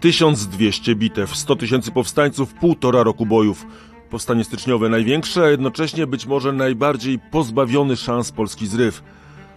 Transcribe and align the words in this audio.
1200 0.00 0.94
bitew, 0.94 1.36
100 1.36 1.56
tysięcy 1.56 1.90
powstańców, 1.90 2.54
półtora 2.54 3.02
roku 3.02 3.26
bojów. 3.26 3.66
Powstanie 4.10 4.44
styczniowe 4.44 4.88
największe, 4.88 5.44
a 5.44 5.48
jednocześnie 5.48 6.06
być 6.06 6.26
może 6.26 6.52
najbardziej 6.52 7.18
pozbawiony 7.18 7.96
szans 7.96 8.32
polski 8.32 8.66
zryw. 8.66 9.02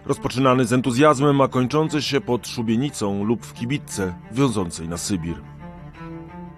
Rozpoczynany 0.06 0.64
z 0.64 0.72
entuzjazmem, 0.72 1.40
a 1.40 1.48
kończący 1.48 2.02
się 2.02 2.20
pod 2.20 2.48
szubienicą 2.48 3.24
lub 3.24 3.46
w 3.46 3.54
kibitce 3.54 4.14
wiążącej 4.32 4.88
na 4.88 4.96
Sybir. 4.96 5.34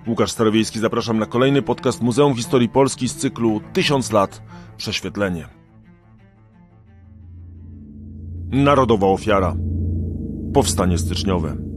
Łukasz 0.07 0.31
Starowiejski, 0.31 0.79
zapraszam 0.79 1.19
na 1.19 1.27
kolejny 1.27 1.63
podcast 1.63 2.03
Muzeum 2.03 2.35
Historii 2.35 2.69
Polski 2.69 3.09
z 3.09 3.17
cyklu 3.17 3.61
Tysiąc 3.73 4.13
lat 4.13 4.43
prześwietlenie. 4.77 5.49
Narodowa 8.51 9.07
ofiara. 9.07 9.57
Powstanie 10.55 10.99
styczniowe. 10.99 11.72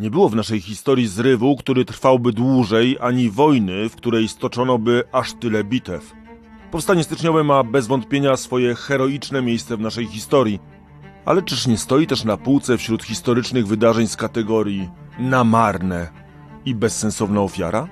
Nie 0.00 0.10
było 0.10 0.28
w 0.28 0.36
naszej 0.36 0.60
historii 0.60 1.06
zrywu, 1.06 1.56
który 1.56 1.84
trwałby 1.84 2.32
dłużej, 2.32 2.96
ani 3.00 3.30
wojny, 3.30 3.88
w 3.88 3.96
której 3.96 4.28
stoczono 4.28 4.78
by 4.78 5.04
aż 5.12 5.32
tyle 5.32 5.64
bitew. 5.64 6.12
Powstanie 6.70 7.04
styczniowe 7.04 7.44
ma 7.44 7.64
bez 7.64 7.86
wątpienia 7.86 8.36
swoje 8.36 8.74
heroiczne 8.74 9.42
miejsce 9.42 9.76
w 9.76 9.80
naszej 9.80 10.06
historii. 10.06 10.58
Ale 11.24 11.42
czyż 11.42 11.66
nie 11.66 11.78
stoi 11.78 12.06
też 12.06 12.24
na 12.24 12.36
półce 12.36 12.78
wśród 12.78 13.02
historycznych 13.02 13.66
wydarzeń 13.66 14.06
z 14.06 14.16
kategorii 14.16 14.88
namarne 15.18 16.08
i 16.64 16.74
bezsensowna 16.74 17.40
ofiara? 17.40 17.88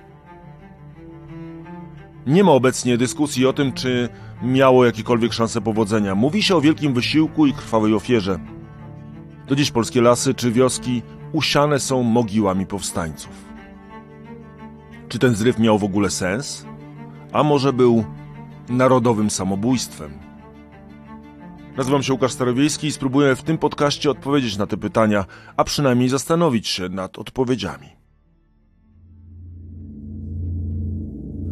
Nie 2.26 2.44
ma 2.44 2.52
obecnie 2.52 2.98
dyskusji 2.98 3.46
o 3.46 3.52
tym, 3.52 3.72
czy 3.72 4.08
miało 4.42 4.84
jakiekolwiek 4.84 5.32
szanse 5.32 5.60
powodzenia. 5.60 6.14
Mówi 6.14 6.42
się 6.42 6.56
o 6.56 6.60
wielkim 6.60 6.94
wysiłku 6.94 7.46
i 7.46 7.52
krwawej 7.52 7.94
ofierze. 7.94 8.38
Do 9.48 9.56
dziś 9.56 9.70
polskie 9.70 10.00
lasy 10.00 10.34
czy 10.34 10.52
wioski 10.52 11.02
usiane 11.32 11.80
są 11.80 12.02
mogiłami 12.02 12.66
powstańców. 12.66 13.48
Czy 15.08 15.18
ten 15.18 15.34
zryw 15.34 15.58
miał 15.58 15.78
w 15.78 15.84
ogóle 15.84 16.10
sens? 16.10 16.66
A 17.32 17.42
może 17.42 17.72
był 17.72 18.04
narodowym 18.68 19.30
samobójstwem? 19.30 20.10
Nazywam 21.76 22.02
się 22.02 22.12
Łukasz 22.12 22.32
Starowiejski 22.32 22.86
i 22.86 22.92
spróbuję 22.92 23.36
w 23.36 23.42
tym 23.42 23.58
podcaście 23.58 24.10
odpowiedzieć 24.10 24.56
na 24.56 24.66
te 24.66 24.76
pytania, 24.76 25.24
a 25.56 25.64
przynajmniej 25.64 26.08
zastanowić 26.08 26.68
się 26.68 26.88
nad 26.88 27.18
odpowiedziami. 27.18 27.86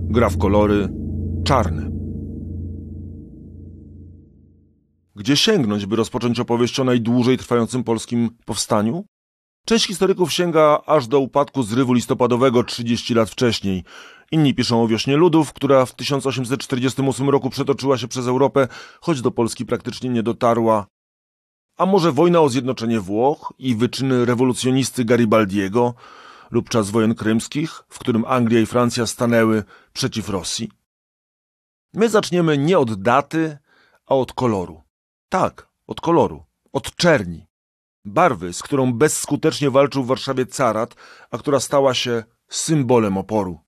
Gra 0.08 0.28
w 0.28 0.38
kolory 0.38 0.88
czarny. 1.44 1.90
Gdzie 5.16 5.36
sięgnąć, 5.36 5.86
by 5.86 5.96
rozpocząć 5.96 6.40
opowieść 6.40 6.80
o 6.80 6.84
najdłużej 6.84 7.38
trwającym 7.38 7.84
polskim 7.84 8.30
powstaniu? 8.44 9.04
Część 9.68 9.86
historyków 9.86 10.32
sięga 10.32 10.82
aż 10.86 11.06
do 11.06 11.20
upadku 11.20 11.62
zrywu 11.62 11.92
listopadowego 11.92 12.64
30 12.64 13.14
lat 13.14 13.30
wcześniej. 13.30 13.84
Inni 14.30 14.54
piszą 14.54 14.82
o 14.82 14.88
wiośnie 14.88 15.16
ludów, 15.16 15.52
która 15.52 15.86
w 15.86 15.94
1848 15.94 17.30
roku 17.30 17.50
przetoczyła 17.50 17.98
się 17.98 18.08
przez 18.08 18.26
Europę, 18.26 18.68
choć 19.00 19.22
do 19.22 19.30
Polski 19.30 19.66
praktycznie 19.66 20.10
nie 20.10 20.22
dotarła. 20.22 20.86
A 21.76 21.86
może 21.86 22.12
wojna 22.12 22.40
o 22.40 22.48
zjednoczenie 22.48 23.00
Włoch 23.00 23.52
i 23.58 23.76
wyczyny 23.76 24.24
rewolucjonisty 24.24 25.04
Garibaldiego 25.04 25.94
lub 26.50 26.68
czas 26.68 26.90
wojen 26.90 27.14
krymskich, 27.14 27.84
w 27.88 27.98
którym 27.98 28.24
Anglia 28.24 28.60
i 28.60 28.66
Francja 28.66 29.06
stanęły 29.06 29.64
przeciw 29.92 30.28
Rosji? 30.28 30.70
My 31.94 32.08
zaczniemy 32.08 32.58
nie 32.58 32.78
od 32.78 33.02
daty, 33.02 33.58
a 34.06 34.14
od 34.14 34.32
koloru. 34.32 34.82
Tak, 35.28 35.68
od 35.86 36.00
koloru, 36.00 36.44
od 36.72 36.96
czerni. 36.96 37.46
Barwy, 38.06 38.52
z 38.52 38.62
którą 38.62 38.92
bezskutecznie 38.92 39.70
walczył 39.70 40.04
w 40.04 40.06
Warszawie 40.06 40.46
carat, 40.46 40.94
a 41.30 41.38
która 41.38 41.60
stała 41.60 41.94
się 41.94 42.24
symbolem 42.48 43.18
oporu. 43.18 43.60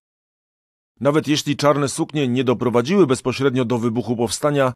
Nawet 1.00 1.28
jeśli 1.28 1.56
czarne 1.56 1.88
suknie 1.88 2.28
nie 2.28 2.44
doprowadziły 2.44 3.06
bezpośrednio 3.06 3.64
do 3.64 3.78
wybuchu 3.78 4.16
powstania, 4.16 4.72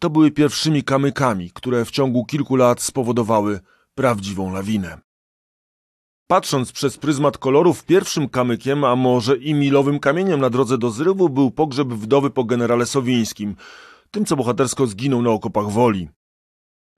to 0.00 0.10
były 0.10 0.30
pierwszymi 0.30 0.82
kamykami, 0.82 1.50
które 1.50 1.84
w 1.84 1.90
ciągu 1.90 2.24
kilku 2.24 2.56
lat 2.56 2.82
spowodowały 2.82 3.60
prawdziwą 3.94 4.52
lawinę. 4.52 4.98
Patrząc 6.26 6.72
przez 6.72 6.98
pryzmat 6.98 7.38
kolorów, 7.38 7.84
pierwszym 7.84 8.28
kamykiem, 8.28 8.84
a 8.84 8.96
może 8.96 9.36
i 9.36 9.54
milowym 9.54 9.98
kamieniem 9.98 10.40
na 10.40 10.50
drodze 10.50 10.78
do 10.78 10.90
zrywu 10.90 11.28
był 11.28 11.50
pogrzeb 11.50 11.88
wdowy 11.88 12.30
po 12.30 12.44
generale 12.44 12.86
Sowińskim, 12.86 13.56
tym 14.10 14.24
co 14.24 14.36
bohatersko 14.36 14.86
zginął 14.86 15.22
na 15.22 15.30
okopach 15.30 15.70
Woli. 15.70 16.08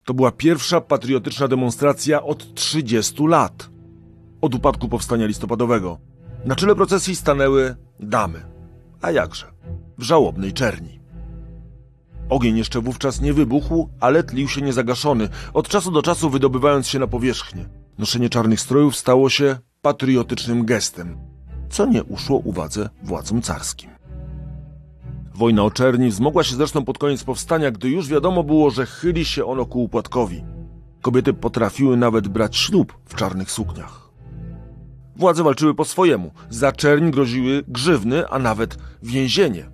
To 0.08 0.14
była 0.14 0.32
pierwsza 0.32 0.80
patriotyczna 0.80 1.48
demonstracja 1.48 2.22
od 2.22 2.54
30 2.54 3.26
lat. 3.26 3.70
Od 4.40 4.54
upadku 4.54 4.88
powstania 4.88 5.26
listopadowego. 5.26 5.98
Na 6.44 6.56
czele 6.56 6.74
procesji 6.74 7.16
stanęły 7.16 7.76
damy. 8.00 8.44
A 9.02 9.10
jakże? 9.10 9.46
W 9.98 10.02
żałobnej 10.02 10.52
czerni. 10.52 11.00
Ogień 12.28 12.56
jeszcze 12.56 12.80
wówczas 12.80 13.20
nie 13.20 13.32
wybuchł, 13.32 13.88
ale 14.00 14.22
tlił 14.22 14.48
się 14.48 14.62
niezagaszony, 14.62 15.28
od 15.54 15.68
czasu 15.68 15.90
do 15.90 16.02
czasu 16.02 16.30
wydobywając 16.30 16.88
się 16.88 16.98
na 16.98 17.06
powierzchnię. 17.06 17.68
Noszenie 17.98 18.28
czarnych 18.28 18.60
strojów 18.60 18.96
stało 18.96 19.30
się 19.30 19.58
patriotycznym 19.82 20.64
gestem, 20.64 21.18
co 21.70 21.86
nie 21.86 22.04
uszło 22.04 22.38
uwadze 22.38 22.88
władzom 23.02 23.42
carskim. 23.42 23.97
Wojna 25.38 25.64
o 25.64 25.70
czerni 25.70 26.08
wzmogła 26.10 26.44
się 26.44 26.56
zresztą 26.56 26.84
pod 26.84 26.98
koniec 26.98 27.24
powstania, 27.24 27.70
gdy 27.70 27.90
już 27.90 28.08
wiadomo 28.08 28.44
było, 28.44 28.70
że 28.70 28.86
chyli 28.86 29.24
się 29.24 29.44
ono 29.44 29.66
ku 29.66 29.82
upłatkowi. 29.82 30.44
Kobiety 31.02 31.34
potrafiły 31.34 31.96
nawet 31.96 32.28
brać 32.28 32.56
ślub 32.56 32.98
w 33.04 33.14
czarnych 33.14 33.50
sukniach. 33.50 34.10
Władze 35.16 35.42
walczyły 35.42 35.74
po 35.74 35.84
swojemu. 35.84 36.30
Za 36.50 36.72
czerń 36.72 37.10
groziły 37.10 37.62
grzywny, 37.68 38.28
a 38.28 38.38
nawet 38.38 38.78
więzienie. 39.02 39.70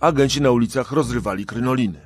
Agenci 0.00 0.42
na 0.42 0.50
ulicach 0.50 0.92
rozrywali 0.92 1.46
krynoliny. 1.46 2.00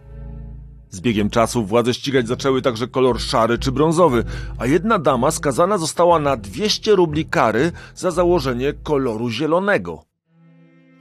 Z 0.90 1.00
biegiem 1.00 1.30
czasu 1.30 1.64
władze 1.64 1.94
ścigać 1.94 2.28
zaczęły 2.28 2.62
także 2.62 2.86
kolor 2.86 3.20
szary 3.20 3.58
czy 3.58 3.72
brązowy, 3.72 4.24
a 4.58 4.66
jedna 4.66 4.98
dama 4.98 5.30
skazana 5.30 5.78
została 5.78 6.18
na 6.18 6.36
200 6.36 6.96
rubli 6.96 7.24
kary 7.24 7.72
za 7.94 8.10
założenie 8.10 8.72
koloru 8.72 9.30
zielonego, 9.30 10.04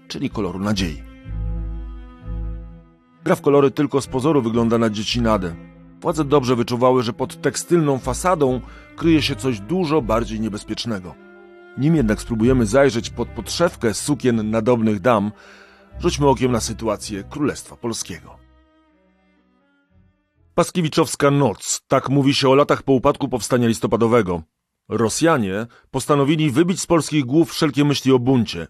czyli 0.08 0.30
koloru 0.30 0.60
nadziei. 0.60 1.07
Gra 3.28 3.36
w 3.36 3.42
kolory 3.42 3.72
tylko 3.72 4.02
z 4.02 4.08
pozoru 4.08 4.42
wygląda 4.42 4.78
na 4.78 4.90
dziecinadę. 4.90 5.56
Władze 6.02 6.26
dobrze 6.26 6.56
wyczuwały, 6.56 7.04
że 7.04 7.14
pod 7.14 7.42
tekstylną 7.42 8.00
fasadą 8.00 8.62
kryje 8.96 9.22
się 9.22 9.36
coś 9.36 9.60
dużo 9.60 10.02
bardziej 10.02 10.40
niebezpiecznego. 10.40 11.16
Nim 11.78 11.96
jednak 11.96 12.22
spróbujemy 12.22 12.66
zajrzeć 12.66 13.10
pod 13.10 13.28
podszewkę 13.28 13.94
sukien 13.94 14.50
nadobnych 14.50 15.00
dam, 15.00 15.32
rzućmy 16.00 16.28
okiem 16.28 16.52
na 16.52 16.62
sytuację 16.62 17.24
Królestwa 17.24 17.76
Polskiego. 17.76 18.38
Paskiewiczowska 20.56 21.32
noc, 21.32 21.82
tak 21.88 22.10
mówi 22.10 22.34
się 22.34 22.50
o 22.50 22.56
latach 22.56 22.84
po 22.84 22.94
upadku 22.94 23.30
powstania 23.30 23.68
listopadowego. 23.68 24.42
Rosjanie 24.90 25.68
postanowili 25.92 26.52
wybić 26.52 26.82
z 26.82 26.86
polskich 26.86 27.26
głów 27.26 27.52
wszelkie 27.52 27.86
myśli 27.86 28.12
o 28.12 28.20
buncie. 28.20 28.68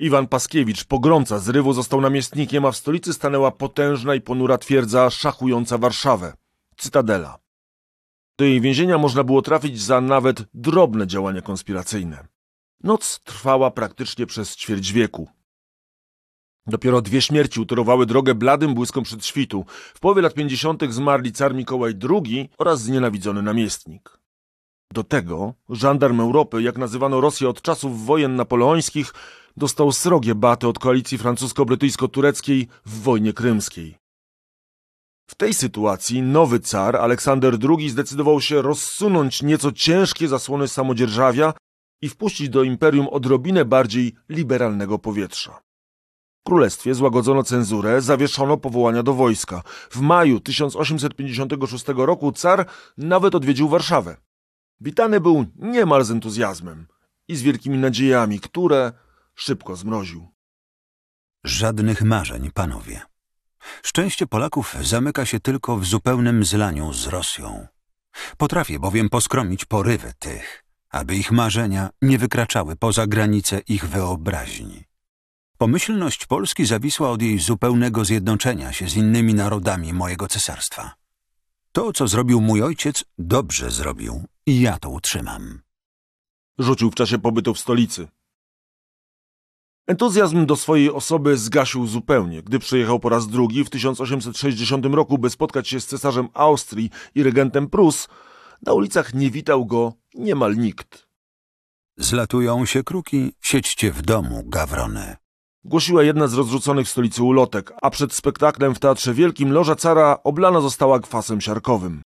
Iwan 0.00 0.26
Paskiewicz, 0.26 0.84
pogromca 0.84 1.38
zrywu, 1.38 1.72
został 1.72 2.00
namiestnikiem, 2.00 2.64
a 2.64 2.70
w 2.70 2.76
stolicy 2.76 3.12
stanęła 3.12 3.50
potężna 3.50 4.14
i 4.14 4.20
ponura 4.20 4.58
twierdza 4.58 5.10
szachująca 5.10 5.78
Warszawę 5.78 6.32
Cytadela. 6.76 7.38
Do 8.38 8.44
jej 8.44 8.60
więzienia 8.60 8.98
można 8.98 9.24
było 9.24 9.42
trafić 9.42 9.80
za 9.82 10.00
nawet 10.00 10.42
drobne 10.54 11.06
działania 11.06 11.42
konspiracyjne. 11.42 12.26
Noc 12.82 13.20
trwała 13.24 13.70
praktycznie 13.70 14.26
przez 14.26 14.56
ćwierć 14.56 14.92
wieku. 14.92 15.28
Dopiero 16.66 17.02
dwie 17.02 17.22
śmierci 17.22 17.60
utorowały 17.60 18.06
drogę 18.06 18.34
bladym 18.34 18.74
błyskom 18.74 19.04
przed 19.04 19.26
świtu. 19.26 19.64
W 19.94 20.00
połowie 20.00 20.22
lat 20.22 20.34
pięćdziesiątych 20.34 20.92
zmarli 20.92 21.32
car 21.32 21.54
Mikołaj 21.54 21.94
II 22.10 22.50
oraz 22.58 22.82
znienawidzony 22.82 23.42
namiestnik. 23.42 24.20
Do 24.92 25.04
tego 25.04 25.54
żandarm 25.68 26.20
Europy, 26.20 26.62
jak 26.62 26.78
nazywano 26.78 27.20
Rosję 27.20 27.48
od 27.48 27.62
czasów 27.62 28.06
wojen 28.06 28.36
napoleońskich, 28.36 29.14
dostał 29.60 29.92
srogie 29.92 30.34
baty 30.34 30.68
od 30.68 30.78
koalicji 30.78 31.18
francusko-brytyjsko-tureckiej 31.18 32.66
w 32.86 33.02
wojnie 33.02 33.32
krymskiej. 33.32 33.98
W 35.30 35.34
tej 35.34 35.54
sytuacji 35.54 36.22
nowy 36.22 36.60
car, 36.60 36.96
Aleksander 36.96 37.58
II, 37.68 37.90
zdecydował 37.90 38.40
się 38.40 38.62
rozsunąć 38.62 39.42
nieco 39.42 39.72
ciężkie 39.72 40.28
zasłony 40.28 40.68
samodzierżawia 40.68 41.52
i 42.02 42.08
wpuścić 42.08 42.48
do 42.48 42.62
imperium 42.62 43.08
odrobinę 43.08 43.64
bardziej 43.64 44.14
liberalnego 44.28 44.98
powietrza. 44.98 45.60
W 46.40 46.42
królestwie 46.46 46.94
złagodzono 46.94 47.42
cenzurę, 47.42 48.00
zawieszono 48.00 48.56
powołania 48.56 49.02
do 49.02 49.14
wojska. 49.14 49.62
W 49.90 50.00
maju 50.00 50.40
1856 50.40 51.84
roku 51.88 52.32
car 52.32 52.66
nawet 52.98 53.34
odwiedził 53.34 53.68
Warszawę. 53.68 54.16
Witany 54.80 55.20
był 55.20 55.46
niemal 55.56 56.04
z 56.04 56.10
entuzjazmem 56.10 56.86
i 57.28 57.36
z 57.36 57.42
wielkimi 57.42 57.78
nadziejami, 57.78 58.40
które 58.40 58.92
szybko 59.34 59.76
zmroził. 59.76 60.28
Żadnych 61.44 62.02
marzeń, 62.02 62.50
panowie. 62.54 63.00
Szczęście 63.82 64.26
Polaków 64.26 64.76
zamyka 64.80 65.26
się 65.26 65.40
tylko 65.40 65.76
w 65.76 65.86
zupełnym 65.86 66.44
zlaniu 66.44 66.92
z 66.92 67.06
Rosją. 67.06 67.66
Potrafię 68.36 68.78
bowiem 68.78 69.08
poskromić 69.08 69.64
porywy 69.64 70.12
tych, 70.18 70.64
aby 70.90 71.16
ich 71.16 71.32
marzenia 71.32 71.90
nie 72.02 72.18
wykraczały 72.18 72.76
poza 72.76 73.06
granice 73.06 73.60
ich 73.68 73.88
wyobraźni. 73.88 74.84
Pomyślność 75.58 76.26
Polski 76.26 76.66
zawisła 76.66 77.10
od 77.10 77.22
jej 77.22 77.38
zupełnego 77.38 78.04
zjednoczenia 78.04 78.72
się 78.72 78.88
z 78.88 78.96
innymi 78.96 79.34
narodami 79.34 79.92
mojego 79.92 80.28
cesarstwa. 80.28 80.94
To, 81.72 81.92
co 81.92 82.08
zrobił 82.08 82.40
mój 82.40 82.62
ojciec, 82.62 83.04
dobrze 83.18 83.70
zrobił 83.70 84.24
i 84.46 84.60
ja 84.60 84.78
to 84.78 84.90
utrzymam. 84.90 85.60
Rzucił 86.58 86.90
w 86.90 86.94
czasie 86.94 87.18
pobytu 87.18 87.54
w 87.54 87.60
stolicy. 87.60 88.08
Entuzjazm 89.86 90.46
do 90.46 90.56
swojej 90.56 90.90
osoby 90.90 91.36
zgasił 91.36 91.86
zupełnie, 91.86 92.42
gdy 92.42 92.58
przyjechał 92.58 93.00
po 93.00 93.08
raz 93.08 93.28
drugi 93.28 93.64
w 93.64 93.70
1860 93.70 94.86
roku, 94.86 95.18
by 95.18 95.30
spotkać 95.30 95.68
się 95.68 95.80
z 95.80 95.86
cesarzem 95.86 96.28
Austrii 96.34 96.90
i 97.14 97.22
regentem 97.22 97.68
Prus. 97.68 98.08
Na 98.62 98.72
ulicach 98.72 99.14
nie 99.14 99.30
witał 99.30 99.66
go 99.66 99.92
niemal 100.14 100.56
nikt. 100.56 101.08
Zlatują 101.96 102.66
się 102.66 102.82
kruki, 102.82 103.32
siedźcie 103.40 103.92
w 103.92 104.02
domu, 104.02 104.42
gawrony. 104.46 105.16
Głosiła 105.64 106.02
jedna 106.02 106.26
z 106.26 106.34
rozrzuconych 106.34 106.86
w 106.86 106.90
stolicy 106.90 107.22
ulotek, 107.22 107.72
a 107.82 107.90
przed 107.90 108.12
spektaklem 108.12 108.74
w 108.74 108.78
Teatrze 108.78 109.14
Wielkim 109.14 109.52
loża 109.52 109.76
cara 109.76 110.18
oblana 110.24 110.60
została 110.60 111.00
kwasem 111.00 111.40
siarkowym. 111.40 112.02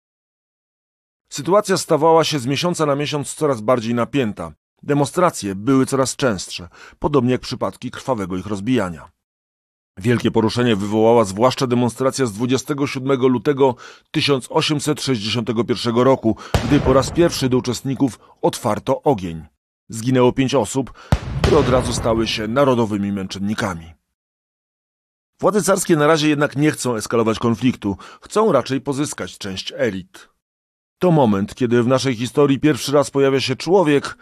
Sytuacja 1.28 1.76
stawała 1.76 2.24
się 2.24 2.38
z 2.38 2.46
miesiąca 2.46 2.86
na 2.86 2.96
miesiąc 2.96 3.34
coraz 3.34 3.60
bardziej 3.60 3.94
napięta. 3.94 4.52
Demonstracje 4.84 5.54
były 5.54 5.86
coraz 5.86 6.16
częstsze, 6.16 6.68
podobnie 6.98 7.32
jak 7.32 7.40
przypadki 7.40 7.90
krwawego 7.90 8.36
ich 8.36 8.46
rozbijania. 8.46 9.10
Wielkie 9.98 10.30
poruszenie 10.30 10.76
wywołała 10.76 11.24
zwłaszcza 11.24 11.66
demonstracja 11.66 12.26
z 12.26 12.32
27 12.32 13.20
lutego 13.20 13.74
1861 14.10 15.96
roku, 15.96 16.36
gdy 16.64 16.80
po 16.80 16.92
raz 16.92 17.10
pierwszy 17.10 17.48
do 17.48 17.56
uczestników 17.56 18.18
otwarto 18.42 19.02
ogień. 19.02 19.44
Zginęło 19.88 20.32
pięć 20.32 20.54
osób, 20.54 20.92
które 21.42 21.58
od 21.58 21.68
razu 21.68 21.92
stały 21.92 22.26
się 22.26 22.48
narodowymi 22.48 23.12
męczennikami. 23.12 23.92
Władze 25.40 25.62
carskie 25.62 25.96
na 25.96 26.06
razie 26.06 26.28
jednak 26.28 26.56
nie 26.56 26.70
chcą 26.70 26.94
eskalować 26.94 27.38
konfliktu, 27.38 27.96
chcą 28.20 28.52
raczej 28.52 28.80
pozyskać 28.80 29.38
część 29.38 29.72
elit. 29.76 30.28
To 30.98 31.10
moment, 31.10 31.54
kiedy 31.54 31.82
w 31.82 31.86
naszej 31.86 32.14
historii 32.16 32.60
pierwszy 32.60 32.92
raz 32.92 33.10
pojawia 33.10 33.40
się 33.40 33.56
człowiek, 33.56 34.16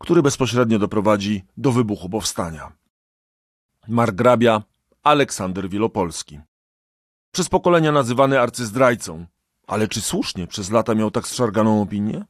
który 0.00 0.22
bezpośrednio 0.22 0.78
doprowadzi 0.78 1.44
do 1.56 1.72
wybuchu 1.72 2.08
powstania. 2.08 2.72
Margrabia 3.88 4.62
Aleksander 5.02 5.68
Wielopolski. 5.68 6.40
Przez 7.32 7.48
pokolenia 7.48 7.92
nazywany 7.92 8.40
arcyzdrajcą, 8.40 9.26
ale 9.66 9.88
czy 9.88 10.00
słusznie 10.00 10.46
przez 10.46 10.70
lata 10.70 10.94
miał 10.94 11.10
tak 11.10 11.28
zszarganą 11.28 11.82
opinię? 11.82 12.24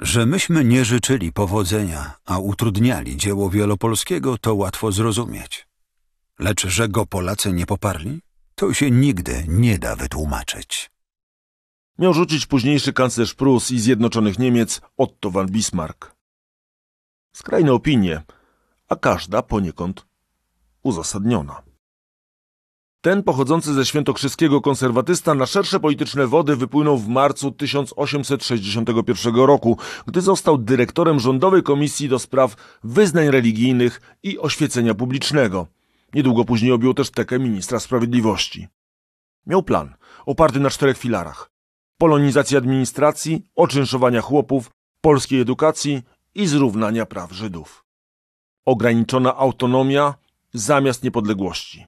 Że 0.00 0.26
myśmy 0.26 0.64
nie 0.64 0.84
życzyli 0.84 1.32
powodzenia, 1.32 2.14
a 2.24 2.38
utrudniali 2.38 3.16
dzieło 3.16 3.50
Wielopolskiego, 3.50 4.38
to 4.38 4.54
łatwo 4.54 4.92
zrozumieć. 4.92 5.68
Lecz 6.38 6.66
że 6.66 6.88
go 6.88 7.06
Polacy 7.06 7.52
nie 7.52 7.66
poparli, 7.66 8.20
to 8.54 8.74
się 8.74 8.90
nigdy 8.90 9.44
nie 9.48 9.78
da 9.78 9.96
wytłumaczyć. 9.96 10.90
Miał 11.98 12.14
rzucić 12.14 12.46
późniejszy 12.46 12.92
kanclerz 12.92 13.34
Prus 13.34 13.70
i 13.70 13.80
Zjednoczonych 13.80 14.38
Niemiec 14.38 14.80
Otto 14.96 15.30
von 15.30 15.46
Bismarck. 15.46 16.15
Skrajne 17.36 17.72
opinie, 17.72 18.22
a 18.88 18.96
każda 18.96 19.42
poniekąd 19.42 20.06
uzasadniona. 20.82 21.62
Ten 23.00 23.22
pochodzący 23.22 23.74
ze 23.74 23.86
świętokrzyskiego 23.86 24.60
konserwatysta 24.60 25.34
na 25.34 25.46
szersze 25.46 25.80
polityczne 25.80 26.26
wody 26.26 26.56
wypłynął 26.56 26.98
w 26.98 27.08
marcu 27.08 27.50
1861 27.50 29.34
roku, 29.34 29.78
gdy 30.06 30.20
został 30.20 30.58
dyrektorem 30.58 31.20
Rządowej 31.20 31.62
Komisji 31.62 32.08
do 32.08 32.18
Spraw 32.18 32.78
Wyznań 32.84 33.30
Religijnych 33.30 34.16
i 34.22 34.38
Oświecenia 34.38 34.94
Publicznego. 34.94 35.66
Niedługo 36.14 36.44
później 36.44 36.72
objął 36.72 36.94
też 36.94 37.10
tekę 37.10 37.38
ministra 37.38 37.80
sprawiedliwości. 37.80 38.68
Miał 39.46 39.62
plan, 39.62 39.94
oparty 40.26 40.60
na 40.60 40.70
czterech 40.70 40.98
filarach. 40.98 41.50
Polonizacji 41.98 42.56
administracji, 42.56 43.42
oczynszowania 43.56 44.20
chłopów, 44.20 44.70
polskiej 45.00 45.40
edukacji 45.40 46.02
i 46.36 46.46
zrównania 46.46 47.06
praw 47.06 47.32
Żydów. 47.32 47.84
Ograniczona 48.64 49.36
autonomia 49.36 50.14
zamiast 50.54 51.02
niepodległości. 51.02 51.86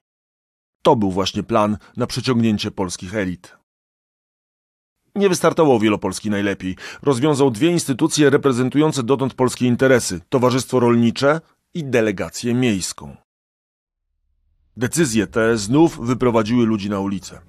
To 0.81 0.95
był 0.95 1.11
właśnie 1.11 1.43
plan 1.43 1.77
na 1.97 2.07
przeciągnięcie 2.07 2.71
polskich 2.71 3.15
elit. 3.15 3.57
Nie 5.15 5.29
wystartował 5.29 5.79
Wielopolski 5.79 6.29
najlepiej. 6.29 6.75
Rozwiązał 7.01 7.51
dwie 7.51 7.71
instytucje 7.71 8.29
reprezentujące 8.29 9.03
dotąd 9.03 9.33
polskie 9.33 9.65
interesy 9.65 10.21
Towarzystwo 10.29 10.79
Rolnicze 10.79 11.41
i 11.73 11.83
Delegację 11.83 12.53
Miejską. 12.53 13.17
Decyzje 14.77 15.27
te 15.27 15.57
znów 15.57 15.99
wyprowadziły 16.07 16.65
ludzi 16.65 16.89
na 16.89 16.99
ulicę. 16.99 17.41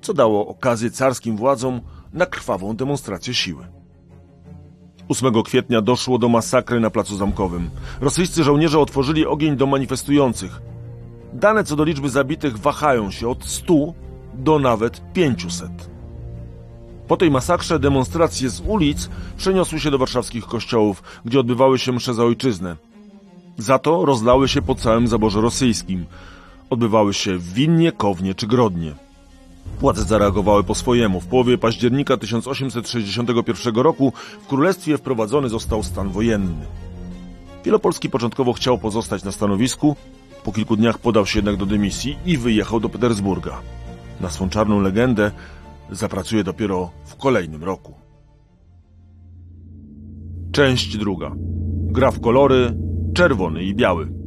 Co 0.00 0.14
dało 0.14 0.46
okazję 0.48 0.90
carskim 0.90 1.36
władzom 1.36 1.80
na 2.12 2.26
krwawą 2.26 2.76
demonstrację 2.76 3.34
siły. 3.34 3.83
8 5.08 5.42
kwietnia 5.42 5.82
doszło 5.82 6.18
do 6.18 6.28
masakry 6.28 6.80
na 6.80 6.90
Placu 6.90 7.16
Zamkowym. 7.16 7.70
Rosyjscy 8.00 8.44
żołnierze 8.44 8.78
otworzyli 8.78 9.26
ogień 9.26 9.56
do 9.56 9.66
manifestujących. 9.66 10.60
Dane 11.32 11.64
co 11.64 11.76
do 11.76 11.84
liczby 11.84 12.08
zabitych 12.08 12.58
wahają 12.58 13.10
się 13.10 13.28
od 13.28 13.44
100 13.44 13.74
do 14.34 14.58
nawet 14.58 15.12
500. 15.12 15.70
Po 17.08 17.16
tej 17.16 17.30
masakrze 17.30 17.78
demonstracje 17.78 18.50
z 18.50 18.60
ulic 18.60 19.10
przeniosły 19.36 19.80
się 19.80 19.90
do 19.90 19.98
warszawskich 19.98 20.44
kościołów, 20.44 21.02
gdzie 21.24 21.40
odbywały 21.40 21.78
się 21.78 21.92
msze 21.92 22.14
za 22.14 22.24
ojczyznę. 22.24 22.76
Za 23.58 23.78
to 23.78 24.04
rozlały 24.04 24.48
się 24.48 24.62
po 24.62 24.74
całym 24.74 25.08
zaborze 25.08 25.40
rosyjskim. 25.40 26.06
Odbywały 26.70 27.14
się 27.14 27.38
w 27.38 27.52
Winnie, 27.52 27.92
Kownie 27.92 28.34
czy 28.34 28.46
Grodnie. 28.46 28.94
Władze 29.80 30.02
zareagowały 30.02 30.64
po 30.64 30.74
swojemu. 30.74 31.20
W 31.20 31.26
połowie 31.26 31.58
października 31.58 32.16
1861 32.16 33.74
roku 33.74 34.12
w 34.42 34.46
królestwie 34.46 34.98
wprowadzony 34.98 35.48
został 35.48 35.82
stan 35.82 36.08
wojenny. 36.08 36.66
Wielopolski 37.64 38.10
początkowo 38.10 38.52
chciał 38.52 38.78
pozostać 38.78 39.24
na 39.24 39.32
stanowisku, 39.32 39.96
po 40.44 40.52
kilku 40.52 40.76
dniach 40.76 40.98
podał 40.98 41.26
się 41.26 41.38
jednak 41.38 41.56
do 41.56 41.66
dymisji 41.66 42.16
i 42.26 42.38
wyjechał 42.38 42.80
do 42.80 42.88
Petersburga. 42.88 43.60
Na 44.20 44.30
swą 44.30 44.48
czarną 44.48 44.80
legendę 44.80 45.30
zapracuje 45.90 46.44
dopiero 46.44 46.90
w 47.04 47.16
kolejnym 47.16 47.64
roku. 47.64 47.94
Część 50.52 50.96
druga. 50.96 51.32
Gra 51.86 52.10
w 52.10 52.20
kolory 52.20 52.76
czerwony 53.14 53.64
i 53.64 53.74
biały. 53.74 54.23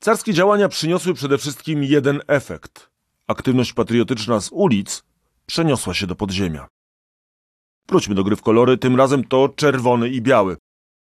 Carskie 0.00 0.32
działania 0.32 0.68
przyniosły 0.68 1.14
przede 1.14 1.38
wszystkim 1.38 1.84
jeden 1.84 2.20
efekt. 2.26 2.90
Aktywność 3.26 3.72
patriotyczna 3.72 4.40
z 4.40 4.48
ulic 4.52 5.02
przeniosła 5.46 5.94
się 5.94 6.06
do 6.06 6.14
podziemia. 6.14 6.68
Wróćmy 7.88 8.14
do 8.14 8.24
gry 8.24 8.36
w 8.36 8.42
kolory, 8.42 8.78
tym 8.78 8.96
razem 8.96 9.24
to 9.24 9.48
czerwony 9.48 10.08
i 10.08 10.22
biały. 10.22 10.56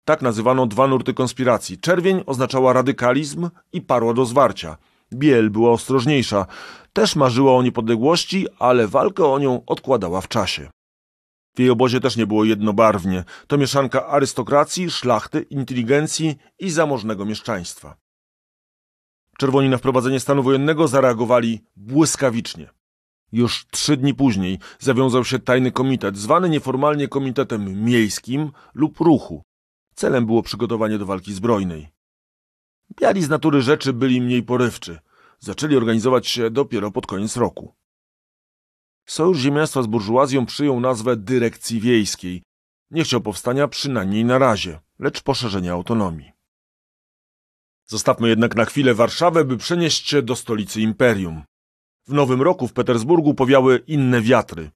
Tak 0.05 0.23
nazywano 0.23 0.67
dwa 0.67 0.87
nurty 0.87 1.15
konspiracji. 1.15 1.79
Czerwień 1.79 2.23
oznaczała 2.27 2.73
radykalizm 2.73 3.51
i 3.73 3.83
parła 3.83 4.15
do 4.15 4.27
zwarcia. 4.27 4.77
Biel 5.13 5.51
była 5.51 5.71
ostrożniejsza. 5.71 6.47
Też 6.93 7.17
marzyła 7.17 7.57
o 7.57 7.63
niepodległości, 7.63 8.47
ale 8.59 8.89
walkę 8.89 9.25
o 9.25 9.39
nią 9.39 9.63
odkładała 9.67 10.21
w 10.21 10.29
czasie. 10.29 10.71
W 11.55 11.59
jej 11.59 11.71
obozie 11.71 12.01
też 12.01 12.17
nie 12.17 12.27
było 12.27 12.45
jednobarwnie. 12.45 13.25
To 13.47 13.59
mieszanka 13.59 14.07
arystokracji, 14.07 14.91
szlachty, 14.91 15.43
inteligencji 15.43 16.37
i 16.59 16.71
zamożnego 16.71 17.25
mieszczaństwa. 17.25 18.06
Czerwoni 19.39 19.69
na 19.69 19.79
wprowadzenie 19.79 20.21
stanu 20.21 20.43
wojennego 20.43 20.89
zareagowali 20.89 21.61
błyskawicznie. 21.77 22.71
Już 23.33 23.67
trzy 23.67 23.97
dni 23.97 24.15
później 24.15 24.59
zawiązał 24.79 25.25
się 25.25 25.39
tajny 25.39 25.73
komitet, 25.73 26.17
zwany 26.17 26.49
nieformalnie 26.49 27.09
Komitetem 27.09 27.85
Miejskim 27.85 28.51
lub 28.75 29.01
Ruchu. 29.01 29.43
Celem 29.95 30.27
było 30.27 30.43
przygotowanie 30.43 30.99
do 30.99 31.07
walki 31.07 31.35
zbrojnej. 31.35 31.89
Biali 33.01 33.23
z 33.23 33.29
natury 33.29 33.63
rzeczy 33.63 33.93
byli 33.93 34.21
mniej 34.21 34.43
porywczy. 34.43 34.99
Zaczęli 35.39 35.77
organizować 35.77 36.29
się 36.29 36.51
dopiero 36.51 36.91
pod 36.91 37.07
koniec 37.07 37.37
roku. 37.37 37.75
Sojusz 39.07 39.39
Ziemiaństwa 39.39 39.83
z 39.83 39.87
burżuazją 39.87 40.47
przyjął 40.47 40.81
nazwę 40.81 41.17
Dyrekcji 41.17 41.81
Wiejskiej. 41.81 42.43
Nie 42.91 43.05
chciał 43.05 43.21
powstania 43.21 43.69
przynajmniej 43.69 44.25
na 44.25 44.39
razie, 44.39 44.81
lecz 44.99 45.23
poszerzenia 45.23 45.73
autonomii. 45.73 46.36
Zostawmy 47.87 48.29
jednak 48.29 48.57
na 48.57 48.65
chwilę 48.65 48.95
Warszawę, 48.95 49.45
by 49.45 49.57
przenieść 49.57 50.09
się 50.09 50.23
do 50.23 50.37
stolicy 50.37 50.81
imperium. 50.81 51.43
W 52.07 52.13
nowym 52.13 52.43
roku 52.43 52.69
w 52.69 52.73
Petersburgu 52.73 53.35
powiały 53.35 53.83
inne 53.87 54.21
wiatry. 54.21 54.71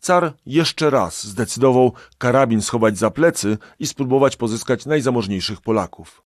Car 0.00 0.32
jeszcze 0.46 0.90
raz 0.90 1.26
zdecydował 1.26 1.92
karabin 2.18 2.62
schować 2.62 2.98
za 2.98 3.10
plecy 3.10 3.58
i 3.78 3.86
spróbować 3.86 4.36
pozyskać 4.36 4.86
najzamożniejszych 4.86 5.60
Polaków. 5.60 6.22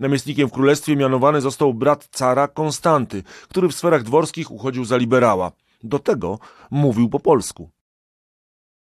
Namiestnikiem 0.00 0.48
w 0.48 0.52
królestwie 0.52 0.96
mianowany 0.96 1.40
został 1.40 1.74
brat 1.74 2.08
cara 2.12 2.48
Konstanty, 2.48 3.22
który 3.48 3.68
w 3.68 3.74
sferach 3.74 4.02
dworskich 4.02 4.50
uchodził 4.50 4.84
za 4.84 4.96
liberała. 4.96 5.52
Do 5.82 5.98
tego 5.98 6.38
mówił 6.70 7.08
po 7.08 7.20
polsku. 7.20 7.70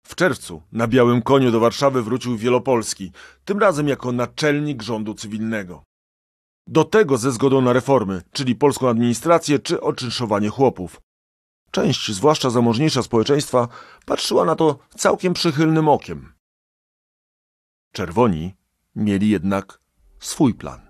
W 0.06 0.14
czerwcu 0.14 0.62
na 0.72 0.86
białym 0.88 1.22
koniu 1.22 1.50
do 1.50 1.60
Warszawy 1.60 2.02
wrócił 2.02 2.36
Wielopolski, 2.36 3.12
tym 3.44 3.58
razem 3.58 3.88
jako 3.88 4.12
naczelnik 4.12 4.82
rządu 4.82 5.14
cywilnego. 5.14 5.84
Do 6.66 6.84
tego 6.84 7.18
ze 7.18 7.32
zgodą 7.32 7.60
na 7.60 7.72
reformy, 7.72 8.22
czyli 8.32 8.54
polską 8.54 8.88
administrację 8.88 9.58
czy 9.58 9.80
oczynszowanie 9.80 10.48
chłopów. 10.48 11.00
Część, 11.70 12.12
zwłaszcza 12.12 12.50
zamożniejsza 12.50 13.02
społeczeństwa, 13.02 13.68
patrzyła 14.06 14.44
na 14.44 14.54
to 14.56 14.78
całkiem 14.96 15.34
przychylnym 15.34 15.88
okiem. 15.88 16.32
Czerwoni 17.92 18.54
mieli 18.96 19.28
jednak 19.28 19.80
swój 20.18 20.54
plan. 20.54 20.80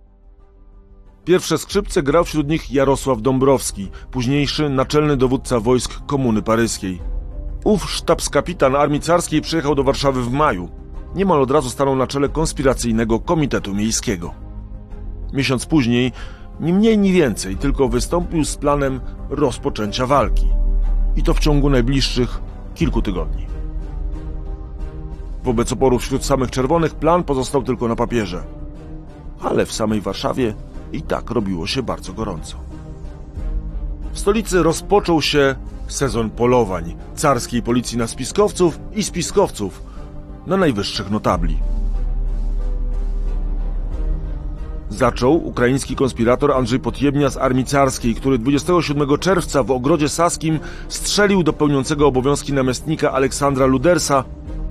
Pierwsze 1.25 1.59
skrzypce 1.59 2.02
grał 2.02 2.25
wśród 2.25 2.49
nich 2.49 2.73
Jarosław 2.73 3.23
Dąbrowski, 3.23 3.90
późniejszy 4.11 4.69
naczelny 4.69 5.16
dowódca 5.16 5.61
wojsk 5.61 6.07
Komuny 6.07 6.43
Paryskiej. 6.43 7.02
Ów 7.64 7.90
sztabskapitan 7.90 8.76
armii 8.76 9.00
carskiej 9.00 9.40
przyjechał 9.40 9.75
do 9.75 9.85
Warszawy 9.85 10.23
w 10.23 10.33
maju. 10.33 10.69
Niemal 11.14 11.43
od 11.43 11.50
razu 11.50 11.71
stanął 11.71 11.97
na 11.97 12.07
czele 12.07 12.28
konspiracyjnego 12.28 13.21
Komitetu 13.21 13.75
Miejskiego. 13.75 14.44
Miesiąc 15.33 15.66
później, 15.66 16.12
ni 16.61 16.73
mniej 16.73 16.99
ni 16.99 17.12
więcej, 17.12 17.57
tylko 17.57 17.88
wystąpił 17.88 18.45
z 18.45 18.57
planem 18.57 19.00
rozpoczęcia 19.31 20.07
walki. 20.07 20.49
I 21.16 21.23
to 21.23 21.35
w 21.35 21.40
ciągu 21.40 21.71
najbliższych 21.71 22.40
kilku 22.75 23.02
tygodni. 23.02 23.47
Wobec 25.45 25.73
oporu 25.73 25.99
wśród 25.99 26.25
samych 26.25 26.50
czerwonych 26.50 26.95
plan 26.95 27.25
pozostał 27.25 27.62
tylko 27.62 27.88
na 27.88 27.97
papierze. 27.97 28.45
Ale 29.40 29.66
w 29.66 29.73
samej 29.73 30.00
Warszawie 30.00 30.54
i 30.93 31.02
tak 31.02 31.31
robiło 31.31 31.66
się 31.66 31.83
bardzo 31.83 32.12
gorąco. 32.12 32.57
W 34.12 34.19
stolicy 34.19 34.62
rozpoczął 34.62 35.23
się 35.23 35.54
sezon 35.88 36.31
polowań 36.31 36.97
carskiej 37.14 37.62
policji 37.62 37.99
na 37.99 38.07
spiskowców 38.07 38.78
i 38.95 39.02
spiskowców 39.02 39.83
na 40.47 40.57
najwyższych 40.57 41.11
notabli. 41.11 41.59
Zaczął 44.88 45.47
ukraiński 45.47 45.97
konspirator 45.97 46.53
Andrzej 46.53 46.81
Podjebnia 46.81 47.31
z 47.31 47.37
armii 47.37 47.64
carskiej, 47.64 48.14
który 48.14 48.38
27 48.38 49.19
czerwca 49.19 49.62
w 49.62 49.71
ogrodzie 49.71 50.09
saskim 50.09 50.59
strzelił 50.88 51.43
do 51.43 51.53
pełniącego 51.53 52.07
obowiązki 52.07 52.53
namiestnika 52.53 53.12
Aleksandra 53.12 53.67
Ludersa, 53.67 54.25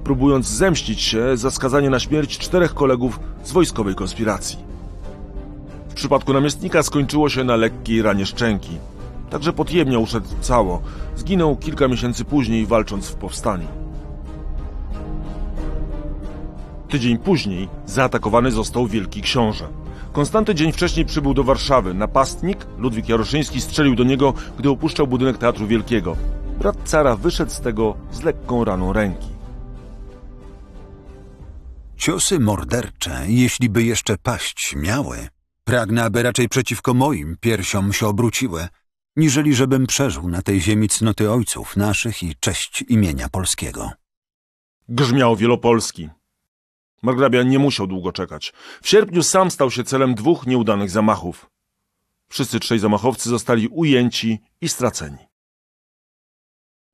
próbując 0.03 0.48
zemścić 0.48 1.01
się 1.01 1.38
za 1.38 1.51
skazanie 1.51 1.89
na 1.89 2.00
śmierć 2.00 2.38
czterech 2.38 2.74
kolegów 2.74 3.20
z 3.43 3.51
wojskowej 3.51 3.96
konspiracji. 3.96 4.58
W 5.89 5.93
przypadku 5.93 6.34
namiestnika 6.34 6.84
skończyło 6.84 7.29
się 7.29 7.43
na 7.43 7.55
lekkiej 7.55 8.01
ranie 8.01 8.25
szczęki. 8.25 8.77
Także 9.29 9.53
Podjebnia 9.53 10.00
uszedł 10.00 10.27
cało. 10.41 10.82
Zginął 11.15 11.55
kilka 11.55 11.88
miesięcy 11.88 12.25
później, 12.25 12.65
walcząc 12.65 13.08
w 13.08 13.15
powstaniu. 13.15 13.67
Tydzień 16.89 17.17
później 17.17 17.70
zaatakowany 17.86 18.51
został 18.51 18.88
Wielki 18.88 19.22
Książę. 19.22 19.82
Konstanty 20.13 20.55
dzień 20.55 20.72
wcześniej 20.72 21.05
przybył 21.05 21.34
do 21.34 21.43
Warszawy. 21.43 21.93
Napastnik, 21.93 22.58
Ludwik 22.77 23.10
Jaroszyński, 23.10 23.62
strzelił 23.62 23.96
do 23.96 24.03
niego, 24.03 24.34
gdy 24.58 24.70
opuszczał 24.70 25.08
budynek 25.08 25.38
Teatru 25.38 25.67
Wielkiego. 25.67 26.17
Brat 26.60 26.77
cara 26.86 27.15
wyszedł 27.15 27.51
z 27.51 27.62
tego 27.62 27.98
z 28.12 28.24
lekką 28.24 28.63
raną 28.63 28.93
ręki. 28.93 29.27
Ciosy 31.98 32.39
mordercze, 32.39 33.24
jeśli 33.27 33.70
by 33.70 33.84
jeszcze 33.84 34.17
paść 34.17 34.75
miały, 34.75 35.27
pragnę, 35.63 36.03
aby 36.03 36.24
raczej 36.24 36.50
przeciwko 36.50 36.93
moim 36.93 37.38
piersiom 37.41 37.93
się 37.93 38.08
obróciły, 38.08 38.67
niżeli 39.15 39.55
żebym 39.55 39.88
przeżył 39.88 40.29
na 40.29 40.41
tej 40.41 40.62
ziemi 40.62 40.89
cnoty 40.89 41.32
ojców 41.32 41.77
naszych 41.77 42.24
i 42.24 42.36
cześć 42.39 42.84
imienia 42.89 43.29
polskiego. 43.29 43.91
Grzmiał 44.89 45.36
Wielopolski. 45.36 46.10
Margrabia 47.03 47.43
nie 47.43 47.60
musiał 47.60 47.88
długo 47.88 48.12
czekać. 48.12 48.53
W 48.81 48.89
sierpniu 48.89 49.24
sam 49.24 49.51
stał 49.51 49.72
się 49.72 49.83
celem 49.83 50.15
dwóch 50.15 50.48
nieudanych 50.48 50.89
zamachów. 50.89 51.50
Wszyscy 52.29 52.60
trzej 52.60 52.79
zamachowcy 52.79 53.29
zostali 53.29 53.67
ujęci 53.67 54.39
i 54.62 54.69
straceni. 54.69 55.17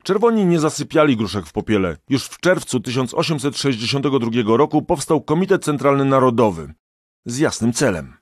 Czerwoni 0.03 0.45
nie 0.45 0.59
zasypiali 0.59 1.17
gruszek 1.17 1.45
w 1.45 1.51
popiele. 1.51 1.97
Już 2.09 2.25
w 2.25 2.39
czerwcu 2.39 2.79
1862 2.79 4.57
roku 4.57 4.81
powstał 4.81 5.21
Komitet 5.21 5.63
Centralny 5.63 6.05
Narodowy 6.05 6.73
z 7.25 7.37
jasnym 7.37 7.73
celem. 7.73 8.17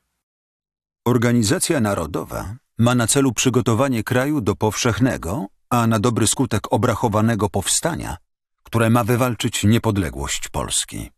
Organizacja 1.04 1.80
narodowa 1.80 2.56
ma 2.78 2.94
na 2.94 3.06
celu 3.06 3.32
przygotowanie 3.32 4.04
kraju 4.04 4.40
do 4.40 4.56
powszechnego, 4.56 5.46
a 5.70 5.86
na 5.86 5.98
dobry 5.98 6.26
skutek 6.26 6.72
obrachowanego 6.72 7.48
powstania, 7.48 8.16
które 8.62 8.90
ma 8.90 9.04
wywalczyć 9.04 9.64
niepodległość 9.64 10.48
Polski. 10.48 11.10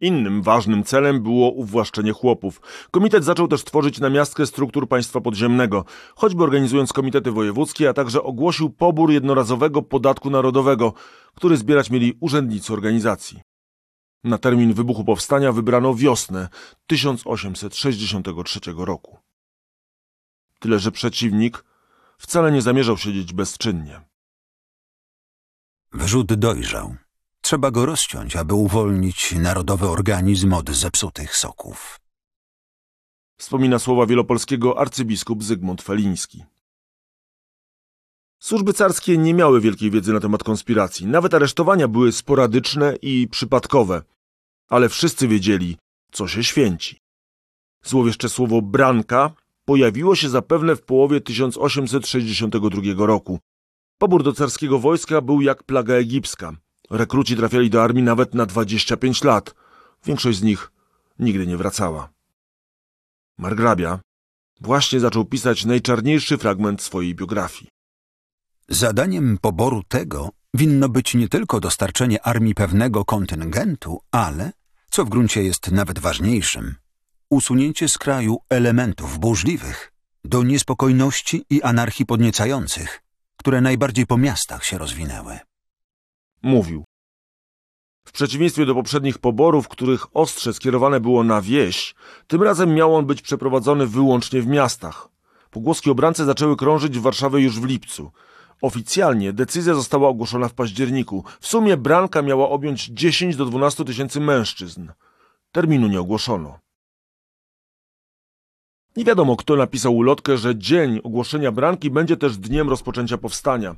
Innym 0.00 0.42
ważnym 0.42 0.84
celem 0.84 1.22
było 1.22 1.50
uwłaszczenie 1.50 2.12
chłopów. 2.12 2.60
Komitet 2.90 3.24
zaczął 3.24 3.48
też 3.48 3.64
tworzyć 3.64 4.00
namiastkę 4.00 4.46
struktur 4.46 4.88
państwa 4.88 5.20
podziemnego, 5.20 5.84
choćby 6.16 6.42
organizując 6.42 6.92
komitety 6.92 7.30
wojewódzkie, 7.30 7.88
a 7.88 7.92
także 7.92 8.22
ogłosił 8.22 8.70
pobór 8.70 9.10
jednorazowego 9.10 9.82
podatku 9.82 10.30
narodowego, 10.30 10.92
który 11.34 11.56
zbierać 11.56 11.90
mieli 11.90 12.16
urzędnicy 12.20 12.72
organizacji. 12.72 13.40
Na 14.24 14.38
termin 14.38 14.72
wybuchu 14.72 15.04
powstania 15.04 15.52
wybrano 15.52 15.94
wiosnę 15.94 16.48
1863 16.86 18.60
roku. 18.76 19.18
Tyle, 20.58 20.78
że 20.78 20.92
przeciwnik 20.92 21.64
wcale 22.18 22.52
nie 22.52 22.62
zamierzał 22.62 22.96
siedzieć 22.96 23.32
bezczynnie. 23.32 24.00
Wrzód 25.92 26.34
dojrzał. 26.34 26.96
Trzeba 27.44 27.70
go 27.70 27.86
rozciąć, 27.86 28.36
aby 28.36 28.54
uwolnić 28.54 29.32
narodowy 29.32 29.88
organizm 29.88 30.52
od 30.52 30.70
zepsutych 30.70 31.36
soków. 31.36 32.00
Wspomina 33.38 33.78
słowa 33.78 34.06
wielopolskiego 34.06 34.78
arcybiskup 34.78 35.42
Zygmunt 35.42 35.82
Feliński. 35.82 36.44
Służby 38.38 38.72
carskie 38.72 39.18
nie 39.18 39.34
miały 39.34 39.60
wielkiej 39.60 39.90
wiedzy 39.90 40.12
na 40.12 40.20
temat 40.20 40.44
konspiracji. 40.44 41.06
Nawet 41.06 41.34
aresztowania 41.34 41.88
były 41.88 42.12
sporadyczne 42.12 42.96
i 43.02 43.28
przypadkowe. 43.28 44.02
Ale 44.68 44.88
wszyscy 44.88 45.28
wiedzieli, 45.28 45.76
co 46.12 46.28
się 46.28 46.44
święci. 46.44 46.98
Złowieszcze 47.82 48.28
słowo 48.28 48.62
branka 48.62 49.30
pojawiło 49.64 50.14
się 50.14 50.28
zapewne 50.28 50.76
w 50.76 50.82
połowie 50.82 51.20
1862 51.20 53.06
roku. 53.06 53.38
Pobór 53.98 54.22
do 54.22 54.32
carskiego 54.32 54.78
wojska 54.78 55.20
był 55.20 55.40
jak 55.40 55.62
plaga 55.62 55.94
egipska. 55.94 56.63
Rekruci 56.90 57.36
trafiali 57.36 57.70
do 57.70 57.82
armii 57.82 58.02
nawet 58.02 58.34
na 58.34 58.46
25 58.46 59.24
lat. 59.24 59.54
Większość 60.04 60.38
z 60.38 60.42
nich 60.42 60.72
nigdy 61.18 61.46
nie 61.46 61.56
wracała. 61.56 62.08
Margrabia 63.38 64.00
właśnie 64.60 65.00
zaczął 65.00 65.24
pisać 65.24 65.64
najczarniejszy 65.64 66.38
fragment 66.38 66.82
swojej 66.82 67.14
biografii. 67.14 67.68
Zadaniem 68.68 69.38
poboru 69.38 69.82
tego 69.88 70.30
winno 70.54 70.88
być 70.88 71.14
nie 71.14 71.28
tylko 71.28 71.60
dostarczenie 71.60 72.22
armii 72.22 72.54
pewnego 72.54 73.04
kontyngentu, 73.04 74.00
ale, 74.10 74.52
co 74.90 75.04
w 75.04 75.08
gruncie 75.08 75.42
jest 75.42 75.70
nawet 75.70 75.98
ważniejszym, 75.98 76.74
usunięcie 77.30 77.88
z 77.88 77.98
kraju 77.98 78.38
elementów 78.50 79.18
burzliwych, 79.18 79.92
do 80.24 80.42
niespokojności 80.42 81.44
i 81.50 81.62
anarchii 81.62 82.06
podniecających, 82.06 83.02
które 83.36 83.60
najbardziej 83.60 84.06
po 84.06 84.18
miastach 84.18 84.64
się 84.64 84.78
rozwinęły. 84.78 85.38
Mówił. 86.44 86.84
W 88.06 88.12
przeciwieństwie 88.12 88.66
do 88.66 88.74
poprzednich 88.74 89.18
poborów, 89.18 89.68
których 89.68 90.16
ostrze 90.16 90.54
skierowane 90.54 91.00
było 91.00 91.24
na 91.24 91.40
wieś, 91.40 91.94
tym 92.26 92.42
razem 92.42 92.74
miał 92.74 92.96
on 92.96 93.06
być 93.06 93.22
przeprowadzony 93.22 93.86
wyłącznie 93.86 94.42
w 94.42 94.46
miastach. 94.46 95.08
Pogłoski 95.50 95.90
o 95.90 95.94
brance 95.94 96.24
zaczęły 96.24 96.56
krążyć 96.56 96.98
w 96.98 97.02
Warszawie 97.02 97.40
już 97.40 97.60
w 97.60 97.64
lipcu. 97.64 98.10
Oficjalnie 98.62 99.32
decyzja 99.32 99.74
została 99.74 100.08
ogłoszona 100.08 100.48
w 100.48 100.54
październiku. 100.54 101.24
W 101.40 101.46
sumie 101.46 101.76
branka 101.76 102.22
miała 102.22 102.48
objąć 102.48 102.86
10 102.86 103.36
do 103.36 103.44
12 103.44 103.84
tysięcy 103.84 104.20
mężczyzn. 104.20 104.88
Terminu 105.52 105.88
nie 105.88 106.00
ogłoszono. 106.00 106.58
Nie 108.96 109.04
wiadomo, 109.04 109.36
kto 109.36 109.56
napisał 109.56 109.96
ulotkę, 109.96 110.38
że 110.38 110.56
dzień 110.56 111.00
ogłoszenia 111.04 111.52
branki 111.52 111.90
będzie 111.90 112.16
też 112.16 112.36
dniem 112.36 112.68
rozpoczęcia 112.68 113.18
powstania. 113.18 113.76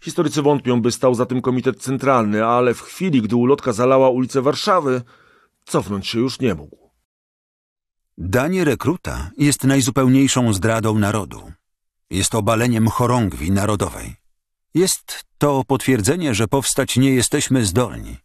Historycy 0.00 0.42
wątpią, 0.42 0.82
by 0.82 0.92
stał 0.92 1.14
za 1.14 1.26
tym 1.26 1.42
komitet 1.42 1.82
centralny, 1.82 2.46
ale 2.46 2.74
w 2.74 2.80
chwili, 2.80 3.22
gdy 3.22 3.36
ulotka 3.36 3.72
zalała 3.72 4.10
ulicę 4.10 4.42
Warszawy, 4.42 5.02
cofnąć 5.64 6.06
się 6.06 6.18
już 6.18 6.40
nie 6.40 6.54
mógł. 6.54 6.90
Danie 8.18 8.64
rekruta 8.64 9.30
jest 9.36 9.64
najzupełniejszą 9.64 10.52
zdradą 10.52 10.98
narodu. 10.98 11.52
Jest 12.10 12.34
obaleniem 12.34 12.88
chorągwi 12.88 13.50
narodowej. 13.50 14.16
Jest 14.74 15.24
to 15.38 15.64
potwierdzenie, 15.66 16.34
że 16.34 16.48
powstać 16.48 16.96
nie 16.96 17.14
jesteśmy 17.14 17.66
zdolni. 17.66 18.16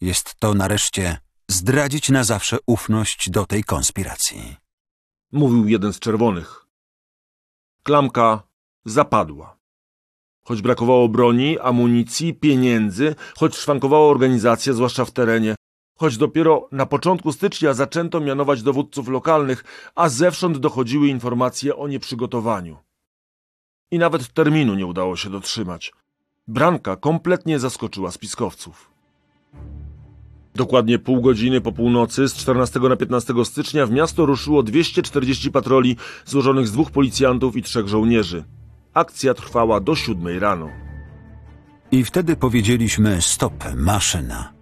Jest 0.00 0.34
to 0.34 0.54
nareszcie 0.54 1.18
zdradzić 1.48 2.08
na 2.08 2.24
zawsze 2.24 2.58
ufność 2.66 3.30
do 3.30 3.46
tej 3.46 3.64
konspiracji. 3.64 4.56
Mówił 5.32 5.68
jeden 5.68 5.92
z 5.92 5.98
czerwonych. 5.98 6.66
Klamka 7.82 8.42
zapadła. 8.84 9.59
Choć 10.44 10.62
brakowało 10.62 11.08
broni, 11.08 11.58
amunicji, 11.58 12.34
pieniędzy, 12.34 13.14
choć 13.38 13.56
szwankowała 13.56 14.08
organizacja, 14.08 14.72
zwłaszcza 14.72 15.04
w 15.04 15.10
terenie, 15.10 15.54
choć 15.96 16.16
dopiero 16.16 16.68
na 16.72 16.86
początku 16.86 17.32
stycznia 17.32 17.74
zaczęto 17.74 18.20
mianować 18.20 18.62
dowódców 18.62 19.08
lokalnych, 19.08 19.64
a 19.94 20.08
zewsząd 20.08 20.58
dochodziły 20.58 21.08
informacje 21.08 21.76
o 21.76 21.88
nieprzygotowaniu. 21.88 22.76
I 23.90 23.98
nawet 23.98 24.32
terminu 24.32 24.74
nie 24.74 24.86
udało 24.86 25.16
się 25.16 25.30
dotrzymać. 25.30 25.92
Branka 26.48 26.96
kompletnie 26.96 27.58
zaskoczyła 27.58 28.10
spiskowców. 28.10 28.90
Dokładnie 30.54 30.98
pół 30.98 31.20
godziny 31.20 31.60
po 31.60 31.72
północy 31.72 32.28
z 32.28 32.34
14 32.34 32.80
na 32.80 32.96
15 32.96 33.34
stycznia 33.44 33.86
w 33.86 33.90
miasto 33.90 34.26
ruszyło 34.26 34.62
240 34.62 35.50
patroli 35.50 35.96
złożonych 36.24 36.68
z 36.68 36.72
dwóch 36.72 36.90
policjantów 36.90 37.56
i 37.56 37.62
trzech 37.62 37.88
żołnierzy. 37.88 38.44
Akcja 38.94 39.34
trwała 39.34 39.80
do 39.80 39.96
siódmej 39.96 40.38
rano. 40.38 40.68
I 41.90 42.04
wtedy 42.04 42.36
powiedzieliśmy 42.36 43.22
stop, 43.22 43.64
maszyna. 43.76 44.52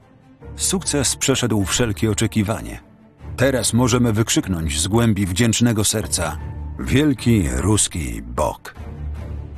Sukces 0.56 1.16
przeszedł 1.16 1.64
wszelkie 1.64 2.11
oczekiwanie. 2.11 2.80
Teraz 3.37 3.73
możemy 3.73 4.12
wykrzyknąć 4.12 4.80
z 4.80 4.88
głębi 4.88 5.26
wdzięcznego 5.26 5.85
serca 5.85 6.38
Wielki 6.78 7.49
Ruski 7.56 8.23
Bok. 8.23 8.75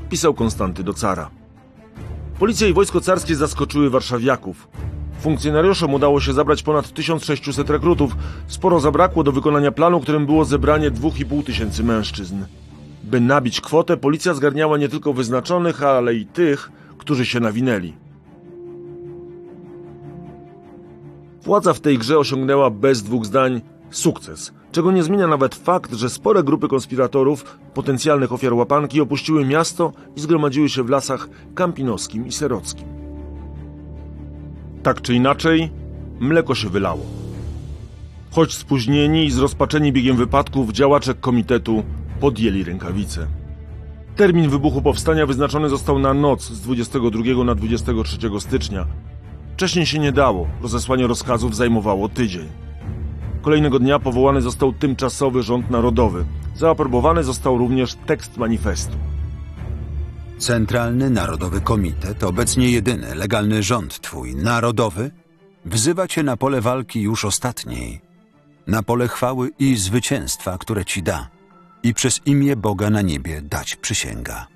Pisał 0.09 0.35
Konstanty 0.35 0.85
do 0.85 0.95
cara. 0.95 1.31
Policja 2.39 2.69
i 2.69 2.73
wojsko 2.73 3.01
carskie 3.01 3.37
zaskoczyły 3.37 3.91
warszawiaków. 3.91 4.69
Funkcjonariuszom 5.21 5.95
udało 5.95 6.21
się 6.21 6.33
zabrać 6.33 6.63
ponad 6.63 6.93
1600 6.93 7.71
rekrutów. 7.71 8.17
Sporo 8.47 8.81
zabrakło 8.81 9.25
do 9.25 9.33
wykonania 9.33 9.73
planu, 9.73 10.01
którym 10.01 10.27
było 10.27 10.45
zebranie 10.45 10.91
2,5 10.91 11.45
tysięcy 11.45 11.85
mężczyzn. 11.85 12.45
By 13.11 13.21
nabić 13.21 13.61
kwotę, 13.61 13.97
policja 13.97 14.35
zgarniała 14.35 14.79
nie 14.79 14.89
tylko 14.89 15.13
wyznaczonych, 15.13 15.83
ale 15.83 16.15
i 16.15 16.27
tych, 16.27 16.71
którzy 16.99 17.27
się 17.27 17.41
nawinęli. 17.41 17.93
Władza 21.43 21.73
w 21.73 21.81
tej 21.81 21.99
grze 21.99 22.19
osiągnęła 22.19 22.71
bez 22.71 23.03
dwóch 23.03 23.27
zdań 23.27 23.61
sukces, 23.91 24.53
czego 24.73 24.93
nie 24.93 25.03
zmienia 25.03 25.27
nawet 25.27 25.55
fakt, 25.55 25.95
że 25.95 26.11
spore 26.11 26.43
grupy 26.43 26.69
konspiratorów, 26.69 27.59
potencjalnych 27.75 28.33
ofiar 28.33 28.55
łapanki, 28.55 29.01
opuściły 29.01 29.45
miasto 29.45 29.93
i 30.17 30.21
zgromadziły 30.21 30.69
się 30.69 30.83
w 30.83 30.91
lasach 30.91 31.29
kampinowskim 31.55 32.27
i 32.27 32.33
serockim. 32.33 32.87
Tak 34.83 35.03
czy 35.03 35.15
inaczej, 35.15 35.71
mleko 36.21 36.55
się 36.55 36.69
wylało. 36.69 37.07
Choć 38.31 38.55
spóźnieni 38.55 39.25
i 39.25 39.31
zrozpaczeni 39.31 39.93
biegiem 39.93 40.17
wypadków, 40.17 40.73
działacze 40.73 41.15
komitetu 41.15 41.83
podjęli 42.21 42.65
rękawice. 42.65 43.27
Termin 44.17 44.51
wybuchu 44.51 44.83
powstania 44.83 45.27
wyznaczony 45.27 45.69
został 45.69 45.99
na 45.99 46.15
noc 46.15 46.43
z 46.43 46.61
22 46.61 47.45
na 47.45 47.55
23 47.55 48.17
stycznia. 48.41 48.87
Wcześniej 49.55 49.87
się 49.87 49.99
nie 49.99 50.13
dało, 50.13 50.49
rozesłanie 50.63 51.07
rozkazów 51.07 51.57
zajmowało 51.57 52.09
tydzień. 52.09 52.49
Kolejnego 53.43 53.79
dnia 53.79 53.99
powołany 53.99 54.41
został 54.43 54.73
tymczasowy 54.73 55.43
rząd 55.43 55.71
narodowy. 55.71 56.25
Zaaprobowany 56.55 57.25
został 57.25 57.59
również 57.59 57.95
tekst 57.95 58.37
manifestu. 58.37 58.97
Centralny 60.39 61.11
Narodowy 61.11 61.61
Komitet, 61.61 62.25
obecnie 62.25 62.71
jedyny 62.71 63.15
legalny 63.15 63.63
rząd 63.63 64.01
twój, 64.01 64.35
narodowy, 64.37 65.11
wzywa 65.65 66.09
cię 66.09 66.23
na 66.23 66.37
pole 66.37 66.61
walki 66.61 67.01
już 67.01 67.25
ostatniej. 67.25 68.01
Na 68.67 68.83
pole 68.83 69.09
chwały 69.09 69.51
i 69.59 69.77
zwycięstwa, 69.77 70.59
które 70.59 70.85
ci 70.85 71.03
da. 71.03 71.40
I 71.83 71.95
przez 71.95 72.21
imię 72.27 72.57
Boga 72.57 72.91
na 72.91 73.03
niebie 73.03 73.43
dać 73.43 73.77
przysięga. 73.77 74.47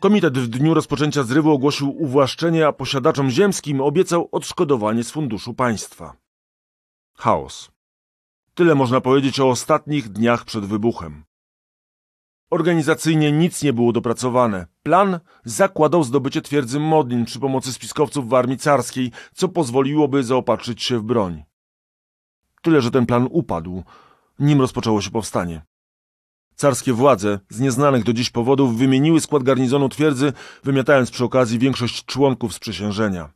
Komitet 0.00 0.38
w 0.38 0.48
dniu 0.48 0.74
rozpoczęcia 0.74 1.22
zrywu 1.22 1.50
ogłosił 1.50 2.02
uwłaszczenie, 2.02 2.66
a 2.66 2.72
posiadaczom 2.72 3.30
ziemskim 3.30 3.80
obiecał 3.80 4.28
odszkodowanie 4.32 5.04
z 5.04 5.10
funduszu 5.10 5.54
państwa. 5.54 6.16
Chaos. 7.16 7.70
Tyle 8.54 8.74
można 8.74 9.00
powiedzieć 9.00 9.40
o 9.40 9.48
ostatnich 9.48 10.08
dniach 10.08 10.44
przed 10.44 10.64
wybuchem. 10.64 11.24
Organizacyjnie 12.50 13.32
nic 13.32 13.62
nie 13.62 13.72
było 13.72 13.92
dopracowane. 13.92 14.66
Plan 14.82 15.20
zakładał 15.44 16.04
zdobycie 16.04 16.42
twierdzy 16.42 16.80
Modlin 16.80 17.24
przy 17.24 17.40
pomocy 17.40 17.72
spiskowców 17.72 18.28
w 18.28 18.34
armii 18.34 18.58
carskiej, 18.58 19.12
co 19.34 19.48
pozwoliłoby 19.48 20.24
zaopatrzyć 20.24 20.82
się 20.82 20.98
w 20.98 21.02
broń. 21.02 21.44
Tyle, 22.62 22.82
że 22.82 22.90
ten 22.90 23.06
plan 23.06 23.28
upadł, 23.30 23.82
nim 24.38 24.60
rozpoczęło 24.60 25.00
się 25.00 25.10
powstanie. 25.10 25.62
Carskie 26.62 26.92
władze, 26.92 27.38
z 27.48 27.60
nieznanych 27.60 28.04
do 28.04 28.12
dziś 28.12 28.30
powodów, 28.30 28.78
wymieniły 28.78 29.20
skład 29.20 29.42
garnizonu 29.42 29.88
twierdzy, 29.88 30.32
wymiatając 30.64 31.10
przy 31.10 31.24
okazji 31.24 31.58
większość 31.58 32.04
członków 32.04 32.54
sprzysiężenia. 32.54 33.32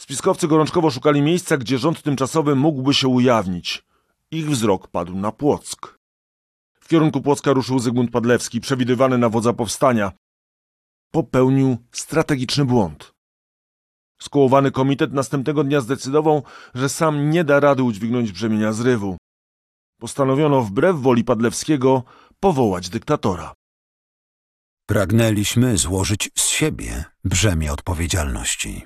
Spiskowcy 0.00 0.48
gorączkowo 0.48 0.90
szukali 0.90 1.22
miejsca, 1.22 1.56
gdzie 1.56 1.78
rząd 1.78 2.02
tymczasowy 2.02 2.54
mógłby 2.54 2.94
się 2.94 3.08
ujawnić. 3.08 3.84
Ich 4.30 4.50
wzrok 4.50 4.88
padł 4.88 5.16
na 5.16 5.32
Płock. 5.32 5.98
W 6.80 6.88
kierunku 6.88 7.20
Płocka 7.20 7.52
ruszył 7.52 7.78
Zygmunt 7.78 8.10
Padlewski, 8.10 8.60
przewidywany 8.60 9.18
na 9.18 9.28
wodza 9.28 9.52
powstania. 9.52 10.12
Popełnił 11.10 11.76
strategiczny 11.92 12.64
błąd. 12.64 13.14
Skołowany 14.20 14.70
komitet 14.70 15.12
następnego 15.12 15.64
dnia 15.64 15.80
zdecydował, 15.80 16.42
że 16.74 16.88
sam 16.88 17.30
nie 17.30 17.44
da 17.44 17.60
rady 17.60 17.82
udźwignąć 17.82 18.32
brzemienia 18.32 18.72
zrywu. 18.72 19.16
Postanowiono 20.04 20.62
wbrew 20.62 20.96
woli 20.96 21.24
Padlewskiego 21.24 22.02
powołać 22.40 22.88
dyktatora. 22.88 23.54
Pragnęliśmy 24.86 25.78
złożyć 25.78 26.30
z 26.38 26.48
siebie 26.48 27.04
brzemię 27.24 27.72
odpowiedzialności. 27.72 28.82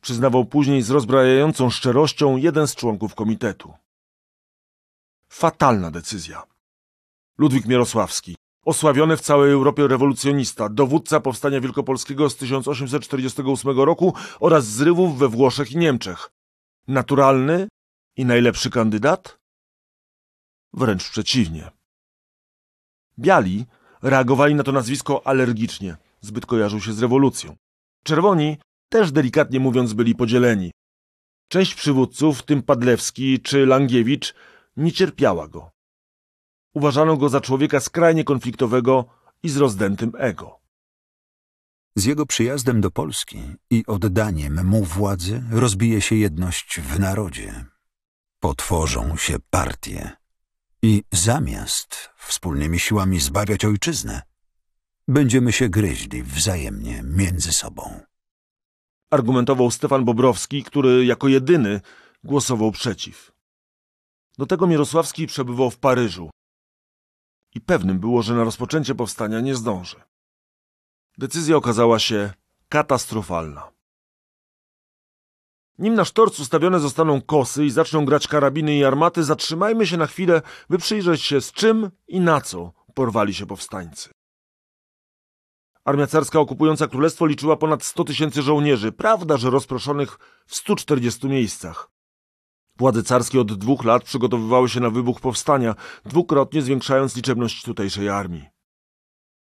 Przyznawał 0.00 0.44
później 0.44 0.82
z 0.82 0.90
rozbrajającą 0.90 1.70
szczerością 1.70 2.36
jeden 2.36 2.66
z 2.66 2.74
członków 2.74 3.14
komitetu. 3.14 3.74
Fatalna 5.28 5.90
decyzja. 5.90 6.42
Ludwik 7.38 7.66
Mierosławski, 7.66 8.36
osławiony 8.64 9.16
w 9.16 9.20
całej 9.20 9.52
Europie 9.52 9.88
rewolucjonista, 9.88 10.68
dowódca 10.68 11.20
powstania 11.20 11.60
wielkopolskiego 11.60 12.30
z 12.30 12.36
1848 12.36 13.80
roku 13.80 14.14
oraz 14.40 14.64
zrywów 14.64 15.18
we 15.18 15.28
Włoszech 15.28 15.72
i 15.72 15.76
Niemczech. 15.76 16.30
Naturalny 16.88 17.68
i 18.16 18.24
najlepszy 18.24 18.70
kandydat? 18.70 19.39
Wręcz 20.72 21.10
przeciwnie. 21.10 21.70
Biali 23.18 23.66
reagowali 24.02 24.54
na 24.54 24.62
to 24.62 24.72
nazwisko 24.72 25.26
alergicznie, 25.26 25.96
zbyt 26.20 26.46
kojarzył 26.46 26.80
się 26.80 26.92
z 26.92 27.02
rewolucją. 27.02 27.56
Czerwoni, 28.04 28.58
też 28.88 29.12
delikatnie 29.12 29.60
mówiąc, 29.60 29.92
byli 29.92 30.14
podzieleni. 30.14 30.70
Część 31.48 31.74
przywódców, 31.74 32.38
w 32.38 32.42
tym 32.42 32.62
Padlewski 32.62 33.40
czy 33.40 33.66
Langiewicz, 33.66 34.34
nie 34.76 34.92
cierpiała 34.92 35.48
go. 35.48 35.70
Uważano 36.74 37.16
go 37.16 37.28
za 37.28 37.40
człowieka 37.40 37.80
skrajnie 37.80 38.24
konfliktowego 38.24 39.04
i 39.42 39.48
z 39.48 39.56
rozdętym 39.56 40.12
ego. 40.18 40.60
Z 41.96 42.04
jego 42.04 42.26
przyjazdem 42.26 42.80
do 42.80 42.90
Polski 42.90 43.42
i 43.70 43.86
oddaniem 43.86 44.66
mu 44.66 44.84
władzy 44.84 45.42
rozbije 45.50 46.00
się 46.00 46.16
jedność 46.16 46.80
w 46.80 47.00
narodzie. 47.00 47.64
Potworzą 48.40 49.16
się 49.16 49.36
partie. 49.50 50.19
I 50.82 51.02
zamiast 51.12 52.10
wspólnymi 52.16 52.78
siłami 52.78 53.20
zbawiać 53.20 53.64
ojczyznę, 53.64 54.22
będziemy 55.08 55.52
się 55.52 55.68
gryźli 55.68 56.22
wzajemnie 56.22 57.02
między 57.04 57.52
sobą. 57.52 58.00
Argumentował 59.10 59.70
Stefan 59.70 60.04
Bobrowski, 60.04 60.64
który 60.64 61.04
jako 61.04 61.28
jedyny 61.28 61.80
głosował 62.24 62.72
przeciw. 62.72 63.32
Do 64.38 64.46
tego 64.46 64.66
Mirosławski 64.66 65.26
przebywał 65.26 65.70
w 65.70 65.78
Paryżu. 65.78 66.30
I 67.54 67.60
pewnym 67.60 68.00
było, 68.00 68.22
że 68.22 68.34
na 68.34 68.44
rozpoczęcie 68.44 68.94
powstania 68.94 69.40
nie 69.40 69.56
zdąży. 69.56 70.00
Decyzja 71.18 71.56
okazała 71.56 71.98
się 71.98 72.32
katastrofalna. 72.68 73.72
Nim 75.80 75.94
na 75.94 76.04
sztorc 76.04 76.40
ustawione 76.40 76.80
zostaną 76.80 77.22
kosy 77.22 77.64
i 77.64 77.70
zaczną 77.70 78.04
grać 78.04 78.28
karabiny 78.28 78.76
i 78.76 78.84
armaty, 78.84 79.24
zatrzymajmy 79.24 79.86
się 79.86 79.96
na 79.96 80.06
chwilę, 80.06 80.42
by 80.70 80.78
przyjrzeć 80.78 81.22
się 81.22 81.40
z 81.40 81.52
czym 81.52 81.90
i 82.08 82.20
na 82.20 82.40
co 82.40 82.72
porwali 82.94 83.34
się 83.34 83.46
powstańcy. 83.46 84.10
Armia 85.84 86.06
carska 86.06 86.40
okupująca 86.40 86.88
królestwo 86.88 87.26
liczyła 87.26 87.56
ponad 87.56 87.84
100 87.84 88.04
tysięcy 88.04 88.42
żołnierzy, 88.42 88.92
prawda, 88.92 89.36
że 89.36 89.50
rozproszonych 89.50 90.18
w 90.46 90.54
140 90.54 91.26
miejscach. 91.26 91.90
Władze 92.78 93.02
carskie 93.02 93.40
od 93.40 93.52
dwóch 93.52 93.84
lat 93.84 94.04
przygotowywały 94.04 94.68
się 94.68 94.80
na 94.80 94.90
wybuch 94.90 95.20
powstania, 95.20 95.74
dwukrotnie 96.04 96.62
zwiększając 96.62 97.16
liczebność 97.16 97.62
tutejszej 97.62 98.08
armii. 98.08 98.48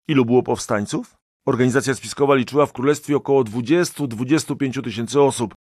Ilu 0.08 0.24
było 0.24 0.42
powstańców? 0.42 1.14
Organizacja 1.46 1.94
spiskowa 1.94 2.34
liczyła 2.34 2.66
w 2.66 2.72
królestwie 2.72 3.16
około 3.16 3.44
20-25 3.44 4.84
tysięcy 4.84 5.20
osób, 5.20 5.54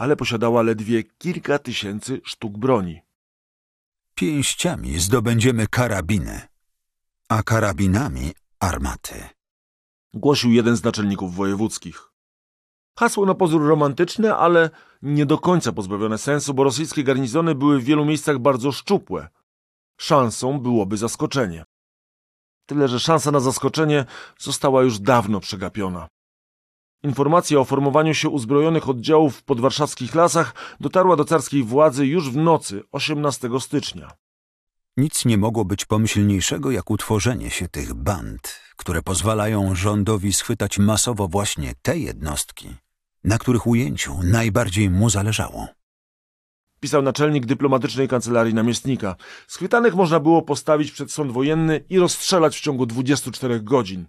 ale 0.00 0.16
posiadała 0.16 0.62
ledwie 0.62 1.02
kilka 1.02 1.58
tysięcy 1.58 2.20
sztuk 2.24 2.58
broni. 2.58 3.00
Pięściami 4.14 4.98
zdobędziemy 4.98 5.66
karabiny, 5.66 6.40
a 7.28 7.42
karabinami 7.42 8.32
armaty. 8.60 9.24
Głosił 10.14 10.52
jeden 10.52 10.76
z 10.76 10.84
naczelników 10.84 11.34
wojewódzkich. 11.34 12.12
Hasło 12.98 13.26
na 13.26 13.34
pozór 13.34 13.62
romantyczne, 13.62 14.36
ale 14.36 14.70
nie 15.02 15.26
do 15.26 15.38
końca 15.38 15.72
pozbawione 15.72 16.18
sensu, 16.18 16.54
bo 16.54 16.64
rosyjskie 16.64 17.04
garnizony 17.04 17.54
były 17.54 17.80
w 17.80 17.84
wielu 17.84 18.04
miejscach 18.04 18.38
bardzo 18.38 18.72
szczupłe. 18.72 19.28
Szansą 19.96 20.60
byłoby 20.60 20.96
zaskoczenie. 20.96 21.64
Tyle, 22.66 22.88
że 22.88 23.00
szansa 23.00 23.30
na 23.30 23.40
zaskoczenie 23.40 24.04
została 24.38 24.82
już 24.82 24.98
dawno 24.98 25.40
przegapiona. 25.40 26.08
Informacja 27.02 27.58
o 27.58 27.64
formowaniu 27.64 28.14
się 28.14 28.28
uzbrojonych 28.28 28.88
oddziałów 28.88 29.36
w 29.36 29.42
podwarszawskich 29.42 30.14
lasach 30.14 30.54
dotarła 30.80 31.16
do 31.16 31.24
carskiej 31.24 31.62
władzy 31.62 32.06
już 32.06 32.30
w 32.30 32.36
nocy 32.36 32.82
18 32.92 33.48
stycznia. 33.60 34.10
Nic 34.96 35.24
nie 35.24 35.38
mogło 35.38 35.64
być 35.64 35.84
pomyślniejszego 35.84 36.70
jak 36.70 36.90
utworzenie 36.90 37.50
się 37.50 37.68
tych 37.68 37.94
band, 37.94 38.60
które 38.76 39.02
pozwalają 39.02 39.74
rządowi 39.74 40.32
schwytać 40.32 40.78
masowo 40.78 41.28
właśnie 41.28 41.74
te 41.82 41.98
jednostki, 41.98 42.68
na 43.24 43.38
których 43.38 43.66
ujęciu 43.66 44.18
najbardziej 44.22 44.90
mu 44.90 45.10
zależało. 45.10 45.68
Pisał 46.80 47.02
naczelnik 47.02 47.46
dyplomatycznej 47.46 48.08
kancelarii 48.08 48.54
namiestnika. 48.54 49.16
Schwytanych 49.48 49.94
można 49.94 50.20
było 50.20 50.42
postawić 50.42 50.92
przed 50.92 51.12
sąd 51.12 51.32
wojenny 51.32 51.84
i 51.90 51.98
rozstrzelać 51.98 52.56
w 52.56 52.60
ciągu 52.60 52.86
24 52.86 53.60
godzin. 53.60 54.06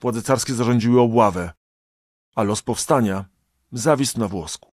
Władze 0.00 0.22
carskie 0.22 0.54
zarządziły 0.54 1.00
obławę, 1.00 1.52
a 2.36 2.42
los 2.42 2.62
powstania 2.62 3.24
zawisł 3.72 4.20
na 4.20 4.28
włosku. 4.28 4.72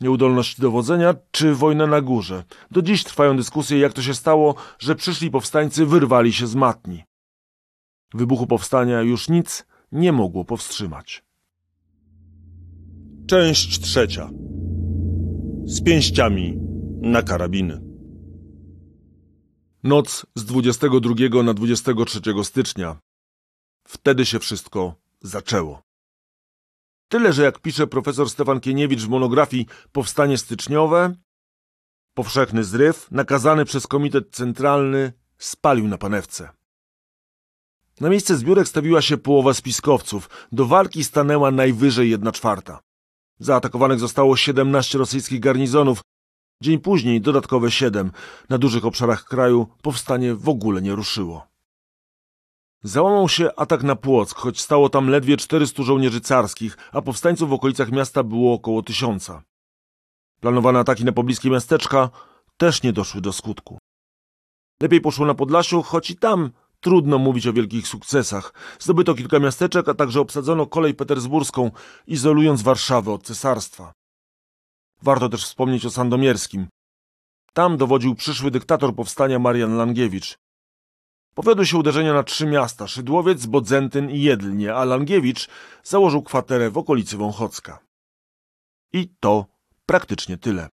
Nieudolność 0.00 0.60
dowodzenia 0.60 1.14
czy 1.30 1.54
wojna 1.54 1.86
na 1.86 2.00
górze. 2.00 2.44
Do 2.70 2.82
dziś 2.82 3.04
trwają 3.04 3.36
dyskusje, 3.36 3.78
jak 3.78 3.92
to 3.92 4.02
się 4.02 4.14
stało, 4.14 4.54
że 4.78 4.94
przyszli 4.94 5.30
powstańcy 5.30 5.86
wyrwali 5.86 6.32
się 6.32 6.46
z 6.46 6.54
matni. 6.54 7.04
Wybuchu 8.14 8.46
powstania 8.46 9.02
już 9.02 9.28
nic 9.28 9.66
nie 9.92 10.12
mogło 10.12 10.44
powstrzymać. 10.44 11.24
Część 13.26 13.80
trzecia. 13.80 14.30
Z 15.64 15.82
pięściami 15.84 16.58
na 17.00 17.22
karabiny. 17.22 17.82
Noc 19.82 20.26
z 20.34 20.44
22 20.44 21.42
na 21.42 21.54
23 21.54 22.20
stycznia. 22.42 22.96
Wtedy 23.84 24.26
się 24.26 24.38
wszystko 24.38 24.94
zaczęło. 25.20 25.87
Tyle, 27.08 27.32
że 27.32 27.42
jak 27.42 27.58
pisze 27.58 27.86
profesor 27.86 28.30
Stefan 28.30 28.60
Kieniewicz 28.60 29.02
w 29.02 29.08
monografii 29.08 29.66
Powstanie 29.92 30.38
styczniowe, 30.38 31.14
powszechny 32.14 32.64
zryw, 32.64 33.10
nakazany 33.10 33.64
przez 33.64 33.86
Komitet 33.86 34.30
Centralny, 34.30 35.12
spalił 35.38 35.88
na 35.88 35.98
panewce. 35.98 36.50
Na 38.00 38.08
miejsce 38.08 38.36
zbiórek 38.36 38.68
stawiła 38.68 39.02
się 39.02 39.16
połowa 39.16 39.54
spiskowców. 39.54 40.30
Do 40.52 40.66
walki 40.66 41.04
stanęła 41.04 41.50
najwyżej 41.50 42.10
jedna 42.10 42.32
czwarta. 42.32 42.80
Zaatakowanych 43.38 43.98
zostało 43.98 44.36
17 44.36 44.98
rosyjskich 44.98 45.40
garnizonów. 45.40 46.00
Dzień 46.62 46.78
później 46.78 47.20
dodatkowe 47.20 47.70
7. 47.70 48.12
Na 48.48 48.58
dużych 48.58 48.84
obszarach 48.84 49.24
kraju 49.24 49.66
powstanie 49.82 50.34
w 50.34 50.48
ogóle 50.48 50.82
nie 50.82 50.94
ruszyło. 50.94 51.46
Załamał 52.82 53.28
się 53.28 53.50
atak 53.56 53.82
na 53.82 53.96
Płock, 53.96 54.38
choć 54.38 54.60
stało 54.60 54.88
tam 54.88 55.08
ledwie 55.08 55.36
400 55.36 55.82
żołnierzy 55.82 56.20
carskich, 56.20 56.76
a 56.92 57.02
powstańców 57.02 57.50
w 57.50 57.52
okolicach 57.52 57.90
miasta 57.90 58.22
było 58.22 58.54
około 58.54 58.82
tysiąca. 58.82 59.42
Planowane 60.40 60.78
ataki 60.78 61.04
na 61.04 61.12
pobliskie 61.12 61.50
miasteczka 61.50 62.10
też 62.56 62.82
nie 62.82 62.92
doszły 62.92 63.20
do 63.20 63.32
skutku. 63.32 63.78
Lepiej 64.82 65.00
poszło 65.00 65.26
na 65.26 65.34
Podlasiu, 65.34 65.82
choć 65.82 66.10
i 66.10 66.16
tam 66.16 66.50
trudno 66.80 67.18
mówić 67.18 67.46
o 67.46 67.52
wielkich 67.52 67.88
sukcesach. 67.88 68.52
Zdobyto 68.78 69.14
kilka 69.14 69.38
miasteczek, 69.38 69.88
a 69.88 69.94
także 69.94 70.20
obsadzono 70.20 70.66
kolej 70.66 70.94
petersburską, 70.94 71.70
izolując 72.06 72.62
Warszawę 72.62 73.12
od 73.12 73.22
cesarstwa. 73.22 73.92
Warto 75.02 75.28
też 75.28 75.44
wspomnieć 75.44 75.86
o 75.86 75.90
Sandomierskim. 75.90 76.66
Tam 77.52 77.76
dowodził 77.76 78.14
przyszły 78.14 78.50
dyktator 78.50 78.94
powstania 78.94 79.38
Marian 79.38 79.76
Langiewicz. 79.76 80.38
Powiodły 81.38 81.66
się 81.66 81.78
uderzenia 81.78 82.14
na 82.14 82.22
trzy 82.22 82.46
miasta, 82.46 82.86
Szydłowiec, 82.86 83.46
Bodzentyn 83.46 84.10
i 84.10 84.22
Jedlnie, 84.22 84.74
a 84.74 84.84
Langiewicz 84.84 85.48
założył 85.84 86.22
kwaterę 86.22 86.70
w 86.70 86.78
okolicy 86.78 87.16
Wąchocka. 87.16 87.78
I 88.92 89.08
to 89.20 89.46
praktycznie 89.86 90.36
tyle. 90.36 90.68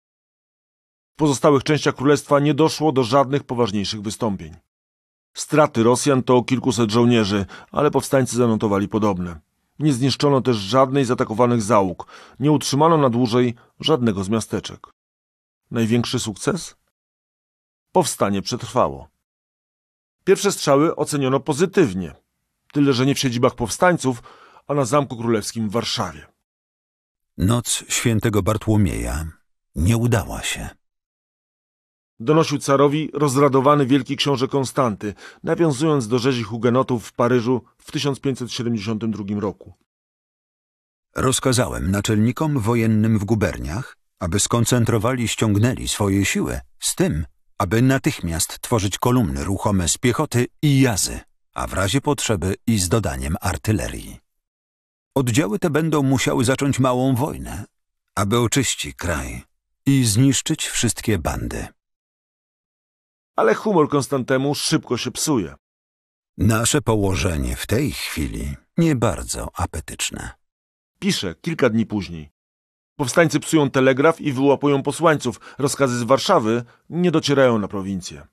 W 1.12 1.16
pozostałych 1.16 1.64
częściach 1.64 1.94
królestwa 1.94 2.40
nie 2.40 2.54
doszło 2.54 2.92
do 2.92 3.02
żadnych 3.02 3.44
poważniejszych 3.44 4.02
wystąpień. 4.02 4.54
Straty 5.34 5.82
Rosjan 5.82 6.22
to 6.22 6.42
kilkuset 6.42 6.90
żołnierzy, 6.90 7.46
ale 7.70 7.90
powstańcy 7.90 8.36
zanotowali 8.36 8.88
podobne. 8.88 9.40
Nie 9.78 9.92
zniszczono 9.92 10.40
też 10.40 10.56
żadnej 10.56 11.04
z 11.04 11.10
atakowanych 11.10 11.62
załóg, 11.62 12.06
nie 12.40 12.52
utrzymano 12.52 12.98
na 12.98 13.10
dłużej 13.10 13.54
żadnego 13.80 14.24
z 14.24 14.28
miasteczek. 14.28 14.86
Największy 15.70 16.18
sukces? 16.18 16.76
Powstanie 17.92 18.42
przetrwało. 18.42 19.13
Pierwsze 20.24 20.52
strzały 20.52 20.96
oceniono 20.96 21.40
pozytywnie, 21.40 22.14
tyle 22.72 22.92
że 22.92 23.06
nie 23.06 23.14
w 23.14 23.18
siedzibach 23.18 23.54
powstańców, 23.54 24.22
a 24.66 24.74
na 24.74 24.84
Zamku 24.84 25.16
Królewskim 25.16 25.68
w 25.68 25.72
Warszawie. 25.72 26.26
Noc 27.38 27.84
świętego 27.88 28.42
Bartłomieja 28.42 29.26
nie 29.74 29.96
udała 29.96 30.42
się. 30.42 30.68
Donosił 32.20 32.58
carowi 32.58 33.10
rozradowany 33.12 33.86
wielki 33.86 34.16
książę 34.16 34.48
Konstanty, 34.48 35.14
nawiązując 35.42 36.08
do 36.08 36.18
rzezi 36.18 36.42
hugenotów 36.42 37.06
w 37.06 37.12
Paryżu 37.12 37.64
w 37.78 37.92
1572 37.92 39.40
roku. 39.40 39.74
Rozkazałem 41.16 41.90
naczelnikom 41.90 42.58
wojennym 42.58 43.18
w 43.18 43.24
guberniach, 43.24 43.96
aby 44.18 44.40
skoncentrowali, 44.40 45.28
ściągnęli 45.28 45.88
swoje 45.88 46.24
siły 46.24 46.60
z 46.78 46.94
tym, 46.94 47.26
aby 47.58 47.82
natychmiast 47.82 48.60
tworzyć 48.60 48.98
kolumny 48.98 49.44
ruchome 49.44 49.88
z 49.88 49.98
piechoty 49.98 50.46
i 50.62 50.80
jazy, 50.80 51.20
a 51.54 51.66
w 51.66 51.72
razie 51.72 52.00
potrzeby 52.00 52.54
i 52.66 52.78
z 52.78 52.88
dodaniem 52.88 53.36
artylerii. 53.40 54.20
Oddziały 55.14 55.58
te 55.58 55.70
będą 55.70 56.02
musiały 56.02 56.44
zacząć 56.44 56.78
małą 56.78 57.14
wojnę, 57.14 57.64
aby 58.14 58.38
oczyścić 58.38 58.96
kraj 58.96 59.42
i 59.86 60.04
zniszczyć 60.04 60.66
wszystkie 60.66 61.18
bandy. 61.18 61.66
Ale 63.36 63.54
humor 63.54 63.88
Konstantemu 63.88 64.54
szybko 64.54 64.96
się 64.96 65.10
psuje. 65.10 65.54
Nasze 66.38 66.82
położenie 66.82 67.56
w 67.56 67.66
tej 67.66 67.92
chwili 67.92 68.56
nie 68.76 68.96
bardzo 68.96 69.48
apetyczne. 69.54 70.30
Pisze 70.98 71.34
kilka 71.34 71.70
dni 71.70 71.86
później. 71.86 72.33
Powstańcy 72.96 73.40
psują 73.40 73.70
telegraf 73.70 74.20
i 74.20 74.32
wyłapują 74.32 74.82
posłańców. 74.82 75.40
Rozkazy 75.58 75.98
z 75.98 76.02
Warszawy 76.02 76.64
nie 76.90 77.10
docierają 77.10 77.58
na 77.58 77.68
prowincję. 77.68 78.26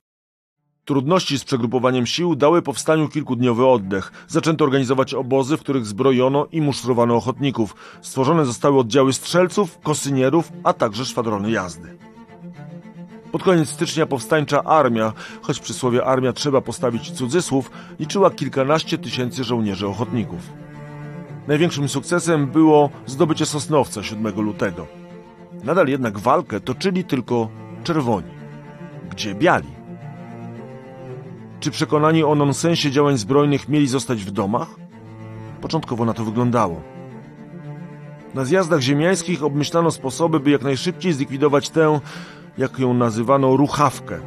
Trudności 0.84 1.38
z 1.38 1.44
przegrupowaniem 1.44 2.06
sił 2.06 2.36
dały 2.36 2.62
powstaniu 2.62 3.08
kilkudniowy 3.08 3.66
oddech. 3.66 4.12
Zaczęto 4.28 4.64
organizować 4.64 5.14
obozy, 5.14 5.56
w 5.56 5.60
których 5.60 5.86
zbrojono 5.86 6.46
i 6.52 6.60
musztrowano 6.60 7.16
ochotników. 7.16 7.74
Stworzone 8.02 8.44
zostały 8.44 8.78
oddziały 8.78 9.12
strzelców, 9.12 9.78
kosynierów, 9.78 10.52
a 10.64 10.72
także 10.72 11.04
szwadrony 11.04 11.50
jazdy. 11.50 11.98
Pod 13.32 13.42
koniec 13.42 13.68
stycznia 13.68 14.06
powstańcza 14.06 14.64
armia, 14.64 15.12
choć 15.42 15.60
przy 15.60 15.74
słowie 15.74 16.04
armia 16.04 16.32
trzeba 16.32 16.60
postawić 16.60 17.10
cudzysłów, 17.10 17.70
liczyła 18.00 18.30
kilkanaście 18.30 18.98
tysięcy 18.98 19.44
żołnierzy 19.44 19.86
ochotników. 19.86 20.40
Największym 21.48 21.88
sukcesem 21.88 22.46
było 22.46 22.90
zdobycie 23.06 23.46
Sosnowca 23.46 24.02
7 24.02 24.40
lutego. 24.40 24.86
Nadal 25.64 25.88
jednak 25.88 26.18
walkę 26.18 26.60
toczyli 26.60 27.04
tylko 27.04 27.48
czerwoni. 27.84 28.30
Gdzie 29.10 29.34
biali? 29.34 29.68
Czy 31.60 31.70
przekonani 31.70 32.24
o 32.24 32.34
nonsensie 32.34 32.90
działań 32.90 33.18
zbrojnych 33.18 33.68
mieli 33.68 33.86
zostać 33.86 34.24
w 34.24 34.30
domach? 34.30 34.68
Początkowo 35.60 36.04
na 36.04 36.14
to 36.14 36.24
wyglądało. 36.24 36.80
Na 38.34 38.44
zjazdach 38.44 38.80
ziemiańskich 38.80 39.44
obmyślano 39.44 39.90
sposoby, 39.90 40.40
by 40.40 40.50
jak 40.50 40.62
najszybciej 40.62 41.12
zlikwidować 41.12 41.70
tę, 41.70 42.00
jak 42.58 42.78
ją 42.78 42.94
nazywano, 42.94 43.56
ruchawkę. 43.56 44.20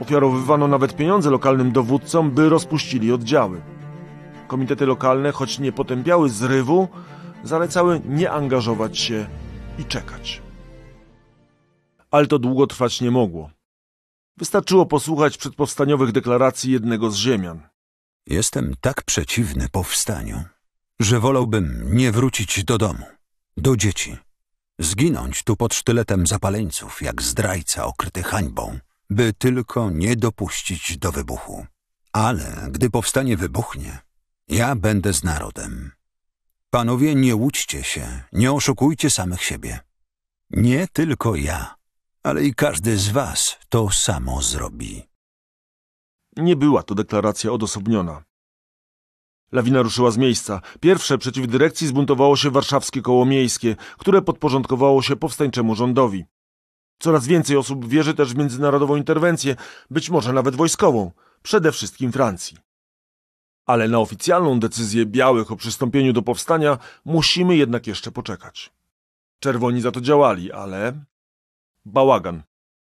Ofiarowywano 0.00 0.68
nawet 0.68 0.96
pieniądze 0.96 1.30
lokalnym 1.30 1.72
dowódcom, 1.72 2.30
by 2.30 2.48
rozpuścili 2.48 3.12
oddziały. 3.12 3.60
Komitety 4.46 4.86
lokalne, 4.86 5.32
choć 5.32 5.58
nie 5.58 5.72
potępiały 5.72 6.30
zrywu, 6.30 6.88
zalecały 7.44 8.00
nie 8.04 8.30
angażować 8.30 8.98
się 8.98 9.26
i 9.78 9.84
czekać. 9.84 10.42
Ale 12.10 12.26
to 12.26 12.38
długo 12.38 12.66
trwać 12.66 13.00
nie 13.00 13.10
mogło. 13.10 13.50
Wystarczyło 14.36 14.86
posłuchać 14.86 15.38
przedpowstaniowych 15.38 16.12
deklaracji 16.12 16.72
jednego 16.72 17.10
z 17.10 17.16
ziemian. 17.16 17.68
Jestem 18.26 18.74
tak 18.80 19.02
przeciwny 19.02 19.68
powstaniu, 19.68 20.44
że 21.00 21.20
wolałbym 21.20 21.96
nie 21.96 22.12
wrócić 22.12 22.64
do 22.64 22.78
domu, 22.78 23.06
do 23.56 23.76
dzieci, 23.76 24.16
zginąć 24.78 25.42
tu 25.42 25.56
pod 25.56 25.74
sztyletem 25.74 26.26
zapaleńców, 26.26 27.02
jak 27.02 27.22
zdrajca 27.22 27.84
okryty 27.84 28.22
hańbą, 28.22 28.78
by 29.10 29.32
tylko 29.32 29.90
nie 29.90 30.16
dopuścić 30.16 30.98
do 30.98 31.12
wybuchu. 31.12 31.66
Ale 32.12 32.68
gdy 32.70 32.90
powstanie 32.90 33.36
wybuchnie, 33.36 33.98
Ja 34.48 34.76
będę 34.76 35.12
z 35.12 35.24
narodem. 35.24 35.92
Panowie, 36.70 37.14
nie 37.14 37.36
łudźcie 37.36 37.82
się, 37.82 38.22
nie 38.32 38.52
oszukujcie 38.52 39.10
samych 39.10 39.42
siebie. 39.42 39.80
Nie 40.50 40.88
tylko 40.88 41.36
ja, 41.36 41.74
ale 42.22 42.44
i 42.44 42.54
każdy 42.54 42.96
z 42.96 43.08
was 43.08 43.58
to 43.68 43.90
samo 43.90 44.42
zrobi. 44.42 45.02
Nie 46.36 46.56
była 46.56 46.82
to 46.82 46.94
deklaracja 46.94 47.52
odosobniona. 47.52 48.24
Lawina 49.52 49.82
ruszyła 49.82 50.10
z 50.10 50.16
miejsca. 50.16 50.60
Pierwsze 50.80 51.18
przeciw 51.18 51.46
dyrekcji 51.46 51.86
zbuntowało 51.86 52.36
się 52.36 52.50
warszawskie 52.50 53.02
koło 53.02 53.26
miejskie, 53.26 53.76
które 53.98 54.22
podporządkowało 54.22 55.02
się 55.02 55.16
powstańczemu 55.16 55.74
rządowi. 55.74 56.24
Coraz 56.98 57.26
więcej 57.26 57.56
osób 57.56 57.88
wierzy 57.88 58.14
też 58.14 58.34
w 58.34 58.36
międzynarodową 58.36 58.96
interwencję, 58.96 59.56
być 59.90 60.10
może 60.10 60.32
nawet 60.32 60.56
wojskową, 60.56 61.12
przede 61.42 61.72
wszystkim 61.72 62.12
Francji. 62.12 62.65
Ale 63.66 63.88
na 63.88 63.98
oficjalną 63.98 64.60
decyzję 64.60 65.06
białych 65.06 65.52
o 65.52 65.56
przystąpieniu 65.56 66.12
do 66.12 66.22
powstania 66.22 66.78
musimy 67.04 67.56
jednak 67.56 67.86
jeszcze 67.86 68.12
poczekać. 68.12 68.72
Czerwoni 69.40 69.80
za 69.80 69.92
to 69.92 70.00
działali, 70.00 70.52
ale... 70.52 70.92
Bałagan. 71.84 72.42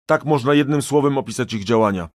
Tak 0.06 0.26
można 0.26 0.54
jednym 0.54 0.82
słowem 0.82 1.18
opisać 1.18 1.54
ich 1.54 1.64
działania. 1.64 2.10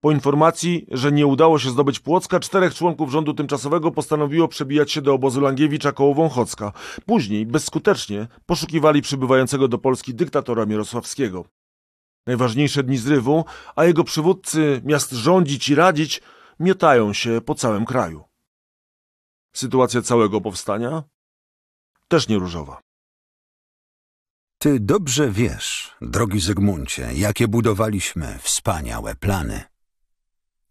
Po 0.00 0.12
informacji, 0.12 0.86
że 0.90 1.12
nie 1.12 1.26
udało 1.26 1.58
się 1.58 1.70
zdobyć 1.70 2.00
Płocka, 2.00 2.40
czterech 2.40 2.74
członków 2.74 3.10
rządu 3.10 3.34
tymczasowego 3.34 3.90
postanowiło 3.90 4.48
przebijać 4.48 4.92
się 4.92 5.02
do 5.02 5.14
obozu 5.14 5.40
Langiewicza 5.40 5.92
koło 5.92 6.14
Wąchocka. 6.14 6.72
Później, 7.06 7.46
bezskutecznie, 7.46 8.26
poszukiwali 8.46 9.02
przybywającego 9.02 9.68
do 9.68 9.78
Polski 9.78 10.14
dyktatora 10.14 10.66
Mirosławskiego. 10.66 11.44
Najważniejsze 12.26 12.82
dni 12.82 12.96
zrywu, 12.96 13.44
a 13.76 13.84
jego 13.84 14.04
przywódcy, 14.04 14.80
miast 14.84 15.12
rządzić 15.12 15.68
i 15.68 15.74
radzić, 15.74 16.22
miotają 16.60 17.12
się 17.12 17.40
po 17.40 17.54
całym 17.54 17.84
kraju. 17.84 18.24
Sytuacja 19.52 20.02
całego 20.02 20.40
powstania? 20.40 21.02
Też 22.08 22.28
nie 22.28 22.38
różowa. 22.38 22.80
Ty 24.58 24.80
dobrze 24.80 25.30
wiesz, 25.30 25.96
drogi 26.00 26.40
Zygmuncie, 26.40 27.14
jakie 27.14 27.48
budowaliśmy 27.48 28.38
wspaniałe 28.38 29.14
plany. 29.14 29.62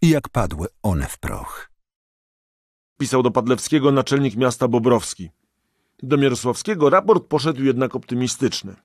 I 0.02 0.10
jak 0.10 0.30
padły 0.30 0.68
one 0.84 1.08
w 1.08 1.18
proch. 1.18 1.72
Pisał 2.98 3.24
do 3.24 3.32
Padlewskiego 3.32 3.92
naczelnik 3.92 4.36
miasta 4.36 4.68
Bobrowski. 4.68 5.30
Do 6.04 6.18
Mirosławskiego 6.18 6.90
raport 6.90 7.28
poszedł 7.28 7.64
jednak 7.64 7.96
optymistyczny. 7.96 8.76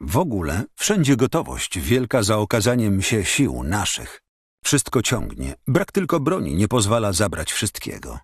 W 0.00 0.16
ogóle 0.16 0.64
wszędzie 0.74 1.16
gotowość 1.16 1.78
wielka 1.78 2.22
za 2.22 2.38
okazaniem 2.38 3.02
się 3.02 3.24
sił 3.24 3.62
naszych. 3.62 4.21
Wszystko 4.64 5.02
ciągnie, 5.02 5.54
brak 5.66 5.92
tylko 5.92 6.20
broni 6.20 6.54
nie 6.54 6.68
pozwala 6.68 7.12
zabrać 7.12 7.52
wszystkiego. 7.52 8.18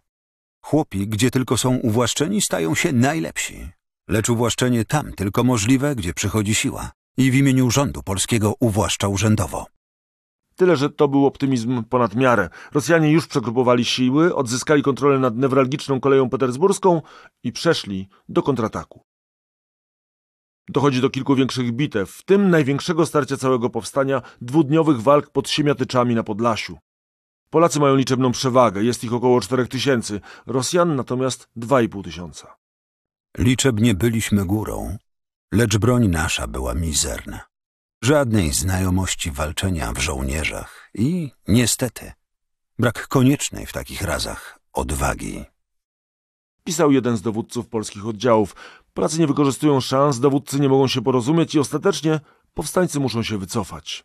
Chłopi, 0.65 1.09
gdzie 1.09 1.31
tylko 1.31 1.57
są 1.57 1.77
uwłaszczeni, 1.77 2.43
stają 2.43 2.75
się 2.75 2.93
najlepsi. 2.93 3.69
Lecz 4.09 4.29
uwłaszczenie 4.29 4.85
tam 4.85 5.13
tylko 5.13 5.45
możliwe, 5.45 5.95
gdzie 5.97 6.15
przychodzi 6.15 6.55
siła. 6.55 6.91
I 7.17 7.31
w 7.31 7.35
imieniu 7.35 7.71
rządu 7.71 8.03
polskiego 8.03 8.55
uwłaszcza 8.61 9.09
urzędowo. 9.09 9.67
Tyle, 10.57 10.77
że 10.77 10.91
to 10.91 11.09
był 11.09 11.27
optymizm 11.27 11.85
ponad 11.85 12.15
miarę. 12.15 12.49
Rosjanie 12.73 13.13
już 13.13 13.27
przegrupowali 13.27 13.85
siły, 13.85 14.35
odzyskali 14.35 14.83
kontrolę 14.83 15.19
nad 15.19 15.37
newralgiczną 15.37 16.01
koleją 16.01 16.31
petersburską 16.31 17.03
i 17.45 17.53
przeszli 17.53 18.09
do 18.29 18.43
kontrataku. 18.43 19.08
Dochodzi 20.69 21.01
do 21.01 21.11
kilku 21.11 21.35
większych 21.35 21.73
bitew, 21.73 22.11
w 22.11 22.23
tym 22.23 22.51
największego 22.51 23.07
starcia 23.07 23.37
całego 23.37 23.71
powstania, 23.71 24.23
dwudniowych 24.41 25.03
walk 25.03 25.31
pod 25.31 25.51
Siemiatyczami 25.51 26.15
na 26.15 26.23
Podlasiu. 26.23 26.79
Polacy 27.51 27.81
mają 27.81 27.97
liczebną 27.97 28.33
przewagę, 28.33 28.83
jest 28.83 29.05
ich 29.05 29.13
około 29.13 29.41
4 29.41 29.67
tysięcy, 29.67 30.21
Rosjan 30.47 30.97
natomiast 30.97 31.49
2,5 31.57 32.05
tysiąca. 32.05 32.57
Liczebnie 33.39 33.95
byliśmy 33.95 34.45
górą, 34.45 34.97
lecz 35.53 35.79
broń 35.79 36.09
nasza 36.09 36.47
była 36.47 36.75
mizerna. 36.75 37.41
Żadnej 38.03 38.53
znajomości 38.53 39.31
walczenia 39.31 39.93
w 39.93 39.99
żołnierzach 39.99 40.91
i, 40.95 41.31
niestety, 41.49 42.13
brak 42.79 43.09
koniecznej 43.09 43.67
w 43.67 43.73
takich 43.73 44.03
razach 44.03 44.59
odwagi. 44.73 45.45
Pisał 46.65 46.93
jeden 46.93 47.17
z 47.17 47.23
dowódców 47.23 47.69
polskich 47.69 48.07
oddziałów. 48.07 48.57
Polacy 48.99 49.21
nie 49.21 49.27
wykorzystują 49.27 49.81
szans, 49.81 50.21
dowódcy 50.21 50.61
nie 50.61 50.69
mogą 50.69 50.89
się 50.89 51.03
porozumieć 51.03 51.55
i 51.55 51.59
ostatecznie 51.59 52.21
powstańcy 52.55 53.01
muszą 53.01 53.23
się 53.23 53.39
wycofać. 53.39 54.05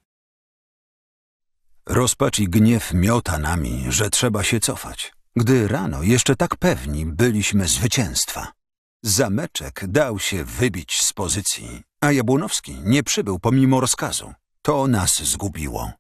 Rozpacz 1.86 2.40
i 2.40 2.50
gniew 2.50 2.94
miota 2.94 3.38
nami, 3.38 3.86
że 3.90 4.10
trzeba 4.10 4.44
się 4.44 4.60
cofać, 4.60 5.14
gdy 5.36 5.68
rano 5.68 6.04
jeszcze 6.04 6.36
tak 6.36 6.56
pewni 6.56 7.06
byliśmy 7.06 7.68
zwycięstwa. 7.68 8.52
Zameczek 9.04 9.88
dał 9.88 10.20
się 10.20 10.44
wybić 10.44 10.94
z 11.02 11.14
pozycji, 11.14 11.82
a 12.02 12.12
Jabłonowski 12.12 12.76
nie 12.84 13.04
przybył 13.04 13.40
pomimo 13.40 13.80
rozkazu. 13.80 14.34
To 14.62 14.88
nas 14.88 15.24
zgubiło. 15.24 15.92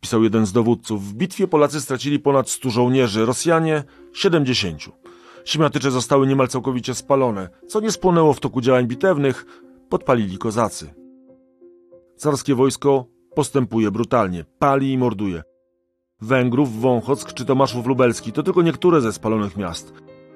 Pisał 0.00 0.24
jeden 0.24 0.46
z 0.46 0.52
dowódców. 0.52 1.08
W 1.08 1.14
bitwie 1.14 1.48
Polacy 1.48 1.80
stracili 1.80 2.18
ponad 2.18 2.50
100 2.50 2.70
żołnierzy, 2.70 3.26
Rosjanie 3.26 3.84
70. 4.14 5.03
Siemiatycze 5.44 5.90
zostały 5.90 6.26
niemal 6.26 6.48
całkowicie 6.48 6.94
spalone, 6.94 7.48
co 7.68 7.80
nie 7.80 7.92
spłonęło 7.92 8.32
w 8.32 8.40
toku 8.40 8.60
działań 8.60 8.86
bitewnych, 8.86 9.46
podpalili 9.88 10.38
kozacy. 10.38 10.94
Carskie 12.16 12.54
wojsko 12.54 13.06
postępuje 13.34 13.90
brutalnie, 13.90 14.44
pali 14.58 14.92
i 14.92 14.98
morduje. 14.98 15.42
Węgrów, 16.20 16.80
Wąchock 16.80 17.32
czy 17.32 17.44
Tomaszów 17.44 17.86
Lubelski 17.86 18.32
to 18.32 18.42
tylko 18.42 18.62
niektóre 18.62 19.00
ze 19.00 19.12
spalonych 19.12 19.56
miast. 19.56 19.92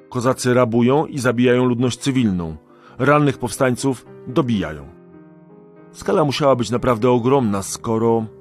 Kozacy 0.08 0.54
rabują 0.54 1.06
i 1.06 1.18
zabijają 1.18 1.64
ludność 1.64 1.98
cywilną. 1.98 2.56
Rannych 2.98 3.38
powstańców 3.38 4.06
dobijają. 4.26 4.88
Skala 5.92 6.24
musiała 6.24 6.56
być 6.56 6.70
naprawdę 6.70 7.10
ogromna, 7.10 7.62
skoro... 7.62 8.37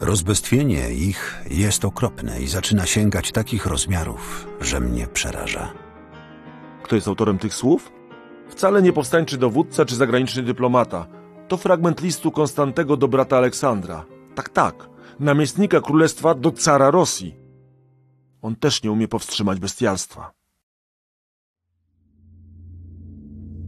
Rozbestwienie 0.00 0.90
ich 0.90 1.42
jest 1.50 1.84
okropne 1.84 2.40
i 2.40 2.46
zaczyna 2.46 2.86
sięgać 2.86 3.32
takich 3.32 3.66
rozmiarów, 3.66 4.46
że 4.60 4.80
mnie 4.80 5.06
przeraża. 5.06 5.72
Kto 6.82 6.94
jest 6.94 7.08
autorem 7.08 7.38
tych 7.38 7.54
słów? 7.54 7.92
Wcale 8.48 8.82
nie 8.82 8.92
powstańczy 8.92 9.38
dowódca 9.38 9.84
czy 9.84 9.96
zagraniczny 9.96 10.42
dyplomata. 10.42 11.06
To 11.48 11.56
fragment 11.56 12.02
listu 12.02 12.30
Konstantego 12.30 12.96
do 12.96 13.08
brata 13.08 13.36
Aleksandra. 13.36 14.04
Tak, 14.34 14.48
tak. 14.48 14.88
Namiestnika 15.20 15.80
królestwa 15.80 16.34
do 16.34 16.52
cara 16.52 16.90
Rosji. 16.90 17.34
On 18.42 18.56
też 18.56 18.82
nie 18.82 18.92
umie 18.92 19.08
powstrzymać 19.08 19.60
bestialstwa. 19.60 20.32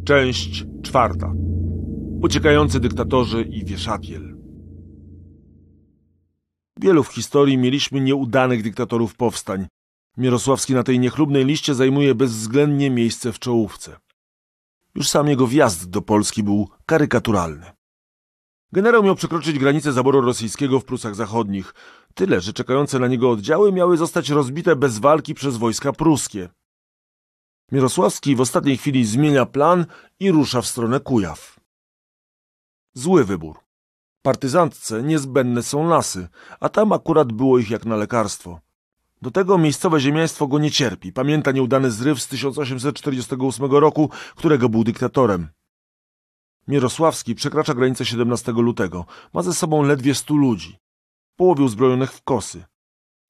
Część 0.05 0.65
czwarta. 0.83 1.33
Uciekający 2.23 2.81
dyktatorzy 2.81 3.43
i 3.43 3.65
wieszapiel. 3.65 4.30
Wielu 6.83 7.05
w 7.05 7.09
historii 7.09 7.59
mieliśmy 7.59 8.01
nieudanych 8.01 8.63
dyktatorów 8.63 9.17
powstań. 9.17 9.67
Mirosławski 10.17 10.75
na 10.75 10.83
tej 10.83 10.99
niechlubnej 10.99 11.45
liście 11.45 11.75
zajmuje 11.75 12.15
bezwzględnie 12.15 12.91
miejsce 12.91 13.33
w 13.33 13.39
czołówce. 13.39 13.97
Już 14.95 15.09
sam 15.09 15.29
jego 15.29 15.47
wjazd 15.47 15.91
do 15.91 16.03
Polski 16.03 16.43
był 16.43 16.69
karykaturalny. 16.87 17.71
Generał 18.73 19.03
miał 19.03 19.15
przekroczyć 19.15 19.59
granicę 19.59 19.93
zaboru 19.93 20.21
rosyjskiego 20.21 20.81
w 20.81 20.85
Prusach 20.85 21.15
Zachodnich. 21.15 21.75
Tyle, 22.15 22.41
że 22.41 22.53
czekające 22.53 22.99
na 22.99 23.07
niego 23.07 23.31
oddziały 23.31 23.73
miały 23.73 23.97
zostać 23.97 24.31
rozbite 24.31 24.77
bez 24.77 24.99
walki 24.99 25.35
przez 25.35 25.57
wojska 25.57 25.93
pruskie. 25.93 26.49
Mirosławski 27.73 28.37
w 28.37 28.41
ostatniej 28.41 28.77
chwili 28.77 29.05
zmienia 29.05 29.47
plan 29.47 29.87
i 30.21 30.31
rusza 30.31 30.63
w 30.63 30.67
stronę 30.67 31.01
Kujaw. 31.01 31.61
Zły 32.95 33.25
wybór. 33.25 33.70
Partyzantce 34.23 35.03
niezbędne 35.03 35.63
są 35.63 35.89
lasy, 35.89 36.29
a 36.61 36.69
tam 36.69 36.93
akurat 36.93 37.33
było 37.33 37.59
ich 37.59 37.71
jak 37.71 37.87
na 37.87 37.97
lekarstwo. 37.97 38.61
Do 39.23 39.31
tego 39.31 39.59
miejscowe 39.59 40.01
ziemiaństwo 40.01 40.47
go 40.47 40.59
nie 40.59 40.71
cierpi. 40.71 41.13
Pamięta 41.13 41.53
nieudany 41.53 41.91
zryw 41.91 42.23
z 42.23 42.29
1848 42.29 43.71
roku, 43.71 44.11
którego 44.37 44.69
był 44.69 44.85
dyktatorem. 44.85 45.49
Mirosławski 46.69 47.35
przekracza 47.35 47.75
granicę 47.75 48.05
17 48.05 48.53
lutego. 48.53 49.05
Ma 49.33 49.43
ze 49.43 49.55
sobą 49.55 49.83
ledwie 49.83 50.15
stu 50.15 50.37
ludzi. 50.37 50.79
Połowie 51.37 51.65
uzbrojonych 51.65 52.13
w 52.13 52.23
kosy. 52.23 52.65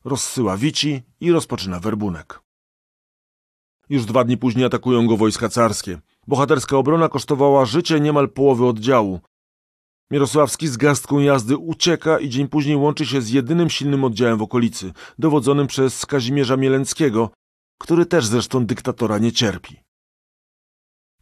Rozsyła 0.05 0.57
wici 0.57 1.03
i 1.21 1.33
rozpoczyna 1.33 1.81
werbunek. 1.81 2.41
Już 3.89 4.05
dwa 4.05 4.25
dni 4.25 4.37
później 4.37 4.65
atakują 4.65 5.07
go 5.07 5.17
wojska 5.17 5.49
carskie. 5.49 6.01
Bohaterska 6.27 6.77
obrona 6.77 7.09
kosztowała 7.09 7.65
życie 7.65 8.01
niemal 8.01 8.29
połowy 8.29 8.67
oddziału. 8.67 9.21
Mirosławski 10.11 10.69
z 10.69 10.77
garstką 10.77 11.19
jazdy 11.19 11.57
ucieka 11.57 12.19
i 12.19 12.29
dzień 12.29 12.49
później 12.49 12.77
łączy 12.77 13.07
się 13.07 13.23
z 13.23 13.31
jedynym 13.31 13.71
silnym 13.71 14.05
oddziałem 14.05 14.39
w 14.39 14.43
okolicy, 14.43 14.93
dowodzonym 15.19 15.67
przez 15.67 16.07
Kazimierza 16.07 16.57
Mielenckiego, 16.57 17.31
który 17.79 18.07
też 18.07 18.27
zresztą 18.27 18.67
dyktatora 18.67 19.19
nie 19.19 19.33
cierpi. 19.33 19.77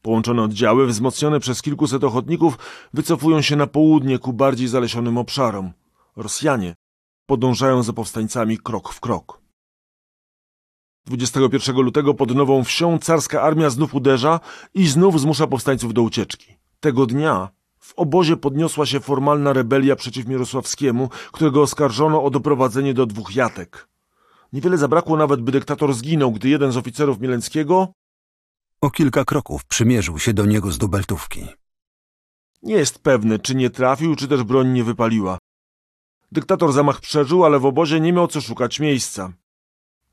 Połączone 0.02 0.42
oddziały, 0.42 0.86
wzmocnione 0.86 1.40
przez 1.40 1.62
kilkuset 1.62 2.04
ochotników, 2.04 2.58
wycofują 2.94 3.42
się 3.42 3.56
na 3.56 3.66
południe 3.66 4.18
ku 4.18 4.32
bardziej 4.32 4.68
zalesionym 4.68 5.18
obszarom. 5.18 5.72
Rosjanie 6.16 6.74
podążają 7.26 7.82
za 7.82 7.92
powstańcami 7.92 8.58
krok 8.58 8.92
w 8.92 9.00
krok. 9.00 9.40
21 11.06 11.76
lutego 11.76 12.14
pod 12.14 12.34
Nową 12.34 12.64
Wsią 12.64 12.98
carska 12.98 13.42
armia 13.42 13.70
znów 13.70 13.94
uderza 13.94 14.40
i 14.74 14.86
znów 14.86 15.20
zmusza 15.20 15.46
powstańców 15.46 15.94
do 15.94 16.02
ucieczki. 16.02 16.58
Tego 16.80 17.06
dnia 17.06 17.57
w 17.88 17.94
obozie 17.96 18.36
podniosła 18.36 18.86
się 18.86 19.00
formalna 19.00 19.52
rebelia 19.52 19.96
przeciw 19.96 20.26
Mirosławskiemu, 20.26 21.08
którego 21.32 21.62
oskarżono 21.62 22.24
o 22.24 22.30
doprowadzenie 22.30 22.94
do 22.94 23.06
dwóch 23.06 23.34
jatek. 23.36 23.88
Niewiele 24.52 24.78
zabrakło 24.78 25.16
nawet, 25.16 25.40
by 25.40 25.52
dyktator 25.52 25.94
zginął, 25.94 26.32
gdy 26.32 26.48
jeden 26.48 26.72
z 26.72 26.76
oficerów 26.76 27.20
Mielenckiego 27.20 27.88
O 28.80 28.90
kilka 28.90 29.24
kroków 29.24 29.64
przymierzył 29.64 30.18
się 30.18 30.32
do 30.32 30.46
niego 30.46 30.72
z 30.72 30.78
dubeltówki. 30.78 31.46
nie 32.62 32.74
jest 32.74 32.98
pewny, 32.98 33.38
czy 33.38 33.54
nie 33.54 33.70
trafił, 33.70 34.16
czy 34.16 34.28
też 34.28 34.42
broń 34.42 34.68
nie 34.72 34.84
wypaliła. 34.84 35.38
Dyktator 36.32 36.72
zamach 36.72 37.00
przeżył, 37.00 37.44
ale 37.44 37.58
w 37.58 37.66
obozie 37.66 38.00
nie 38.00 38.12
miał 38.12 38.28
co 38.28 38.40
szukać 38.40 38.80
miejsca. 38.80 39.32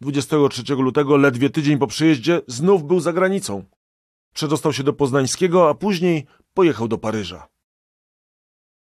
23 0.01 0.75
lutego, 0.75 1.17
ledwie 1.17 1.49
tydzień 1.49 1.77
po 1.77 1.87
przyjeździe, 1.87 2.41
znów 2.47 2.83
był 2.83 2.99
za 2.99 3.13
granicą. 3.13 3.63
Przedostał 4.33 4.73
się 4.73 4.83
do 4.83 4.93
Poznańskiego, 4.93 5.69
a 5.69 5.73
później 5.73 6.25
pojechał 6.53 6.87
do 6.87 6.97
Paryża. 6.97 7.54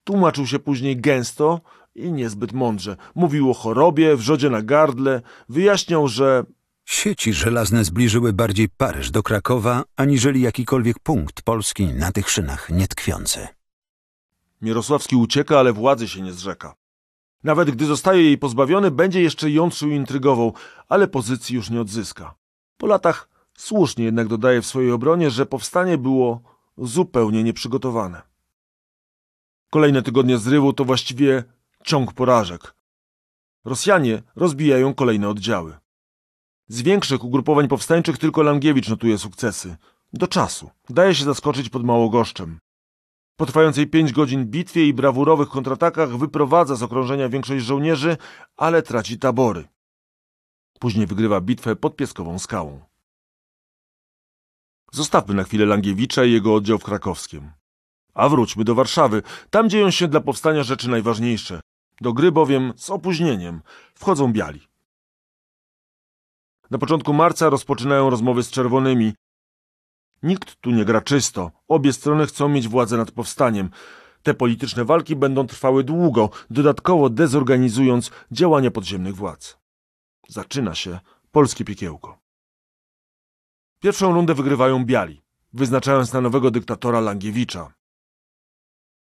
Tłumaczył 0.03 0.47
się 0.47 0.59
później 0.59 0.97
gęsto 0.97 1.61
i 1.95 2.11
niezbyt 2.11 2.53
mądrze. 2.53 2.97
Mówił 3.15 3.51
o 3.51 3.53
chorobie, 3.53 4.15
wrzodzie 4.15 4.49
na 4.49 4.61
gardle, 4.61 5.21
wyjaśniał, 5.49 6.07
że 6.07 6.43
Sieci 6.85 7.33
żelazne 7.33 7.83
zbliżyły 7.83 8.33
bardziej 8.33 8.69
Paryż 8.69 9.11
do 9.11 9.23
Krakowa, 9.23 9.83
aniżeli 9.95 10.41
jakikolwiek 10.41 10.99
punkt 10.99 11.41
Polski 11.41 11.87
na 11.87 12.11
tych 12.11 12.29
szynach 12.29 12.69
nietkwiący. 12.69 13.47
Mirosławski 14.61 15.15
ucieka, 15.15 15.59
ale 15.59 15.73
władzy 15.73 16.07
się 16.07 16.21
nie 16.21 16.33
zrzeka. 16.33 16.75
Nawet 17.43 17.71
gdy 17.71 17.85
zostaje 17.85 18.23
jej 18.23 18.37
pozbawiony, 18.37 18.91
będzie 18.91 19.21
jeszcze 19.21 19.51
jątrzył 19.51 19.89
i 19.89 19.95
intrygował, 19.95 20.53
ale 20.89 21.07
pozycji 21.07 21.55
już 21.55 21.69
nie 21.69 21.81
odzyska. 21.81 22.35
Po 22.77 22.87
latach 22.87 23.29
słusznie 23.57 24.05
jednak 24.05 24.27
dodaje 24.27 24.61
w 24.61 24.65
swojej 24.65 24.91
obronie, 24.91 25.31
że 25.31 25.45
powstanie 25.45 25.97
było 25.97 26.41
zupełnie 26.77 27.43
nieprzygotowane. 27.43 28.32
Kolejne 29.73 30.01
tygodnie 30.01 30.37
zrywu 30.37 30.73
to 30.73 30.85
właściwie 30.85 31.43
ciąg 31.83 32.13
porażek. 32.13 32.75
Rosjanie 33.65 34.23
rozbijają 34.35 34.93
kolejne 34.93 35.29
oddziały. 35.29 35.77
Z 36.67 36.81
większych 36.81 37.23
ugrupowań 37.23 37.67
powstańczych 37.67 38.17
tylko 38.17 38.43
Langiewicz 38.43 38.89
notuje 38.89 39.17
sukcesy. 39.17 39.77
Do 40.13 40.27
czasu. 40.27 40.69
Daje 40.89 41.15
się 41.15 41.25
zaskoczyć 41.25 41.69
pod 41.69 41.83
Małogoszczem. 41.83 42.59
Po 43.35 43.45
trwającej 43.45 43.87
pięć 43.87 44.11
godzin 44.11 44.45
bitwie 44.45 44.87
i 44.87 44.93
brawurowych 44.93 45.49
kontratakach 45.49 46.17
wyprowadza 46.17 46.75
z 46.75 46.83
okrążenia 46.83 47.29
większość 47.29 47.65
żołnierzy, 47.65 48.17
ale 48.57 48.81
traci 48.81 49.19
tabory. 49.19 49.67
Później 50.79 51.07
wygrywa 51.07 51.41
bitwę 51.41 51.75
pod 51.75 51.95
Pieskową 51.95 52.39
Skałą. 52.39 52.81
Zostawmy 54.91 55.33
na 55.33 55.43
chwilę 55.43 55.65
Langiewicza 55.65 56.25
i 56.25 56.31
jego 56.31 56.55
oddział 56.55 56.79
w 56.79 56.83
Krakowskiem. 56.83 57.62
A 58.13 58.29
wróćmy 58.29 58.63
do 58.63 58.75
Warszawy. 58.75 59.21
Tam 59.49 59.69
dzieją 59.69 59.91
się 59.91 60.07
dla 60.07 60.21
powstania 60.21 60.63
rzeczy 60.63 60.89
najważniejsze. 60.89 61.61
Do 62.01 62.13
gry 62.13 62.31
bowiem 62.31 62.73
z 62.75 62.89
opóźnieniem 62.89 63.61
wchodzą 63.95 64.33
biali. 64.33 64.67
Na 66.71 66.77
początku 66.77 67.13
marca 67.13 67.49
rozpoczynają 67.49 68.09
rozmowy 68.09 68.43
z 68.43 68.51
czerwonymi. 68.51 69.13
Nikt 70.23 70.55
tu 70.61 70.71
nie 70.71 70.85
gra 70.85 71.01
czysto. 71.01 71.51
Obie 71.67 71.93
strony 71.93 72.25
chcą 72.25 72.49
mieć 72.49 72.67
władzę 72.67 72.97
nad 72.97 73.11
powstaniem. 73.11 73.69
Te 74.23 74.33
polityczne 74.33 74.85
walki 74.85 75.15
będą 75.15 75.47
trwały 75.47 75.83
długo, 75.83 76.29
dodatkowo 76.49 77.09
dezorganizując 77.09 78.11
działania 78.31 78.71
podziemnych 78.71 79.15
władz. 79.15 79.57
Zaczyna 80.27 80.75
się 80.75 80.99
polskie 81.31 81.65
piekiełko. 81.65 82.17
Pierwszą 83.79 84.13
rundę 84.13 84.33
wygrywają 84.33 84.85
biali, 84.85 85.21
wyznaczając 85.53 86.13
na 86.13 86.21
nowego 86.21 86.51
dyktatora 86.51 86.99
Langiewicza. 86.99 87.73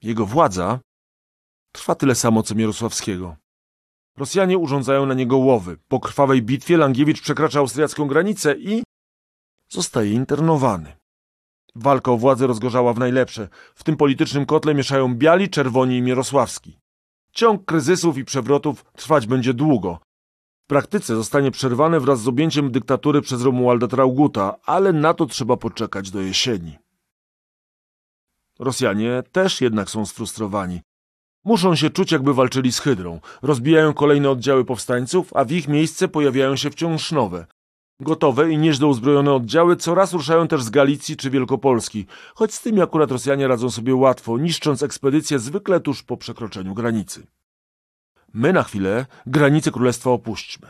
Jego 0.03 0.25
władza 0.25 0.79
trwa 1.71 1.95
tyle 1.95 2.15
samo 2.15 2.43
co 2.43 2.55
Mirosławskiego. 2.55 3.35
Rosjanie 4.17 4.57
urządzają 4.57 5.05
na 5.05 5.13
niego 5.13 5.37
łowy. 5.37 5.77
Po 5.87 5.99
krwawej 5.99 6.41
bitwie 6.41 6.77
Langiewicz 6.77 7.21
przekracza 7.21 7.59
austriacką 7.59 8.07
granicę 8.07 8.55
i 8.57 8.83
zostaje 9.69 10.11
internowany. 10.11 10.95
Walka 11.75 12.11
o 12.11 12.17
władzę 12.17 12.47
rozgorzała 12.47 12.93
w 12.93 12.99
najlepsze. 12.99 13.49
W 13.75 13.83
tym 13.83 13.97
politycznym 13.97 14.45
kotle 14.45 14.75
mieszają 14.75 15.15
biali, 15.15 15.49
czerwoni 15.49 15.97
i 15.97 16.01
Mirosławski. 16.01 16.79
Ciąg 17.31 17.65
kryzysów 17.65 18.17
i 18.17 18.25
przewrotów 18.25 18.83
trwać 18.83 19.27
będzie 19.27 19.53
długo. 19.53 19.99
W 20.63 20.67
praktyce 20.67 21.15
zostanie 21.15 21.51
przerwany 21.51 21.99
wraz 21.99 22.21
z 22.21 22.27
objęciem 22.27 22.71
dyktatury 22.71 23.21
przez 23.21 23.41
Romualda 23.41 23.87
Trauguta, 23.87 24.55
ale 24.65 24.93
na 24.93 25.13
to 25.13 25.25
trzeba 25.25 25.57
poczekać 25.57 26.11
do 26.11 26.21
jesieni. 26.21 26.82
Rosjanie 28.59 29.23
też 29.31 29.61
jednak 29.61 29.89
są 29.89 30.05
sfrustrowani. 30.05 30.81
Muszą 31.45 31.75
się 31.75 31.89
czuć, 31.89 32.11
jakby 32.11 32.33
walczyli 32.33 32.71
z 32.71 32.79
hydrą. 32.79 33.19
Rozbijają 33.41 33.93
kolejne 33.93 34.29
oddziały 34.29 34.65
powstańców, 34.65 35.33
a 35.35 35.45
w 35.45 35.51
ich 35.51 35.67
miejsce 35.67 36.07
pojawiają 36.07 36.55
się 36.55 36.69
wciąż 36.69 37.11
nowe. 37.11 37.45
Gotowe 37.99 38.51
i 38.51 38.57
nieźle 38.57 38.87
uzbrojone 38.87 39.33
oddziały 39.33 39.75
coraz 39.75 40.13
ruszają 40.13 40.47
też 40.47 40.63
z 40.63 40.69
Galicji 40.69 41.17
czy 41.17 41.29
Wielkopolski, 41.29 42.05
choć 42.35 42.53
z 42.53 42.61
tymi 42.61 42.81
akurat 42.81 43.11
Rosjanie 43.11 43.47
radzą 43.47 43.69
sobie 43.69 43.95
łatwo, 43.95 44.37
niszcząc 44.37 44.83
ekspedycje 44.83 45.39
zwykle 45.39 45.79
tuż 45.79 46.03
po 46.03 46.17
przekroczeniu 46.17 46.73
granicy. 46.73 47.27
My 48.33 48.53
na 48.53 48.63
chwilę 48.63 49.05
granicę 49.25 49.71
królestwa 49.71 50.09
opuśćmy. 50.09 50.67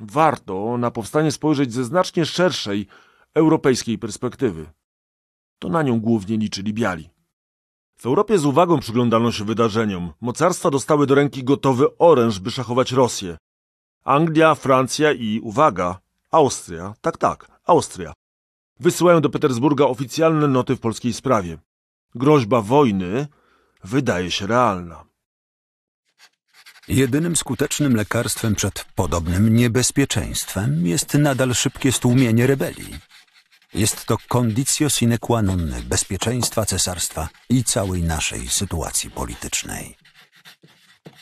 Warto 0.00 0.78
na 0.78 0.90
powstanie 0.90 1.32
spojrzeć 1.32 1.72
ze 1.72 1.84
znacznie 1.84 2.26
szerszej, 2.26 2.86
europejskiej 3.34 3.98
perspektywy. 3.98 4.66
To 5.58 5.68
na 5.68 5.82
nią 5.82 6.00
głównie 6.00 6.36
liczyli 6.36 6.74
biali. 6.74 7.10
W 8.00 8.06
Europie 8.06 8.38
z 8.38 8.46
uwagą 8.46 8.78
przyglądano 8.78 9.32
się 9.32 9.44
wydarzeniom. 9.44 10.12
Mocarstwa 10.20 10.70
dostały 10.70 11.06
do 11.06 11.14
ręki 11.14 11.44
gotowy 11.44 11.98
oręż, 11.98 12.38
by 12.38 12.50
szachować 12.50 12.92
Rosję. 12.92 13.36
Anglia, 14.04 14.54
Francja 14.54 15.12
i, 15.12 15.40
uwaga, 15.42 16.00
Austria, 16.30 16.94
tak, 17.00 17.18
tak, 17.18 17.60
Austria, 17.66 18.12
wysyłają 18.80 19.20
do 19.20 19.30
Petersburga 19.30 19.84
oficjalne 19.84 20.48
noty 20.48 20.76
w 20.76 20.80
polskiej 20.80 21.12
sprawie. 21.12 21.58
Groźba 22.14 22.60
wojny 22.60 23.26
wydaje 23.84 24.30
się 24.30 24.46
realna. 24.46 25.04
Jedynym 26.88 27.36
skutecznym 27.36 27.96
lekarstwem 27.96 28.54
przed 28.54 28.84
podobnym 28.94 29.56
niebezpieczeństwem 29.56 30.86
jest 30.86 31.14
nadal 31.14 31.54
szybkie 31.54 31.92
stłumienie 31.92 32.46
rebelii. 32.46 32.98
Jest 33.74 34.04
to 34.04 34.16
conditio 34.28 34.88
sine 34.88 35.18
qua 35.18 35.42
non 35.42 35.74
bezpieczeństwa 35.84 36.64
cesarstwa 36.64 37.28
i 37.48 37.64
całej 37.64 38.02
naszej 38.02 38.48
sytuacji 38.48 39.10
politycznej. 39.10 39.96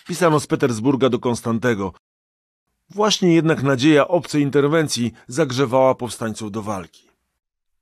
Pisano 0.06 0.40
z 0.40 0.46
Petersburga 0.46 1.08
do 1.08 1.18
Konstantego. 1.18 1.92
Właśnie 2.90 3.34
jednak 3.34 3.62
nadzieja 3.62 4.08
obcej 4.08 4.42
interwencji 4.42 5.12
zagrzewała 5.28 5.94
powstańców 5.94 6.52
do 6.52 6.62
walki. 6.62 7.08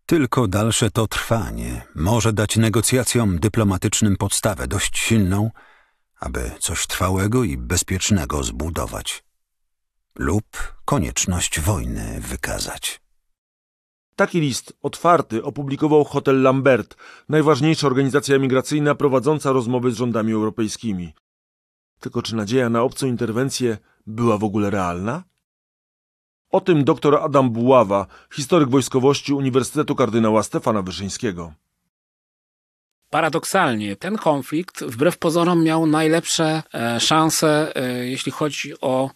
Tylko 0.06 0.48
dalsze 0.48 0.90
to 0.90 1.06
trwanie 1.06 1.82
może 1.94 2.32
dać 2.32 2.56
negocjacjom 2.56 3.38
dyplomatycznym 3.38 4.16
podstawę 4.16 4.66
dość 4.66 4.98
silną, 4.98 5.50
aby 6.20 6.50
coś 6.60 6.86
trwałego 6.86 7.44
i 7.44 7.56
bezpiecznego 7.56 8.42
zbudować 8.42 9.24
lub 10.18 10.74
konieczność 10.84 11.60
wojny 11.60 12.20
wykazać. 12.20 13.05
Taki 14.16 14.40
list 14.40 14.72
otwarty 14.82 15.44
opublikował 15.44 16.04
Hotel 16.04 16.42
Lambert, 16.42 16.96
najważniejsza 17.28 17.86
organizacja 17.86 18.36
emigracyjna 18.36 18.94
prowadząca 18.94 19.52
rozmowy 19.52 19.90
z 19.90 19.96
rządami 19.96 20.32
europejskimi. 20.32 21.14
Tylko 22.00 22.22
czy 22.22 22.36
nadzieja 22.36 22.70
na 22.70 22.82
obcą 22.82 23.06
interwencję 23.06 23.78
była 24.06 24.38
w 24.38 24.44
ogóle 24.44 24.70
realna? 24.70 25.24
O 26.50 26.60
tym 26.60 26.84
dr 26.84 27.14
Adam 27.14 27.50
Buława, 27.50 28.06
historyk 28.34 28.68
wojskowości 28.68 29.32
Uniwersytetu 29.32 29.94
kardynała 29.94 30.42
Stefana 30.42 30.82
Wyszyńskiego. 30.82 31.52
Paradoksalnie 33.10 33.96
ten 33.96 34.16
konflikt 34.16 34.84
wbrew 34.84 35.18
pozorom 35.18 35.64
miał 35.64 35.86
najlepsze 35.86 36.62
e, 36.74 37.00
szanse, 37.00 37.76
e, 37.76 38.06
jeśli 38.06 38.32
chodzi 38.32 38.80
o 38.80 39.10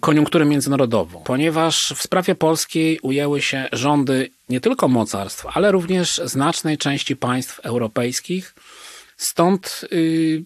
koniunkturę 0.00 0.44
międzynarodową, 0.44 1.22
ponieważ 1.24 1.94
w 1.96 2.02
sprawie 2.02 2.34
polskiej 2.34 2.98
ujęły 3.02 3.42
się 3.42 3.68
rządy 3.72 4.30
nie 4.48 4.60
tylko 4.60 4.88
mocarstw, 4.88 5.46
ale 5.52 5.72
również 5.72 6.20
znacznej 6.24 6.78
części 6.78 7.16
państw 7.16 7.60
europejskich. 7.60 8.54
Stąd 9.16 9.84
y, 9.92 10.44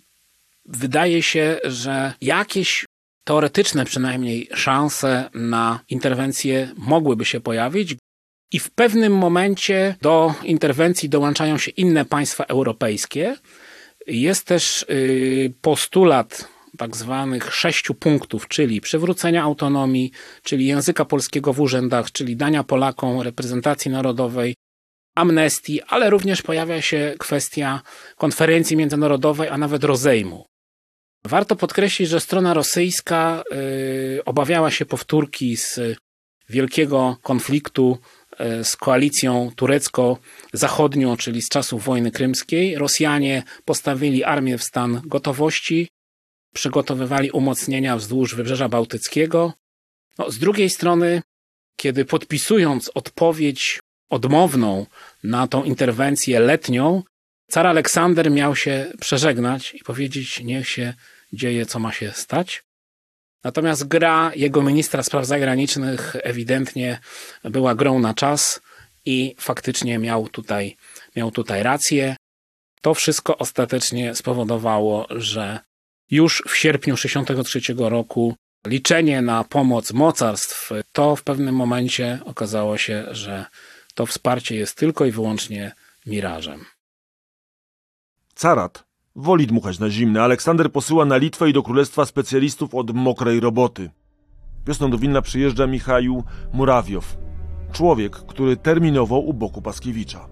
wydaje 0.64 1.22
się, 1.22 1.58
że 1.64 2.12
jakieś 2.20 2.84
teoretyczne 3.24 3.84
przynajmniej 3.84 4.48
szanse 4.54 5.30
na 5.34 5.80
interwencję 5.88 6.68
mogłyby 6.76 7.24
się 7.24 7.40
pojawić. 7.40 7.96
I 8.52 8.58
w 8.58 8.70
pewnym 8.70 9.16
momencie 9.16 9.96
do 10.02 10.34
interwencji 10.42 11.08
dołączają 11.08 11.58
się 11.58 11.70
inne 11.70 12.04
państwa 12.04 12.44
europejskie. 12.44 13.36
Jest 14.06 14.46
też 14.46 14.86
y, 14.90 15.52
postulat 15.60 16.48
tak 16.78 16.96
zwanych 16.96 17.54
sześciu 17.54 17.94
punktów, 17.94 18.48
czyli 18.48 18.80
przywrócenia 18.80 19.42
autonomii, 19.42 20.10
czyli 20.42 20.66
języka 20.66 21.04
polskiego 21.04 21.52
w 21.52 21.60
urzędach, 21.60 22.12
czyli 22.12 22.36
dania 22.36 22.64
Polakom 22.64 23.20
reprezentacji 23.20 23.90
narodowej, 23.90 24.54
amnestii, 25.14 25.82
ale 25.82 26.10
również 26.10 26.42
pojawia 26.42 26.82
się 26.82 27.14
kwestia 27.18 27.80
konferencji 28.16 28.76
międzynarodowej, 28.76 29.48
a 29.48 29.58
nawet 29.58 29.84
rozejmu. 29.84 30.46
Warto 31.24 31.56
podkreślić, 31.56 32.08
że 32.08 32.20
strona 32.20 32.54
rosyjska 32.54 33.44
y, 33.52 34.24
obawiała 34.24 34.70
się 34.70 34.86
powtórki 34.86 35.56
z 35.56 35.80
wielkiego 36.48 37.16
konfliktu 37.22 37.98
y, 38.60 38.64
z 38.64 38.76
koalicją 38.76 39.50
turecko-zachodnią, 39.56 41.16
czyli 41.16 41.42
z 41.42 41.48
czasów 41.48 41.84
wojny 41.84 42.10
krymskiej. 42.10 42.78
Rosjanie 42.78 43.42
postawili 43.64 44.24
armię 44.24 44.58
w 44.58 44.62
stan 44.62 45.00
gotowości, 45.04 45.88
przygotowywali 46.52 47.30
umocnienia 47.30 47.96
wzdłuż 47.96 48.34
Wybrzeża 48.34 48.68
Bałtyckiego. 48.68 49.52
No, 50.18 50.30
z 50.30 50.38
drugiej 50.38 50.70
strony, 50.70 51.22
kiedy 51.76 52.04
podpisując 52.04 52.90
odpowiedź 52.94 53.80
odmowną 54.10 54.86
na 55.24 55.46
tą 55.46 55.64
interwencję 55.64 56.40
letnią, 56.40 57.02
car 57.50 57.66
Aleksander 57.66 58.30
miał 58.30 58.56
się 58.56 58.92
przeżegnać 59.00 59.74
i 59.74 59.78
powiedzieć: 59.84 60.40
Niech 60.40 60.68
się 60.68 60.94
dzieje, 61.32 61.66
co 61.66 61.78
ma 61.78 61.92
się 61.92 62.12
stać. 62.12 62.64
Natomiast 63.44 63.88
gra 63.88 64.32
jego 64.36 64.62
ministra 64.62 65.02
spraw 65.02 65.26
zagranicznych 65.26 66.16
ewidentnie 66.22 66.98
była 67.44 67.74
grą 67.74 67.98
na 67.98 68.14
czas 68.14 68.60
i 69.04 69.34
faktycznie 69.38 69.98
miał 69.98 70.28
tutaj, 70.28 70.76
miał 71.16 71.30
tutaj 71.30 71.62
rację. 71.62 72.16
To 72.80 72.94
wszystko 72.94 73.38
ostatecznie 73.38 74.14
spowodowało, 74.14 75.06
że 75.10 75.58
już 76.12 76.42
w 76.48 76.56
sierpniu 76.56 76.96
1963 76.96 77.74
roku 77.90 78.34
liczenie 78.66 79.22
na 79.22 79.44
pomoc 79.44 79.92
mocarstw, 79.92 80.70
to 80.92 81.16
w 81.16 81.22
pewnym 81.22 81.54
momencie 81.54 82.18
okazało 82.24 82.78
się, 82.78 83.04
że 83.10 83.46
to 83.94 84.06
wsparcie 84.06 84.56
jest 84.56 84.76
tylko 84.76 85.06
i 85.06 85.10
wyłącznie 85.10 85.72
mirażem. 86.06 86.64
Carat 88.34 88.84
woli 89.16 89.46
dmuchać 89.46 89.78
na 89.78 89.90
zimne. 89.90 90.22
Aleksander 90.22 90.72
posyła 90.72 91.04
na 91.04 91.16
Litwę 91.16 91.50
i 91.50 91.52
do 91.52 91.62
królestwa 91.62 92.06
specjalistów 92.06 92.74
od 92.74 92.94
mokrej 92.94 93.40
roboty. 93.40 93.90
Wiosną 94.66 94.90
do 94.90 94.98
Wilna 94.98 95.22
przyjeżdża 95.22 95.66
Michał 95.66 96.24
Murawiow, 96.52 97.16
człowiek, 97.72 98.16
który 98.16 98.56
terminował 98.56 99.28
u 99.28 99.34
boku 99.34 99.62
Paskiewicza. 99.62 100.28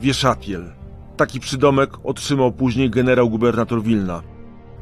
Wieszapiel. 0.00 0.77
Taki 1.18 1.40
przydomek 1.40 1.90
otrzymał 2.04 2.52
później 2.52 2.90
generał 2.90 3.30
gubernator 3.30 3.82
Wilna. 3.82 4.22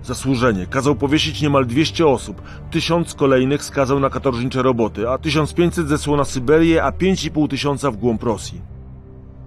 Zasłużenie. 0.02 0.66
Kazał 0.66 0.94
powiesić 0.94 1.42
niemal 1.42 1.66
200 1.66 2.06
osób, 2.06 2.42
tysiąc 2.70 3.14
kolejnych 3.14 3.64
skazał 3.64 4.00
na 4.00 4.10
katorżnicze 4.10 4.62
roboty, 4.62 5.08
a 5.08 5.18
1500 5.18 5.88
zesłał 5.88 6.16
na 6.16 6.24
Syberię, 6.24 6.82
a 6.82 6.90
5,5 6.90 7.48
tysiąca 7.48 7.90
w 7.90 7.96
głąb 7.96 8.22
Rosji. 8.22 8.60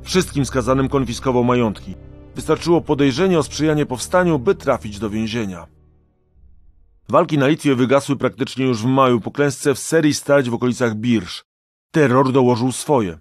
Wszystkim 0.03 0.45
skazanym 0.45 0.89
konfiskował 0.89 1.43
majątki. 1.43 1.95
Wystarczyło 2.35 2.81
podejrzenie 2.81 3.39
o 3.39 3.43
sprzyjanie 3.43 3.85
powstaniu, 3.85 4.39
by 4.39 4.55
trafić 4.55 4.99
do 4.99 5.09
więzienia. 5.09 5.67
Walki 7.09 7.37
na 7.37 7.47
Litwie 7.47 7.75
wygasły 7.75 8.15
praktycznie 8.15 8.65
już 8.65 8.81
w 8.81 8.85
maju 8.85 9.21
po 9.21 9.31
klęsce 9.31 9.73
w 9.73 9.79
serii 9.79 10.13
stać 10.13 10.49
w 10.49 10.53
okolicach 10.53 10.95
Birsz. 10.95 11.43
Terror 11.91 12.31
dołożył 12.31 12.71
swoje. 12.71 13.19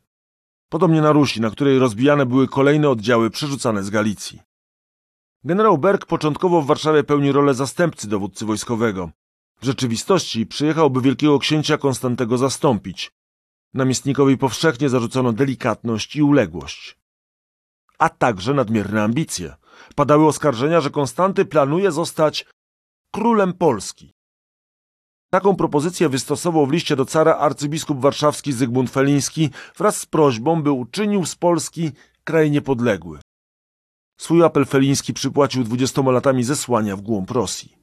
Podobnie 0.69 1.01
na 1.01 1.13
Rusi, 1.13 1.41
na 1.41 1.51
której 1.51 1.79
rozbijane 1.79 2.27
były 2.27 2.49
kolejne 2.49 2.91
oddziały 2.91 3.31
przerzucane 3.31 3.83
z 3.83 3.91
Galicji. 3.91 4.41
Generał 5.45 5.79
Berg 5.79 6.07
początkowo 6.07 6.63
w 6.63 6.67
Warszawie 6.67 7.05
pełni 7.05 7.33
rolę 7.33 7.55
zastępcy 7.55 8.09
dowódcy 8.09 8.47
wojskowego. 8.47 9.11
W 9.61 9.65
rzeczywistości 9.65 10.47
przyjechałby 10.47 11.01
wielkiego 11.01 11.39
księcia 11.39 11.79
Konstantego 11.79 12.39
zastąpić. 12.39 13.13
Namiestnikowi 13.75 14.39
powszechnie 14.39 14.89
zarzucono 14.89 15.33
delikatność 15.33 16.17
i 16.17 16.23
uległość. 16.23 16.99
A 17.99 18.09
także 18.09 18.55
nadmierne 18.55 19.03
ambicje. 19.03 19.55
Padały 19.95 20.27
oskarżenia, 20.27 20.81
że 20.81 20.91
Konstanty 20.91 21.45
planuje 21.45 21.93
zostać 21.93 22.47
królem 23.13 23.53
Polski. 23.53 24.15
Taką 25.31 25.57
propozycję 25.57 26.09
wystosował 26.09 26.67
w 26.67 26.73
liście 26.73 26.97
do 26.97 27.05
cara 27.05 27.37
arcybiskup 27.37 28.01
warszawski 28.01 28.53
Zygmunt 28.53 28.91
Feliński 28.91 29.51
wraz 29.79 29.97
z 29.97 30.07
prośbą, 30.07 30.63
by 30.63 30.73
uczynił 30.73 31.27
z 31.27 31.35
Polski 31.35 31.91
kraj 32.25 32.51
niepodległy. 32.51 33.19
Swój 34.21 34.45
apel 34.45 34.65
Feliński 34.67 35.13
przypłacił 35.15 35.65
dwudziestoma 35.65 36.13
latami 36.13 36.45
zesłania 36.45 36.97
w 36.97 37.01
głąb 37.01 37.31
Rosji. 37.31 37.77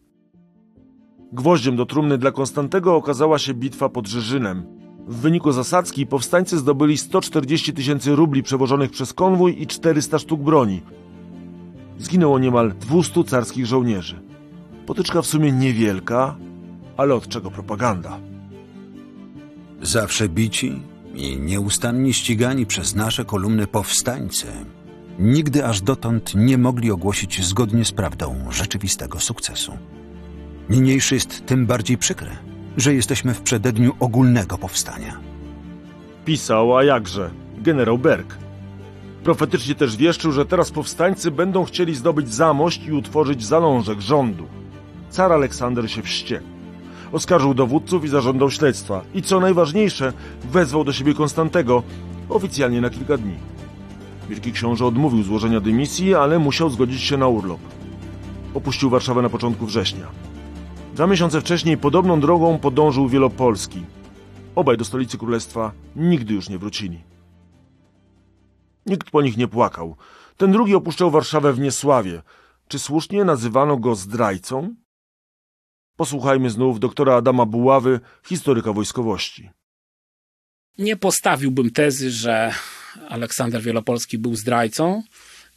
Gwoździem 1.34 1.76
do 1.76 1.86
trumny 1.86 2.18
dla 2.18 2.32
Konstantego 2.32 2.96
okazała 2.96 3.40
się 3.40 3.54
bitwa 3.54 3.90
pod 3.90 4.08
Żyżynem. 4.08 4.66
W 5.08 5.16
wyniku 5.16 5.52
zasadzki 5.52 6.08
powstańcy 6.08 6.58
zdobyli 6.58 6.98
140 6.98 7.74
tysięcy 7.74 8.16
rubli 8.16 8.44
przewożonych 8.44 8.92
przez 8.92 9.14
konwój 9.14 9.62
i 9.62 9.68
400 9.68 10.20
sztuk 10.20 10.42
broni. 10.42 10.82
Zginęło 11.98 12.40
niemal 12.40 12.74
200 12.80 13.24
carskich 13.24 13.66
żołnierzy. 13.66 14.22
Potyczka 14.86 15.22
w 15.22 15.26
sumie 15.26 15.52
niewielka, 15.52 16.38
ale 16.98 17.16
od 17.16 17.28
czego 17.28 17.52
propaganda? 17.52 18.20
Zawsze 19.82 20.30
bici 20.30 20.82
i 21.16 21.38
nieustannie 21.38 22.14
ścigani 22.14 22.66
przez 22.66 22.96
nasze 22.96 23.26
kolumny 23.26 23.68
powstańcy 23.68 24.48
nigdy 25.20 25.66
aż 25.66 25.82
dotąd 25.82 26.36
nie 26.36 26.58
mogli 26.58 26.92
ogłosić 26.92 27.46
zgodnie 27.46 27.86
z 27.86 27.92
prawdą 27.92 28.36
rzeczywistego 28.52 29.20
sukcesu. 29.20 29.78
Niniejszy 30.70 31.16
jest 31.16 31.46
tym 31.46 31.66
bardziej 31.66 31.98
przykre, 31.98 32.32
że 32.78 32.94
jesteśmy 32.94 33.34
w 33.34 33.42
przededniu 33.42 33.94
ogólnego 34.00 34.58
powstania. 34.58 35.20
Pisał, 36.26 36.78
a 36.78 36.84
jakże, 36.84 37.30
generał 37.58 37.98
Berg. 37.98 38.38
Profetycznie 39.24 39.76
też 39.76 39.98
wieszczył, 39.98 40.32
że 40.32 40.46
teraz 40.46 40.72
powstańcy 40.72 41.32
będą 41.32 41.66
chcieli 41.66 41.96
zdobyć 41.96 42.34
zamość 42.34 42.86
i 42.88 42.92
utworzyć 42.92 43.46
zalążek 43.46 44.02
rządu. 44.02 44.48
Car 45.10 45.32
Aleksander 45.32 45.92
się 45.92 46.02
wściekł. 46.02 46.55
Oskarżył 47.12 47.54
dowódców 47.54 48.06
i 48.06 48.08
zażądał 48.08 48.52
śledztwa. 48.52 49.02
I 49.14 49.22
co 49.22 49.40
najważniejsze, 49.40 50.14
wezwał 50.44 50.84
do 50.84 50.94
siebie 50.94 51.14
Konstantego, 51.14 51.84
oficjalnie 52.30 52.82
na 52.82 52.90
kilka 52.90 53.18
dni. 53.18 53.36
Wielki 54.30 54.52
książę 54.52 54.86
odmówił 54.86 55.24
złożenia 55.24 55.60
dymisji, 55.60 56.16
ale 56.16 56.40
musiał 56.40 56.70
zgodzić 56.70 57.02
się 57.02 57.18
na 57.18 57.28
urlop. 57.28 57.60
Opuścił 58.54 58.90
Warszawę 58.90 59.22
na 59.22 59.30
początku 59.30 59.66
września. 59.66 60.08
Dwa 60.94 61.08
miesiące 61.08 61.42
wcześniej 61.42 61.78
podobną 61.78 62.20
drogą 62.20 62.60
podążył 62.60 63.08
Wielopolski. 63.08 63.84
Obaj 64.56 64.78
do 64.78 64.86
stolicy 64.86 65.18
królestwa 65.18 65.72
nigdy 65.96 66.34
już 66.34 66.50
nie 66.50 66.58
wrócili. 66.58 67.00
Nikt 68.86 69.12
po 69.12 69.22
nich 69.22 69.38
nie 69.38 69.48
płakał. 69.48 69.96
Ten 70.38 70.52
drugi 70.52 70.76
opuszczał 70.76 71.12
Warszawę 71.12 71.54
w 71.54 71.60
niesławie. 71.60 72.22
Czy 72.68 72.80
słusznie 72.80 73.26
nazywano 73.26 73.78
go 73.78 73.96
zdrajcą? 73.96 74.76
Posłuchajmy 75.96 76.50
znów 76.50 76.80
doktora 76.80 77.16
Adama 77.16 77.46
Buławy, 77.46 78.00
historyka 78.26 78.74
wojskowości. 78.74 79.50
Nie 80.78 80.96
postawiłbym 80.96 81.72
tezy, 81.72 82.12
że 82.12 82.54
Aleksander 83.10 83.62
Wielopolski 83.62 84.18
był 84.18 84.36
zdrajcą. 84.36 85.04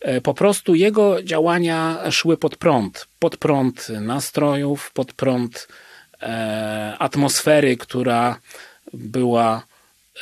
E, 0.01 0.21
Po 0.21 0.35
prostu 0.35 0.75
jego 0.75 1.23
działania 1.23 2.11
szły 2.11 2.37
pod 2.37 2.57
prąd. 2.57 3.09
Pod 3.19 3.37
prąd 3.37 3.89
nastrojów, 3.89 4.91
pod 4.93 5.13
prąd 5.13 5.69
e, 6.23 6.97
atmosfery, 6.99 7.77
która 7.77 8.41
była 8.93 9.63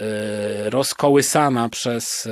e, 0.01 0.71
rozkołysana 0.71 1.69
przez, 1.69 2.29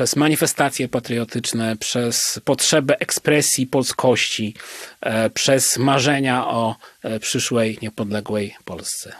przez 0.00 0.16
manifestacje 0.16 0.88
patriotyczne, 0.88 1.76
przez 1.76 2.40
potrzebę 2.44 3.00
ekspresji 3.00 3.66
polskości, 3.66 4.54
e, 5.00 5.30
przez 5.30 5.78
marzenia 5.78 6.48
o 6.48 6.76
e, 7.02 7.20
przyszłej, 7.20 7.78
niepodległej 7.82 8.56
Polsce. 8.64 9.12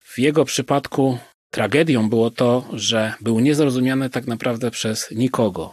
W 0.00 0.18
jego 0.18 0.44
przypadku 0.44 1.18
tragedią 1.50 2.08
było 2.08 2.30
to, 2.30 2.68
że 2.72 3.14
był 3.20 3.40
niezrozumiany 3.40 4.10
tak 4.10 4.26
naprawdę 4.26 4.70
przez 4.70 5.10
nikogo. 5.10 5.72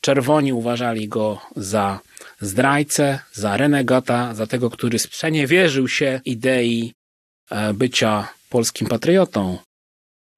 Czerwoni 0.00 0.52
uważali 0.52 1.08
go 1.08 1.40
za 1.56 2.00
zdrajcę, 2.40 3.18
za 3.32 3.56
renegata, 3.56 4.34
za 4.34 4.46
tego, 4.46 4.70
który 4.70 4.98
sprzeniewierzył 4.98 5.88
się 5.88 6.20
idei 6.24 6.92
e, 7.50 7.74
bycia 7.74 8.28
polskim 8.48 8.88
patriotą. 8.88 9.58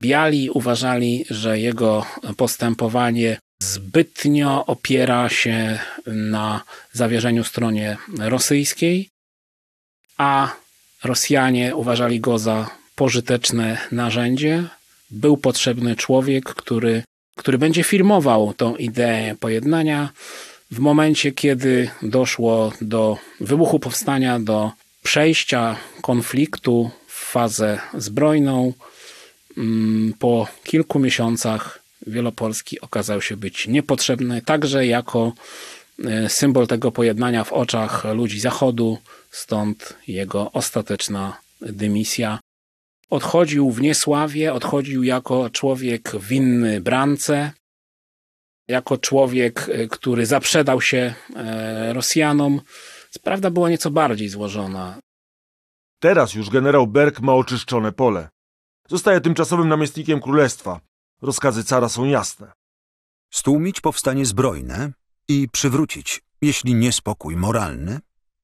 Biali 0.03 0.51
uważali, 0.51 1.25
że 1.31 1.59
jego 1.59 2.07
postępowanie 2.37 3.39
zbytnio 3.63 4.67
opiera 4.67 5.29
się 5.29 5.79
na 6.07 6.61
zawierzeniu 6.93 7.45
stronie 7.45 7.97
rosyjskiej, 8.19 9.09
a 10.19 10.53
Rosjanie 11.05 11.77
uważali 11.77 12.21
go 12.21 12.39
za 12.39 12.71
pożyteczne 12.97 13.79
narzędzie. 13.93 14.65
Był 15.11 15.37
potrzebny 15.37 15.97
człowiek, 15.97 16.45
który, 16.45 17.03
który 17.37 17.59
będzie 17.59 17.83
firmował 17.85 18.55
tą 18.55 18.77
ideę 18.77 19.35
pojednania. 19.35 20.11
w 20.71 20.79
momencie, 20.79 21.33
kiedy 21.33 21.91
doszło 22.03 22.73
do 22.81 23.19
wybuchu 23.41 23.79
powstania, 23.79 24.41
do 24.41 24.71
przejścia 25.03 25.77
konfliktu 26.03 26.91
w 27.07 27.31
fazę 27.33 27.79
zbrojną, 27.95 28.73
po 30.19 30.47
kilku 30.65 30.99
miesiącach 30.99 31.83
Wielopolski 32.07 32.81
okazał 32.81 33.23
się 33.23 33.37
być 33.37 33.69
niepotrzebny, 33.69 34.43
także 34.43 34.87
jako 34.87 35.33
e, 36.05 36.29
symbol 36.29 36.67
tego 36.67 36.93
pojednania 36.93 37.45
w 37.45 37.53
oczach 37.53 38.05
ludzi 38.05 38.41
Zachodu, 38.41 38.99
stąd 39.31 39.97
jego 40.09 40.53
ostateczna 40.53 41.41
dymisja. 41.61 42.41
Odchodził 43.11 43.71
w 43.71 43.81
niesławie, 43.81 44.53
odchodził 44.53 45.03
jako 45.03 45.51
człowiek 45.51 46.13
winny 46.21 46.81
brance, 46.81 47.53
jako 48.69 48.99
człowiek, 48.99 49.69
e, 49.69 49.87
który 49.89 50.27
zaprzedał 50.27 50.81
się 50.81 51.15
e, 51.37 51.93
Rosjanom. 51.93 52.61
Prawda 53.23 53.51
była 53.51 53.71
nieco 53.71 53.91
bardziej 53.91 54.29
złożona. 54.29 54.99
Teraz 56.01 56.35
już 56.35 56.51
generał 56.51 56.87
Berg 56.87 57.21
ma 57.21 57.35
oczyszczone 57.35 57.93
pole. 57.93 58.29
Zostaje 58.89 59.21
tymczasowym 59.21 59.69
namiestnikiem 59.69 60.21
królestwa. 60.21 60.81
Rozkazy 61.23 61.65
cara 61.65 61.89
są 61.89 62.05
jasne. 62.05 62.53
Stłumić 63.31 63.81
powstanie 63.81 64.27
zbrojne 64.27 64.93
i 65.29 65.49
przywrócić, 65.53 66.23
jeśli 66.43 66.75
nie 66.75 66.93
spokój 66.93 67.37
moralny, 67.37 68.01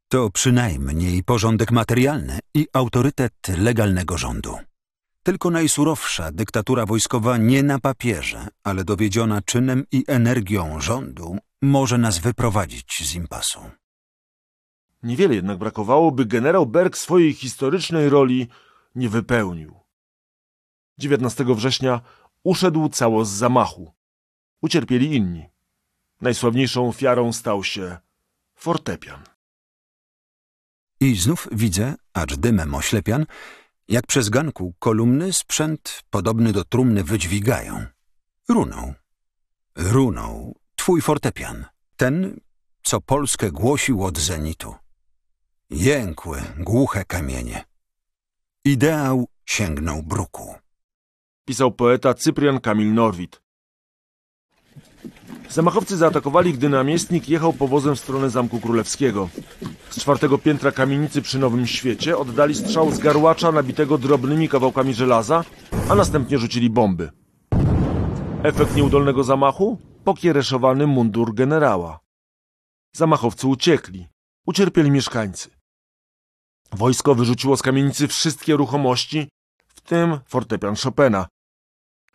to 0.08 0.30
przynajmniej 0.30 1.24
porządek 1.24 1.70
materialny 1.70 2.38
i 2.54 2.66
autorytet 2.72 3.32
legalnego 3.58 4.18
rządu. 4.18 4.58
Tylko 5.22 5.50
najsurowsza 5.50 6.32
dyktatura 6.32 6.86
wojskowa 6.86 7.36
nie 7.36 7.62
na 7.62 7.78
papierze, 7.78 8.46
ale 8.64 8.84
dowiedziona 8.84 9.42
czynem 9.42 9.84
i 9.92 10.04
energią 10.06 10.80
rządu 10.80 11.38
może 11.62 11.98
nas 11.98 12.18
wyprowadzić 12.18 13.08
z 13.08 13.14
impasu. 13.14 13.60
Niewiele 15.02 15.34
jednak 15.34 15.58
brakowało, 15.58 16.12
by 16.12 16.26
generał 16.26 16.66
Berg 16.66 16.96
swojej 16.96 17.32
historycznej 17.34 18.08
roli 18.08 18.48
nie 18.94 19.08
wypełnił. 19.08 19.77
19 20.98 21.44
września 21.44 22.00
uszedł 22.42 22.88
cało 22.88 23.24
z 23.24 23.30
zamachu. 23.30 23.92
Ucierpieli 24.60 25.14
inni. 25.14 25.46
Najsławniejszą 26.20 26.88
ofiarą 26.88 27.32
stał 27.32 27.64
się 27.64 27.98
fortepian. 28.54 29.24
I 31.00 31.16
znów 31.16 31.48
widzę, 31.52 31.94
acz 32.12 32.36
dymem 32.36 32.74
oślepian, 32.74 33.26
jak 33.88 34.06
przez 34.06 34.28
ganku 34.28 34.74
kolumny 34.78 35.32
sprzęt 35.32 36.02
podobny 36.10 36.52
do 36.52 36.64
trumny 36.64 37.04
wydźwigają. 37.04 37.86
Runą. 38.48 38.94
Runął 39.76 40.54
twój 40.76 41.00
fortepian. 41.00 41.64
Ten, 41.96 42.40
co 42.82 43.00
Polskę 43.00 43.50
głosił 43.50 44.04
od 44.04 44.18
zenitu. 44.18 44.74
Jękły, 45.70 46.42
głuche 46.58 47.04
kamienie. 47.04 47.64
Ideał 48.64 49.28
sięgnął 49.44 50.02
bruku. 50.02 50.54
Pisał 51.48 51.72
poeta 51.72 52.14
Cyprian 52.14 52.60
Kamil 52.60 52.94
Norwid. 52.94 53.42
Zamachowcy 55.50 55.96
zaatakowali, 55.96 56.52
gdy 56.52 56.68
namiestnik 56.68 57.28
jechał 57.28 57.52
powozem 57.52 57.96
w 57.96 58.00
stronę 58.00 58.30
Zamku 58.30 58.60
Królewskiego. 58.60 59.28
Z 59.90 60.00
czwartego 60.00 60.38
piętra 60.38 60.72
kamienicy 60.72 61.22
przy 61.22 61.38
Nowym 61.38 61.66
Świecie 61.66 62.18
oddali 62.18 62.54
strzał 62.54 62.90
z 62.90 62.98
garłacza 62.98 63.52
nabitego 63.52 63.98
drobnymi 63.98 64.48
kawałkami 64.48 64.94
żelaza, 64.94 65.44
a 65.90 65.94
następnie 65.94 66.38
rzucili 66.38 66.70
bomby. 66.70 67.10
Efekt 68.42 68.76
nieudolnego 68.76 69.24
zamachu? 69.24 69.78
Pokiereszowany 70.04 70.86
mundur 70.86 71.34
generała. 71.34 72.00
Zamachowcy 72.96 73.46
uciekli. 73.46 74.06
Ucierpieli 74.46 74.90
mieszkańcy. 74.90 75.50
Wojsko 76.72 77.14
wyrzuciło 77.14 77.56
z 77.56 77.62
kamienicy 77.62 78.08
wszystkie 78.08 78.56
ruchomości, 78.56 79.28
w 79.68 79.80
tym 79.80 80.18
fortepian 80.26 80.74
Chopina. 80.84 81.26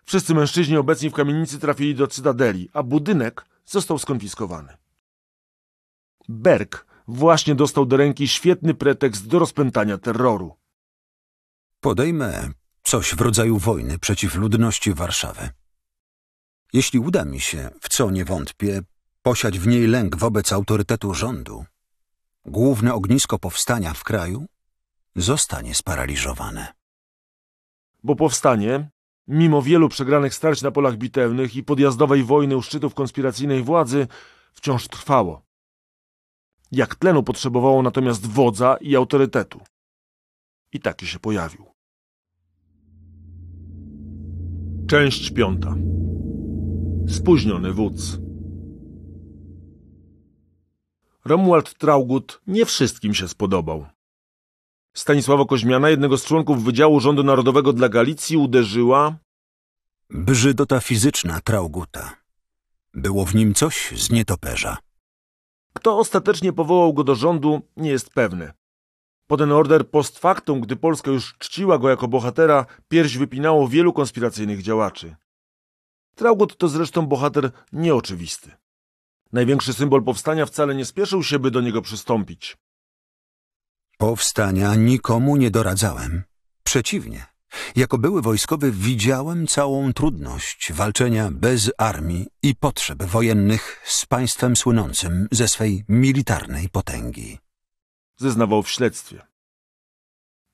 Wszyscy 0.06 0.34
mężczyźni 0.34 0.78
obecni 0.78 1.10
w 1.10 1.14
kamienicy 1.14 1.60
trafili 1.60 1.96
do 1.96 2.08
cytadeli, 2.08 2.70
a 2.74 2.84
budynek 2.84 3.46
został 3.66 4.00
skonfiskowany. 4.00 4.78
Berg 6.30 6.86
właśnie 7.08 7.56
dostał 7.56 7.86
do 7.86 7.98
ręki 7.98 8.28
świetny 8.28 8.74
pretekst 8.74 9.28
do 9.28 9.40
rozpętania 9.40 9.98
terroru. 9.98 10.58
Podejmę 11.80 12.50
coś 12.84 13.16
w 13.16 13.22
rodzaju 13.22 13.58
wojny 13.58 14.00
przeciw 14.00 14.36
ludności 14.36 14.94
Warszawy. 14.94 15.50
Jeśli 16.74 17.00
uda 17.00 17.26
mi 17.26 17.40
się, 17.40 17.70
w 17.82 17.90
co 17.90 18.12
nie 18.12 18.26
wątpię, 18.26 18.82
posiać 19.22 19.60
w 19.60 19.68
niej 19.68 19.88
lęk 19.88 20.16
wobec 20.16 20.54
autorytetu 20.54 21.14
rządu, 21.14 21.66
główne 22.46 22.94
ognisko 22.94 23.40
powstania 23.40 23.94
w 23.94 24.04
kraju 24.04 24.46
zostanie 25.16 25.76
sparaliżowane. 25.76 26.74
Bo 28.04 28.16
powstanie, 28.16 28.90
mimo 29.28 29.62
wielu 29.62 29.90
przegranych 29.90 30.34
starć 30.34 30.62
na 30.62 30.72
polach 30.72 30.98
bitewnych 30.98 31.56
i 31.56 31.64
podjazdowej 31.64 32.24
wojny 32.24 32.58
u 32.58 32.62
szczytów 32.62 32.94
konspiracyjnej 32.94 33.64
władzy, 33.64 34.08
wciąż 34.54 34.88
trwało. 34.88 35.42
Jak 36.72 36.96
tlenu 36.96 37.24
potrzebowało 37.24 37.82
natomiast 37.82 38.28
wodza 38.28 38.78
i 38.82 38.96
autorytetu. 38.96 39.62
I 40.74 40.80
taki 40.80 41.08
się 41.08 41.20
pojawił. 41.20 41.66
Część 44.88 45.32
piąta. 45.32 45.76
Spóźniony 47.08 47.74
wódz. 47.74 48.20
Romuald 51.26 51.78
Traugut 51.78 52.42
nie 52.48 52.66
wszystkim 52.66 53.14
się 53.14 53.28
spodobał. 53.28 53.86
Stanisława 54.94 55.46
Koźmiana, 55.46 55.90
jednego 55.90 56.18
z 56.18 56.26
członków 56.26 56.64
Wydziału 56.64 57.00
Rządu 57.00 57.24
Narodowego 57.24 57.74
dla 57.74 57.90
Galicji, 57.90 58.38
uderzyła 58.38 59.16
Brzydota 60.10 60.80
fizyczna 60.80 61.42
Trauguta. 61.42 62.16
Było 62.94 63.26
w 63.26 63.36
nim 63.36 63.54
coś 63.54 63.92
z 64.02 64.12
nietoperza. 64.12 64.78
Kto 65.74 65.98
ostatecznie 65.98 66.54
powołał 66.54 66.94
go 66.94 67.04
do 67.04 67.16
rządu, 67.16 67.62
nie 67.78 67.90
jest 67.90 68.10
pewny. 68.10 68.52
Poden 69.28 69.52
order 69.52 69.90
post 69.90 70.20
factum, 70.20 70.62
gdy 70.62 70.76
Polska 70.76 71.12
już 71.12 71.38
czciła 71.38 71.78
go 71.78 71.90
jako 71.90 72.08
bohatera, 72.08 72.66
pierś 72.88 73.18
wypinało 73.18 73.68
wielu 73.68 73.94
konspiracyjnych 73.94 74.62
działaczy. 74.62 75.16
Traugut 76.16 76.58
to 76.58 76.68
zresztą 76.68 77.08
bohater 77.08 77.52
nieoczywisty. 77.72 78.52
Największy 79.32 79.74
symbol 79.74 80.04
powstania 80.04 80.46
wcale 80.46 80.76
nie 80.76 80.86
spieszył 80.86 81.24
się, 81.24 81.40
by 81.40 81.52
do 81.52 81.62
niego 81.62 81.82
przystąpić. 81.82 82.58
Powstania 83.98 84.76
nikomu 84.76 85.38
nie 85.38 85.52
doradzałem. 85.52 86.24
Przeciwnie, 86.64 87.26
jako 87.76 87.98
były 87.98 88.22
wojskowy 88.22 88.72
widziałem 88.72 89.48
całą 89.48 89.94
trudność 89.94 90.72
walczenia 90.74 91.30
bez 91.32 91.72
armii 91.78 92.28
i 92.44 92.56
potrzeb 92.56 93.04
wojennych 93.04 93.82
z 93.86 94.06
państwem 94.06 94.56
słynącym 94.56 95.28
ze 95.32 95.48
swej 95.48 95.84
militarnej 95.90 96.70
potęgi. 96.70 97.38
Zeznawał 98.18 98.64
w 98.64 98.70
śledztwie. 98.70 99.22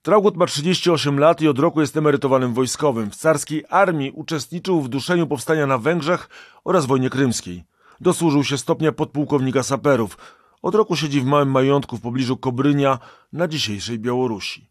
Traugut 0.01 0.37
ma 0.37 0.45
38 0.45 1.19
lat 1.19 1.41
i 1.41 1.47
od 1.47 1.59
roku 1.59 1.81
jest 1.81 1.97
emerytowanym 1.97 2.53
wojskowym. 2.53 3.11
W 3.11 3.15
carskiej 3.15 3.63
armii 3.69 4.11
uczestniczył 4.11 4.81
w 4.81 4.89
duszeniu 4.89 5.27
powstania 5.27 5.67
na 5.67 5.77
Węgrzech 5.77 6.29
oraz 6.63 6.85
wojnie 6.85 7.09
krymskiej. 7.09 7.63
Dosłużył 8.01 8.43
się 8.43 8.57
stopnia 8.57 8.91
podpułkownika 8.91 9.63
saperów. 9.63 10.17
Od 10.61 10.75
roku 10.75 10.95
siedzi 10.95 11.21
w 11.21 11.25
małym 11.25 11.51
majątku 11.51 11.97
w 11.97 12.01
pobliżu 12.01 12.37
Kobrynia 12.37 12.99
na 13.33 13.47
dzisiejszej 13.47 13.99
Białorusi. 13.99 14.69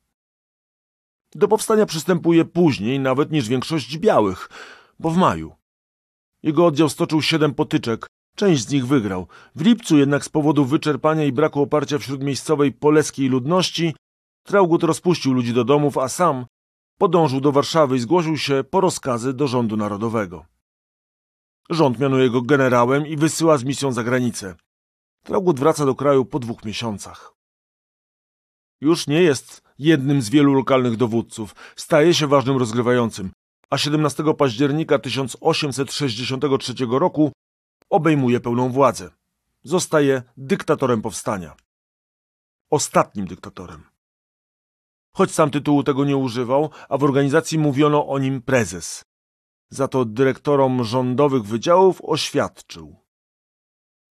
Do 1.34 1.48
powstania 1.48 1.86
przystępuje 1.86 2.44
później 2.44 3.00
nawet 3.00 3.32
niż 3.32 3.48
większość 3.48 3.98
białych, 3.98 4.48
bo 4.98 5.10
w 5.10 5.16
maju. 5.16 5.52
Jego 6.42 6.66
oddział 6.66 6.88
stoczył 6.88 7.22
siedem 7.22 7.54
potyczek, 7.54 8.06
część 8.36 8.62
z 8.62 8.72
nich 8.72 8.86
wygrał. 8.86 9.26
W 9.54 9.62
lipcu 9.62 9.98
jednak 9.98 10.24
z 10.24 10.28
powodu 10.28 10.64
wyczerpania 10.64 11.24
i 11.24 11.32
braku 11.32 11.62
oparcia 11.62 11.98
wśród 11.98 12.22
miejscowej 12.22 12.72
poleskiej 12.72 13.28
ludności 13.28 13.94
Traugut 14.42 14.82
rozpuścił 14.82 15.32
ludzi 15.32 15.54
do 15.54 15.64
domów, 15.64 15.98
a 15.98 16.08
sam 16.08 16.46
podążył 16.98 17.40
do 17.40 17.52
Warszawy 17.52 17.96
i 17.96 18.00
zgłosił 18.00 18.36
się 18.36 18.64
po 18.70 18.80
rozkazy 18.80 19.34
do 19.34 19.46
rządu 19.46 19.76
narodowego. 19.76 20.44
Rząd 21.70 21.98
mianuje 21.98 22.30
go 22.30 22.42
generałem 22.42 23.06
i 23.06 23.16
wysyła 23.16 23.58
z 23.58 23.64
misją 23.64 23.92
za 23.92 24.04
granicę. 24.04 24.54
Traugut 25.28 25.60
wraca 25.60 25.86
do 25.86 25.94
kraju 25.94 26.24
po 26.24 26.38
dwóch 26.38 26.64
miesiącach. 26.64 27.34
Już 28.80 29.06
nie 29.06 29.22
jest 29.22 29.62
jednym 29.78 30.22
z 30.22 30.28
wielu 30.28 30.54
lokalnych 30.54 30.96
dowódców, 30.96 31.54
staje 31.76 32.14
się 32.14 32.26
ważnym 32.26 32.56
rozgrywającym, 32.56 33.30
a 33.70 33.78
17 33.78 34.24
października 34.38 34.98
1863 34.98 36.74
roku 36.90 37.32
obejmuje 37.90 38.40
pełną 38.40 38.72
władzę. 38.72 39.10
Zostaje 39.62 40.22
dyktatorem 40.36 41.02
powstania. 41.02 41.56
Ostatnim 42.70 43.26
dyktatorem. 43.26 43.82
Choć 45.12 45.30
sam 45.30 45.50
tytułu 45.50 45.82
tego 45.82 46.04
nie 46.04 46.16
używał, 46.16 46.70
a 46.88 46.98
w 46.98 47.04
organizacji 47.04 47.58
mówiono 47.58 48.08
o 48.08 48.18
nim 48.18 48.42
prezes. 48.42 49.02
Za 49.70 49.88
to 49.88 50.04
dyrektorom 50.04 50.84
rządowych 50.84 51.42
wydziałów 51.42 52.00
oświadczył. 52.04 53.07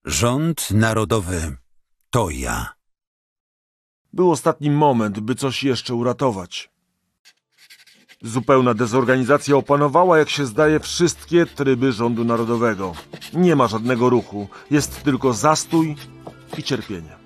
Rząd 0.08 0.70
narodowy 0.70 1.56
to 2.10 2.30
ja. 2.30 2.66
Był 4.12 4.30
ostatni 4.30 4.70
moment, 4.70 5.20
by 5.20 5.34
coś 5.34 5.64
jeszcze 5.64 5.94
uratować. 5.94 6.70
Zupełna 8.22 8.74
dezorganizacja 8.74 9.56
opanowała, 9.56 10.18
jak 10.18 10.30
się 10.30 10.46
zdaje, 10.46 10.80
wszystkie 10.80 11.46
tryby 11.46 11.92
rządu 11.92 12.24
narodowego. 12.24 12.92
Nie 13.32 13.56
ma 13.56 13.66
żadnego 13.66 14.10
ruchu, 14.10 14.48
jest 14.70 15.02
tylko 15.02 15.32
zastój 15.32 15.96
i 16.58 16.62
cierpienie. 16.62 17.16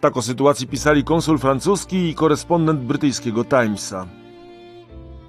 Tak 0.00 0.16
o 0.16 0.22
sytuacji 0.22 0.66
pisali 0.66 1.04
konsul 1.04 1.38
francuski 1.38 2.08
i 2.08 2.14
korespondent 2.14 2.80
brytyjskiego 2.80 3.44
Timesa. 3.44 4.06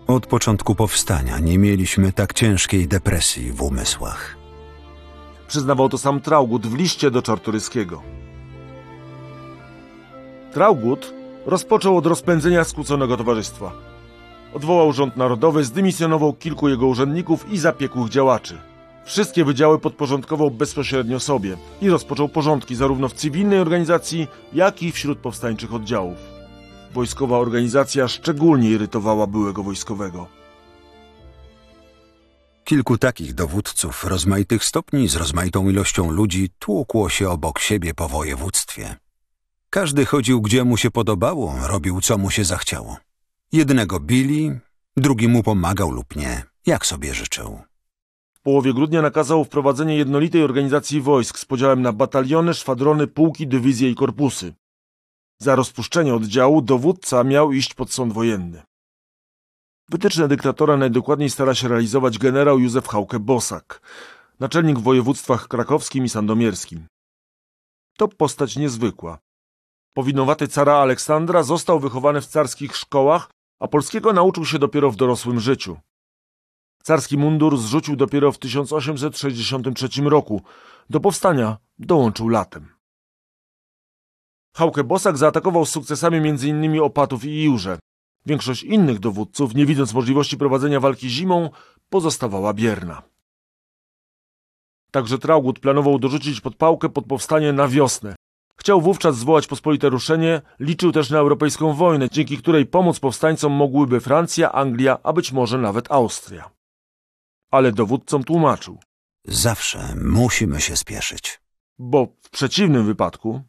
Od 0.08 0.28
początku 0.28 0.76
powstania 0.76 1.40
nie 1.40 1.58
mieliśmy 1.58 2.14
tak 2.14 2.34
ciężkiej 2.34 2.88
depresji 2.88 3.52
w 3.52 3.62
umysłach. 3.62 4.41
Przyznawał 5.52 5.90
to 5.90 5.98
sam 5.98 6.22
Traugut 6.22 6.68
w 6.68 6.76
liście 6.76 7.12
do 7.12 7.22
Czartoryskiego. 7.22 8.02
Traugut 10.54 11.14
rozpoczął 11.46 11.98
od 11.98 12.06
rozpędzenia 12.06 12.64
skłóconego 12.64 13.18
towarzystwa. 13.18 13.72
Odwołał 14.54 14.94
rząd 14.94 15.18
narodowy, 15.18 15.64
zdymisjonował 15.64 16.34
kilku 16.34 16.70
jego 16.70 16.88
urzędników 16.88 17.52
i 17.52 17.58
zapiekłych 17.58 18.10
działaczy. 18.10 18.58
Wszystkie 19.06 19.46
wydziały 19.46 19.80
podporządkował 19.80 20.52
bezpośrednio 20.52 21.20
sobie 21.20 21.58
i 21.82 21.90
rozpoczął 21.90 22.30
porządki 22.30 22.76
zarówno 22.76 23.08
w 23.10 23.14
cywilnej 23.14 23.60
organizacji, 23.60 24.28
jak 24.54 24.84
i 24.84 24.92
wśród 24.92 25.20
powstańczych 25.20 25.74
oddziałów. 25.74 26.18
Wojskowa 26.94 27.38
organizacja 27.38 28.08
szczególnie 28.08 28.70
irytowała 28.70 29.28
byłego 29.28 29.64
wojskowego. 29.64 30.41
Kilku 32.72 32.98
takich 32.98 33.34
dowódców 33.34 34.04
rozmaitych 34.04 34.66
stopni 34.66 35.08
z 35.08 35.16
rozmaitą 35.16 35.70
ilością 35.70 36.12
ludzi 36.12 36.50
tłukło 36.60 37.10
się 37.10 37.30
obok 37.30 37.60
siebie 37.60 37.94
po 37.94 38.08
województwie. 38.10 38.96
Każdy 39.70 40.06
chodził 40.06 40.42
gdzie 40.42 40.64
mu 40.64 40.78
się 40.78 40.92
podobało, 40.92 41.56
robił 41.68 42.02
co 42.02 42.18
mu 42.18 42.30
się 42.30 42.44
zachciało. 42.44 42.98
Jednego 43.52 44.00
bili, 44.00 44.52
drugi 44.98 45.28
mu 45.28 45.44
pomagał 45.44 45.92
lub 45.92 46.16
nie, 46.16 46.44
jak 46.66 46.86
sobie 46.86 47.14
życzył. 47.14 47.60
W 48.34 48.42
połowie 48.42 48.74
grudnia 48.74 49.02
nakazał 49.02 49.46
wprowadzenie 49.46 49.98
jednolitej 49.98 50.44
organizacji 50.44 51.02
wojsk 51.02 51.40
z 51.40 51.46
podziałem 51.46 51.82
na 51.82 51.94
bataliony, 51.94 52.54
szwadrony, 52.54 53.08
pułki, 53.08 53.48
dywizje 53.48 53.90
i 53.90 53.96
korpusy. 53.96 54.54
Za 55.40 55.56
rozpuszczenie 55.56 56.16
oddziału 56.16 56.62
dowódca 56.62 57.24
miał 57.24 57.52
iść 57.52 57.74
pod 57.74 57.94
sąd 57.94 58.14
wojenny. 58.14 58.62
Wytyczne 59.92 60.28
dyktatora 60.28 60.78
najdokładniej 60.78 61.30
stara 61.30 61.56
się 61.56 61.68
realizować 61.68 62.18
generał 62.18 62.60
Józef 62.60 62.88
Hauke-Bosak, 62.88 63.80
naczelnik 64.40 64.80
w 64.80 64.84
województwach 64.84 65.48
krakowskim 65.48 66.06
i 66.06 66.10
sandomierskim. 66.10 66.88
To 67.98 68.08
postać 68.08 68.56
niezwykła. 68.56 69.20
Powinowaty 69.94 70.48
cara 70.48 70.74
Aleksandra 70.74 71.44
został 71.44 71.80
wychowany 71.80 72.22
w 72.22 72.26
carskich 72.26 72.76
szkołach, 72.76 73.30
a 73.60 73.68
polskiego 73.68 74.14
nauczył 74.14 74.46
się 74.46 74.60
dopiero 74.60 74.92
w 74.92 74.96
dorosłym 74.96 75.40
życiu. 75.40 75.78
Carski 76.84 77.18
mundur 77.18 77.58
zrzucił 77.58 77.96
dopiero 77.96 78.32
w 78.32 78.38
1863 78.38 80.02
roku. 80.02 80.42
Do 80.90 81.00
powstania 81.00 81.58
dołączył 81.80 82.30
latem. 82.30 82.70
Hauke 84.56 84.84
Bosak 84.84 85.18
zaatakował 85.18 85.66
z 85.66 85.70
sukcesami 85.70 86.18
m.in. 86.18 86.80
Opatów 86.80 87.26
i 87.26 87.44
Jurze. 87.44 87.80
Większość 88.26 88.64
innych 88.64 89.00
dowódców, 89.00 89.56
nie 89.56 89.66
widząc 89.66 89.94
możliwości 89.94 90.38
prowadzenia 90.38 90.80
walki 90.80 91.10
zimą, 91.10 91.50
pozostawała 91.90 92.54
bierna. 92.54 93.02
Także 94.92 95.18
Traugut 95.18 95.60
planował 95.60 96.00
dorzucić 96.00 96.42
podpałkę 96.42 96.90
pod 96.90 97.06
powstanie 97.06 97.54
na 97.54 97.68
wiosnę. 97.68 98.16
Chciał 98.58 98.82
wówczas 98.82 99.18
zwołać 99.18 99.48
pospolite 99.48 99.90
ruszenie, 99.90 100.42
liczył 100.60 100.92
też 100.92 101.10
na 101.10 101.18
europejską 101.20 101.74
wojnę, 101.74 102.10
dzięki 102.10 102.38
której 102.38 102.66
pomóc 102.66 103.00
powstańcom 103.00 103.52
mogłyby 103.54 104.00
Francja, 104.00 104.52
Anglia, 104.52 104.98
a 105.04 105.14
być 105.14 105.32
może 105.32 105.58
nawet 105.58 105.92
Austria. 105.92 106.50
Ale 107.52 107.72
dowódcom 107.72 108.24
tłumaczył, 108.24 108.80
Zawsze 109.26 109.96
musimy 110.04 110.62
się 110.62 110.78
spieszyć. 110.78 111.42
bo 111.80 112.08
w 112.22 112.30
przeciwnym 112.30 112.86
wypadku 112.86 113.42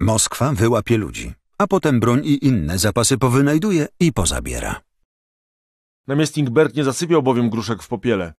Moskwa 0.00 0.52
wyłapie 0.52 0.98
ludzi, 0.98 1.34
a 1.58 1.66
potem 1.66 2.00
broń 2.00 2.20
i 2.24 2.46
inne 2.46 2.78
zapasy 2.78 3.18
powynajduje 3.18 3.86
i 4.00 4.12
pozabiera. 4.12 4.80
namiestnik 6.06 6.50
Berg 6.50 6.74
nie 6.74 6.84
zasypiał 6.84 7.22
bowiem 7.22 7.50
gruszek 7.50 7.82
w 7.82 7.88
popiele. 7.88 8.32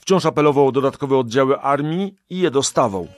Wciąż 0.00 0.26
apelował 0.26 0.68
o 0.68 0.72
dodatkowe 0.72 1.18
oddziały 1.18 1.60
armii 1.60 2.14
i 2.30 2.38
je 2.38 2.50
dostawał. 2.50 3.08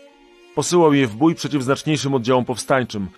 Posyłał 0.54 0.94
je 0.94 1.06
w 1.06 1.16
bój 1.16 1.34
przeciw 1.34 1.62
znaczniejszym 1.62 2.14
oddziałom 2.14 2.44
powstańczym. 2.44 3.08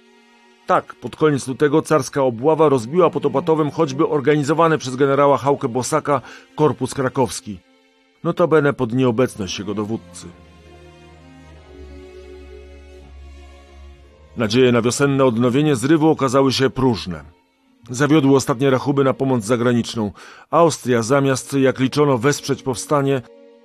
Tak, 0.67 0.95
pod 0.95 1.17
koniec 1.17 1.49
lutego 1.49 1.83
carska 1.83 2.23
obława 2.23 2.69
rozbiła 2.69 3.11
pod 3.11 3.27
Opatowem 3.27 3.71
choćby 3.71 4.09
organizowany 4.09 4.79
przez 4.79 4.97
generała 4.97 5.39
Hauke 5.39 5.69
Bosaka 5.69 6.21
korpus 6.57 6.95
krakowski. 6.95 7.59
Notabene 8.25 8.73
pod 8.73 8.93
nieobecność 8.93 9.59
jego 9.59 9.75
dowódcy. 9.75 10.27
Nadzieje 14.39 14.73
na 14.73 14.83
wiosenne 14.83 15.25
odnowienie 15.25 15.77
zrywu 15.77 16.09
okazały 16.09 16.53
się 16.53 16.71
próżne. 16.71 17.25
Zawiodły 17.91 18.37
ostatnie 18.37 18.71
rachuby 18.71 19.05
na 19.05 19.15
pomoc 19.15 19.45
zagraniczną. 19.45 20.13
Austria, 20.51 21.03
zamiast 21.03 21.53
jak 21.53 21.81
liczono 21.81 22.19
wesprzeć 22.19 22.63
powstanie, 22.63 23.23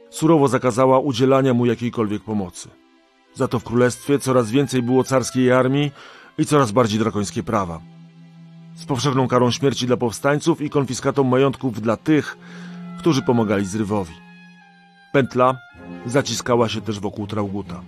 surowo 0.10 0.48
zakazała 0.48 1.00
udzielania 1.00 1.54
mu 1.54 1.66
jakiejkolwiek 1.66 2.24
pomocy. 2.24 2.70
Za 3.34 3.48
to 3.48 3.60
w 3.60 3.64
królestwie 3.64 4.20
coraz 4.20 4.52
więcej 4.52 4.82
było 4.82 5.04
carskiej 5.04 5.52
armii 5.52 5.92
i 6.38 6.46
coraz 6.46 6.72
bardziej 6.72 7.00
drakońskie 7.00 7.44
prawa. 7.44 7.80
Z 8.76 8.86
powszechną 8.86 9.28
karą 9.28 9.52
śmierci 9.52 9.88
dla 9.88 9.98
powstańców 9.98 10.62
i 10.62 10.70
konfiskatą 10.70 11.24
majątków 11.24 11.82
dla 11.82 11.98
tych, 11.98 12.38
którzy 13.00 13.22
pomagali 13.22 13.66
zrywowi. 13.66 14.14
Pętla 15.12 15.58
zaciskała 16.06 16.70
się 16.70 16.82
też 16.82 17.00
wokół 17.00 17.28
Trauguta. 17.28 17.82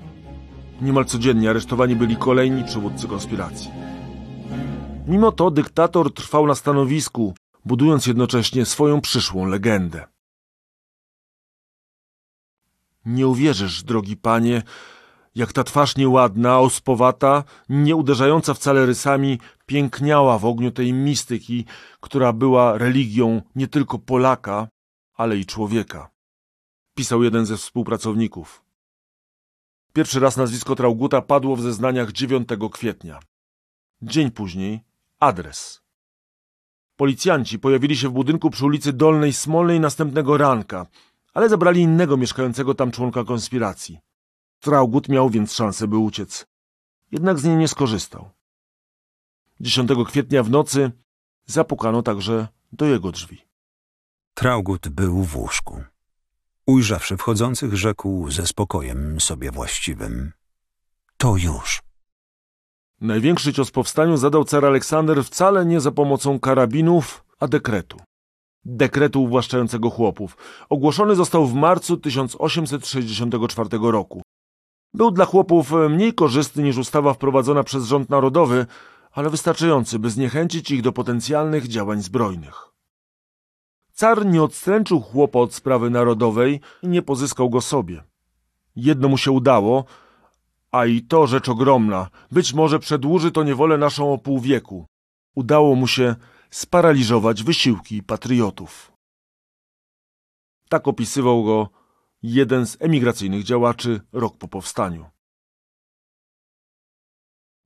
Niemal 0.81 1.05
codziennie 1.05 1.49
aresztowani 1.49 1.95
byli 1.95 2.15
kolejni 2.15 2.63
przywódcy 2.63 3.07
konspiracji. 3.07 3.71
Mimo 5.07 5.31
to 5.31 5.51
dyktator 5.51 6.13
trwał 6.13 6.47
na 6.47 6.55
stanowisku, 6.55 7.33
budując 7.65 8.07
jednocześnie 8.07 8.65
swoją 8.65 9.01
przyszłą 9.01 9.45
legendę. 9.45 10.07
Nie 13.05 13.27
uwierzysz, 13.27 13.83
drogi 13.83 14.17
panie, 14.17 14.61
jak 15.35 15.53
ta 15.53 15.63
twarz 15.63 15.95
nieładna, 15.97 16.59
ospowata, 16.59 17.43
nie 17.69 17.95
uderzająca 17.95 18.53
wcale 18.53 18.85
rysami, 18.85 19.39
piękniała 19.65 20.39
w 20.39 20.45
ogniu 20.45 20.71
tej 20.71 20.93
mistyki, 20.93 21.65
która 21.99 22.33
była 22.33 22.77
religią 22.77 23.41
nie 23.55 23.67
tylko 23.67 23.99
Polaka, 23.99 24.67
ale 25.13 25.37
i 25.37 25.45
człowieka. 25.45 26.09
Pisał 26.95 27.23
jeden 27.23 27.45
ze 27.45 27.57
współpracowników. 27.57 28.64
Pierwszy 29.95 30.19
raz 30.19 30.37
nazwisko 30.37 30.75
Trauguta 30.75 31.21
padło 31.21 31.55
w 31.55 31.61
zeznaniach 31.61 32.11
9 32.11 32.49
kwietnia. 32.71 33.19
Dzień 34.01 34.31
później 34.31 34.83
adres. 35.19 35.81
Policjanci 36.95 37.59
pojawili 37.59 37.97
się 37.97 38.09
w 38.09 38.11
budynku 38.11 38.49
przy 38.49 38.65
ulicy 38.65 38.93
Dolnej 38.93 39.33
Smolnej 39.33 39.79
następnego 39.79 40.37
ranka, 40.37 40.85
ale 41.33 41.49
zabrali 41.49 41.81
innego 41.81 42.17
mieszkającego 42.17 42.75
tam 42.75 42.91
członka 42.91 43.23
konspiracji. 43.23 43.99
Traugut 44.59 45.09
miał 45.09 45.29
więc 45.29 45.53
szansę, 45.53 45.87
by 45.87 45.97
uciec. 45.97 46.47
Jednak 47.11 47.39
z 47.39 47.43
niej 47.43 47.57
nie 47.57 47.67
skorzystał. 47.67 48.29
10 49.59 49.89
kwietnia 50.07 50.43
w 50.43 50.49
nocy 50.49 50.91
zapukano 51.45 52.01
także 52.01 52.47
do 52.71 52.85
jego 52.85 53.11
drzwi. 53.11 53.41
Traugut 54.33 54.89
był 54.89 55.23
w 55.23 55.37
łóżku. 55.37 55.83
Ujrzawszy 56.67 57.17
wchodzących, 57.17 57.75
rzekł 57.75 58.31
ze 58.31 58.47
spokojem 58.47 59.21
sobie 59.21 59.51
właściwym. 59.51 60.31
To 61.17 61.37
już. 61.37 61.81
Największy 63.01 63.53
cios 63.53 63.71
powstaniu 63.71 64.17
zadał 64.17 64.45
car 64.45 64.65
Aleksander 64.65 65.23
wcale 65.23 65.65
nie 65.65 65.79
za 65.81 65.91
pomocą 65.91 66.39
karabinów, 66.39 67.25
a 67.39 67.47
dekretu. 67.47 67.97
Dekretu 68.63 69.23
uwłaszczającego 69.23 69.89
chłopów. 69.89 70.37
Ogłoszony 70.69 71.15
został 71.15 71.47
w 71.47 71.53
marcu 71.53 71.97
1864 71.97 73.69
roku. 73.81 74.21
Był 74.93 75.11
dla 75.11 75.25
chłopów 75.25 75.71
mniej 75.89 76.13
korzystny 76.13 76.63
niż 76.63 76.77
ustawa 76.77 77.13
wprowadzona 77.13 77.63
przez 77.63 77.85
rząd 77.85 78.09
narodowy, 78.09 78.65
ale 79.11 79.29
wystarczający, 79.29 79.99
by 79.99 80.09
zniechęcić 80.09 80.71
ich 80.71 80.81
do 80.81 80.91
potencjalnych 80.91 81.67
działań 81.67 82.01
zbrojnych. 82.01 82.74
Car 83.95 84.25
nie 84.25 84.43
odstręczył 84.43 85.01
chłopa 85.01 85.39
od 85.39 85.53
sprawy 85.53 85.89
narodowej 85.89 86.61
i 86.83 86.87
nie 86.87 87.01
pozyskał 87.01 87.49
go 87.49 87.61
sobie. 87.61 88.03
Jedno 88.75 89.09
mu 89.09 89.17
się 89.17 89.31
udało, 89.31 89.85
a 90.71 90.85
i 90.85 91.01
to 91.01 91.27
rzecz 91.27 91.49
ogromna. 91.49 92.09
Być 92.31 92.53
może 92.53 92.79
przedłuży 92.79 93.31
to 93.31 93.43
niewolę 93.43 93.77
naszą 93.77 94.13
o 94.13 94.17
pół 94.17 94.39
wieku. 94.39 94.85
Udało 95.35 95.75
mu 95.75 95.87
się 95.87 96.15
sparaliżować 96.49 97.43
wysiłki 97.43 98.03
patriotów. 98.03 98.91
Tak 100.69 100.87
opisywał 100.87 101.43
go 101.43 101.69
jeden 102.23 102.67
z 102.67 102.77
emigracyjnych 102.79 103.43
działaczy 103.43 104.01
rok 104.13 104.37
po 104.37 104.47
powstaniu. 104.47 105.05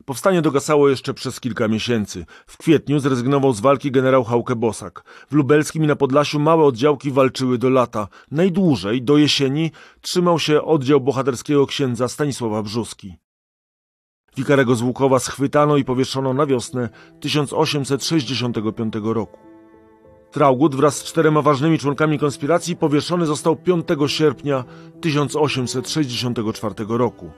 Powstanie 0.09 0.41
dogasało 0.41 0.89
jeszcze 0.89 1.13
przez 1.13 1.39
kilka 1.39 1.67
miesięcy. 1.67 2.25
W 2.47 2.57
kwietniu 2.57 2.99
zrezygnował 2.99 3.53
z 3.53 3.59
walki 3.59 3.91
generał 3.91 4.23
Hauke 4.23 4.55
Bosak. 4.55 5.03
W 5.29 5.35
Lubelskim 5.35 5.83
i 5.83 5.87
na 5.87 5.95
Podlasiu 5.95 6.39
małe 6.39 6.63
oddziałki 6.63 7.11
walczyły 7.11 7.57
do 7.57 7.69
lata. 7.69 8.07
Najdłużej, 8.31 9.01
do 9.01 9.17
jesieni, 9.17 9.71
trzymał 10.01 10.39
się 10.39 10.61
oddział 10.61 11.01
bohaterskiego 11.01 11.67
księdza 11.67 12.07
Stanisława 12.07 12.63
Brzuski. 12.63 13.15
Wikarego 14.37 14.75
z 14.75 14.81
Łukowa 14.81 15.19
schwytano 15.19 15.77
i 15.77 15.83
powieszono 15.83 16.33
na 16.33 16.45
wiosnę 16.45 16.89
1865 17.19 18.93
roku. 19.03 19.39
Traugut 20.31 20.75
wraz 20.75 20.97
z 20.97 21.03
czterema 21.03 21.41
ważnymi 21.41 21.79
członkami 21.79 22.19
konspiracji 22.19 22.75
powieszony 22.75 23.25
został 23.25 23.55
5 23.55 23.87
sierpnia 24.07 24.63
1864 25.01 26.75
roku. 26.87 27.31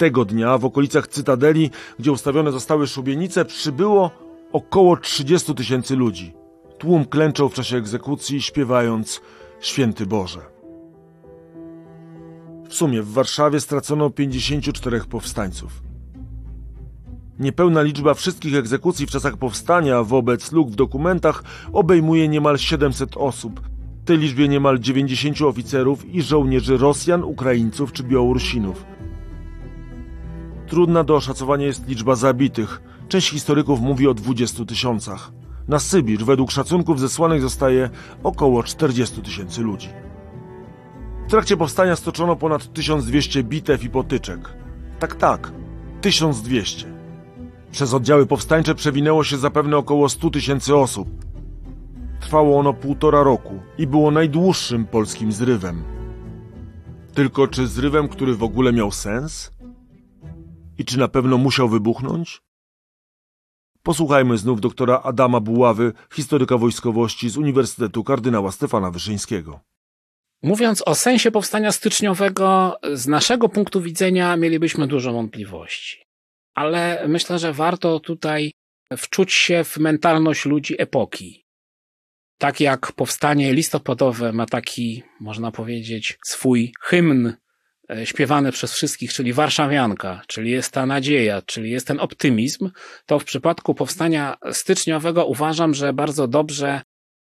Tego 0.00 0.24
dnia 0.24 0.58
w 0.58 0.64
okolicach 0.64 1.08
Cytadeli, 1.08 1.70
gdzie 1.98 2.12
ustawione 2.12 2.52
zostały 2.52 2.86
szubienice, 2.86 3.44
przybyło 3.44 4.10
około 4.52 4.96
30 4.96 5.54
tysięcy 5.54 5.96
ludzi. 5.96 6.32
Tłum 6.78 7.04
klęczał 7.04 7.48
w 7.48 7.54
czasie 7.54 7.76
egzekucji, 7.76 8.42
śpiewając 8.42 9.20
Święty 9.60 10.06
Boże. 10.06 10.40
W 12.68 12.74
sumie 12.74 13.02
w 13.02 13.12
Warszawie 13.12 13.60
stracono 13.60 14.10
54 14.10 15.00
powstańców. 15.00 15.82
Niepełna 17.38 17.82
liczba 17.82 18.14
wszystkich 18.14 18.54
egzekucji 18.54 19.06
w 19.06 19.10
czasach 19.10 19.36
powstania 19.36 20.02
wobec 20.02 20.52
luk 20.52 20.70
w 20.70 20.74
dokumentach 20.74 21.42
obejmuje 21.72 22.28
niemal 22.28 22.58
700 22.58 23.16
osób. 23.16 23.60
W 24.02 24.04
tej 24.04 24.18
liczbie 24.18 24.48
niemal 24.48 24.78
90 24.78 25.42
oficerów 25.42 26.14
i 26.14 26.22
żołnierzy 26.22 26.76
Rosjan, 26.76 27.24
Ukraińców 27.24 27.92
czy 27.92 28.02
Białorusinów. 28.02 28.84
Trudna 30.70 31.04
do 31.04 31.16
oszacowania 31.16 31.66
jest 31.66 31.88
liczba 31.88 32.14
zabitych. 32.14 32.82
Część 33.08 33.30
historyków 33.30 33.80
mówi 33.80 34.08
o 34.08 34.14
20 34.14 34.64
tysiącach. 34.64 35.32
Na 35.68 35.78
Sybir 35.78 36.24
według 36.24 36.50
szacunków 36.50 37.00
zesłanych 37.00 37.42
zostaje 37.42 37.90
około 38.22 38.62
40 38.62 39.22
tysięcy 39.22 39.62
ludzi. 39.62 39.88
W 41.26 41.30
trakcie 41.30 41.56
powstania 41.56 41.96
stoczono 41.96 42.36
ponad 42.36 42.72
1200 42.72 43.44
bitew 43.44 43.84
i 43.84 43.90
potyczek. 43.90 44.54
Tak, 44.98 45.14
tak, 45.14 45.52
1200. 46.00 46.86
Przez 47.72 47.94
oddziały 47.94 48.26
powstańcze 48.26 48.74
przewinęło 48.74 49.24
się 49.24 49.38
zapewne 49.38 49.76
około 49.76 50.08
100 50.08 50.30
tysięcy 50.30 50.76
osób. 50.76 51.08
Trwało 52.20 52.58
ono 52.58 52.72
półtora 52.72 53.22
roku 53.22 53.60
i 53.78 53.86
było 53.86 54.10
najdłuższym 54.10 54.86
polskim 54.86 55.32
zrywem. 55.32 55.82
Tylko 57.14 57.48
czy 57.48 57.66
zrywem, 57.66 58.08
który 58.08 58.34
w 58.34 58.42
ogóle 58.42 58.72
miał 58.72 58.90
sens? 58.90 59.59
I 60.80 60.84
czy 60.84 60.98
na 60.98 61.08
pewno 61.08 61.38
musiał 61.38 61.68
wybuchnąć? 61.68 62.40
Posłuchajmy 63.82 64.38
znów 64.38 64.60
doktora 64.60 65.00
Adama 65.04 65.40
Buławy, 65.40 65.92
historyka 66.12 66.56
wojskowości 66.56 67.30
z 67.30 67.36
Uniwersytetu 67.36 68.04
Kardynała 68.04 68.52
Stefana 68.52 68.90
Wyszyńskiego. 68.90 69.60
Mówiąc 70.42 70.82
o 70.86 70.94
sensie 70.94 71.30
powstania 71.30 71.72
styczniowego, 71.72 72.76
z 72.92 73.06
naszego 73.06 73.48
punktu 73.48 73.80
widzenia 73.80 74.36
mielibyśmy 74.36 74.86
dużo 74.86 75.12
wątpliwości. 75.12 76.04
Ale 76.54 77.08
myślę, 77.08 77.38
że 77.38 77.52
warto 77.52 78.00
tutaj 78.00 78.52
wczuć 78.96 79.32
się 79.32 79.64
w 79.64 79.76
mentalność 79.76 80.44
ludzi 80.44 80.74
epoki. 80.82 81.44
Tak 82.38 82.60
jak 82.60 82.92
powstanie 82.92 83.54
listopadowe 83.54 84.32
ma 84.32 84.46
taki, 84.46 85.02
można 85.20 85.50
powiedzieć, 85.50 86.18
swój 86.24 86.72
hymn 86.80 87.32
e, 87.90 88.06
śpiewany 88.06 88.52
przez 88.52 88.72
wszystkich, 88.72 89.12
czyli 89.12 89.32
Warszawianka, 89.32 90.22
czyli 90.26 90.50
jest 90.50 90.72
ta 90.72 90.86
nadzieja, 90.86 91.42
czyli 91.42 91.70
jest 91.70 91.86
ten 91.86 92.00
optymizm, 92.00 92.70
to 93.06 93.18
w 93.18 93.24
przypadku 93.24 93.74
powstania 93.74 94.36
styczniowego 94.52 95.26
uważam, 95.26 95.74
że 95.74 95.92
bardzo 95.92 96.28
dobrze 96.28 96.80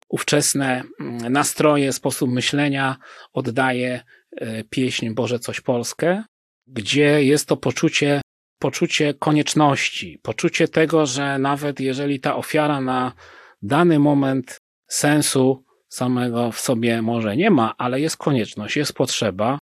ówczesne 0.10 0.84
mm, 1.00 1.32
nastroje, 1.32 1.94
sposób 1.94 2.32
myślenia 2.32 2.98
oddaje 3.34 4.04
e, 4.32 4.64
pieśń 4.64 5.10
Boże 5.10 5.40
coś 5.40 5.62
Polskę, 5.62 6.24
gdzie 6.68 7.24
jest 7.24 7.48
to 7.48 7.58
poczucie, 7.58 8.22
poczucie 8.60 9.14
konieczności, 9.14 10.20
poczucie 10.22 10.68
tego, 10.68 11.06
że 11.06 11.40
nawet 11.40 11.80
jeżeli 11.80 12.20
ta 12.20 12.36
ofiara 12.36 12.82
na 12.82 13.14
dany 13.62 14.00
moment 14.00 14.58
sensu 14.88 15.64
samego 15.90 16.52
w 16.52 16.60
sobie 16.60 17.02
może 17.02 17.38
nie 17.38 17.52
ma, 17.52 17.74
ale 17.78 18.02
jest 18.02 18.18
konieczność, 18.18 18.78
jest 18.78 18.94
potrzeba, 18.94 19.60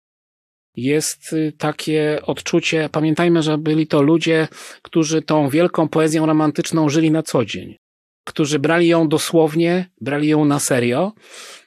jest 0.76 1.32
y, 1.32 1.52
takie 1.58 2.20
odczucie, 2.22 2.88
pamiętajmy, 2.92 3.42
że 3.42 3.58
byli 3.58 3.86
to 3.86 4.02
ludzie, 4.02 4.48
którzy 4.82 5.22
tą 5.22 5.48
wielką 5.48 5.88
poezją 5.88 6.26
romantyczną 6.26 6.88
żyli 6.88 7.10
na 7.10 7.22
co 7.22 7.44
dzień 7.44 7.76
którzy 8.24 8.58
brali 8.58 8.88
ją 8.88 9.08
dosłownie, 9.08 9.90
brali 10.00 10.28
ją 10.28 10.44
na 10.44 10.58
serio. 10.58 11.12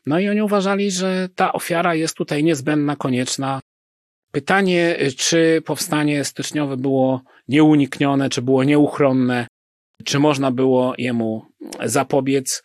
No 0.06 0.20
i 0.20 0.30
oni 0.30 0.42
uważali, 0.42 0.92
że 0.92 1.30
ta 1.36 1.54
ofiara 1.54 1.96
jest 1.96 2.16
tutaj 2.18 2.44
niezbędna, 2.44 2.96
konieczna. 2.96 3.60
Pytanie, 4.32 4.98
czy 5.18 5.62
powstanie 5.66 6.24
styczniowe 6.24 6.78
było 6.78 7.22
nieuniknione, 7.48 8.30
czy 8.30 8.42
było 8.42 8.64
nieuchronne, 8.64 9.48
czy 10.04 10.20
można 10.20 10.52
było 10.52 10.94
jemu 10.98 11.46
zapobiec? 11.84 12.64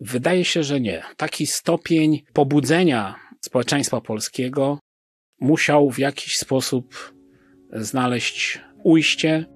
Wydaje 0.00 0.44
się, 0.44 0.62
że 0.62 0.80
nie. 0.80 1.02
Taki 1.16 1.46
stopień 1.46 2.22
pobudzenia 2.32 3.14
społeczeństwa 3.44 4.00
polskiego 4.00 4.78
musiał 5.40 5.90
w 5.90 5.98
jakiś 5.98 6.38
sposób 6.38 7.14
znaleźć 7.72 8.60
ujście. 8.84 9.46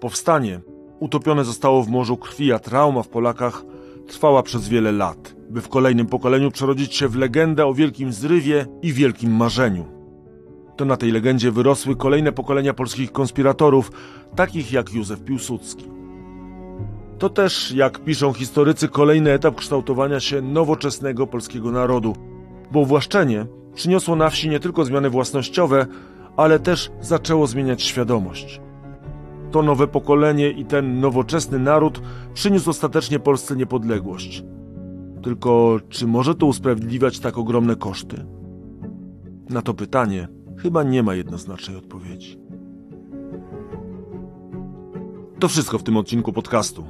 Powstanie 0.00 0.60
utopione 1.00 1.44
zostało 1.44 1.82
w 1.82 1.88
morzu 1.88 2.16
krwi, 2.16 2.52
a 2.52 2.58
trauma 2.58 3.02
w 3.02 3.08
Polakach 3.08 3.64
trwała 4.06 4.42
przez 4.42 4.68
wiele 4.68 4.92
lat, 4.92 5.36
by 5.50 5.60
w 5.60 5.68
kolejnym 5.68 6.06
pokoleniu 6.06 6.50
przerodzić 6.50 6.94
się 6.94 7.08
w 7.08 7.16
legendę 7.16 7.66
o 7.66 7.74
wielkim 7.74 8.12
zrywie 8.12 8.66
i 8.82 8.92
wielkim 8.92 9.36
marzeniu. 9.36 9.84
To 10.76 10.84
na 10.84 10.96
tej 10.96 11.12
legendzie 11.12 11.50
wyrosły 11.50 11.96
kolejne 11.96 12.32
pokolenia 12.32 12.74
polskich 12.74 13.12
konspiratorów, 13.12 13.90
takich 14.36 14.72
jak 14.72 14.92
Józef 14.92 15.24
Piłsudski. 15.24 15.84
To 17.18 17.28
też, 17.28 17.72
jak 17.72 17.98
piszą 17.98 18.32
historycy, 18.32 18.88
kolejny 18.88 19.32
etap 19.32 19.54
kształtowania 19.54 20.20
się 20.20 20.42
nowoczesnego 20.42 21.26
polskiego 21.26 21.70
narodu, 21.70 22.16
bo 22.72 22.80
uwłaszczenie 22.80 23.46
przyniosło 23.74 24.16
na 24.16 24.30
wsi 24.30 24.48
nie 24.48 24.60
tylko 24.60 24.84
zmiany 24.84 25.10
własnościowe, 25.10 25.86
ale 26.36 26.58
też 26.58 26.90
zaczęło 27.00 27.46
zmieniać 27.46 27.82
świadomość 27.82 28.60
to 29.54 29.62
nowe 29.62 29.86
pokolenie 29.86 30.50
i 30.50 30.64
ten 30.64 31.00
nowoczesny 31.00 31.58
naród 31.58 32.00
przyniósł 32.32 32.70
ostatecznie 32.70 33.18
Polsce 33.18 33.56
niepodległość. 33.56 34.44
Tylko 35.22 35.80
czy 35.88 36.06
może 36.06 36.34
to 36.34 36.46
usprawiedliwiać 36.46 37.18
tak 37.18 37.38
ogromne 37.38 37.76
koszty? 37.76 38.26
Na 39.50 39.62
to 39.62 39.74
pytanie 39.74 40.28
chyba 40.58 40.82
nie 40.82 41.02
ma 41.02 41.14
jednoznacznej 41.14 41.76
odpowiedzi. 41.76 42.38
To 45.38 45.48
wszystko 45.48 45.78
w 45.78 45.82
tym 45.82 45.96
odcinku 45.96 46.32
podcastu. 46.32 46.84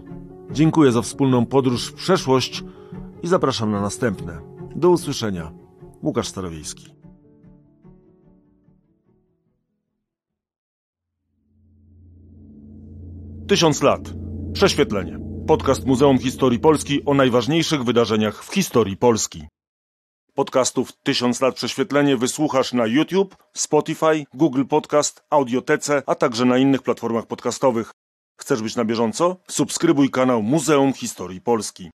Dziękuję 0.50 0.92
za 0.92 1.02
wspólną 1.02 1.46
podróż 1.46 1.86
w 1.86 1.94
przeszłość 1.94 2.64
i 3.22 3.28
zapraszam 3.28 3.70
na 3.70 3.80
następne. 3.80 4.40
Do 4.76 4.90
usłyszenia. 4.90 5.63
Łukasz 6.04 6.28
Starowiejski. 6.28 6.94
Tysiąc 13.48 13.82
lat. 13.82 14.00
Prześwietlenie. 14.52 15.18
Podcast 15.46 15.86
Muzeum 15.86 16.18
Historii 16.18 16.58
Polski 16.58 17.04
o 17.04 17.14
najważniejszych 17.14 17.84
wydarzeniach 17.84 18.44
w 18.44 18.54
historii 18.54 18.96
Polski. 18.96 19.42
Podcastów 20.34 20.92
Tysiąc 21.02 21.40
lat 21.40 21.54
prześwietlenie 21.54 22.16
wysłuchasz 22.16 22.72
na 22.72 22.86
YouTube, 22.86 23.36
Spotify, 23.56 24.26
Google 24.34 24.64
Podcast, 24.64 25.24
Audiotece, 25.30 26.02
a 26.06 26.14
także 26.14 26.44
na 26.44 26.58
innych 26.58 26.82
platformach 26.82 27.26
podcastowych. 27.26 27.90
Chcesz 28.40 28.62
być 28.62 28.76
na 28.76 28.84
bieżąco? 28.84 29.36
Subskrybuj 29.48 30.10
kanał 30.10 30.42
Muzeum 30.42 30.92
Historii 30.92 31.40
Polski. 31.40 31.90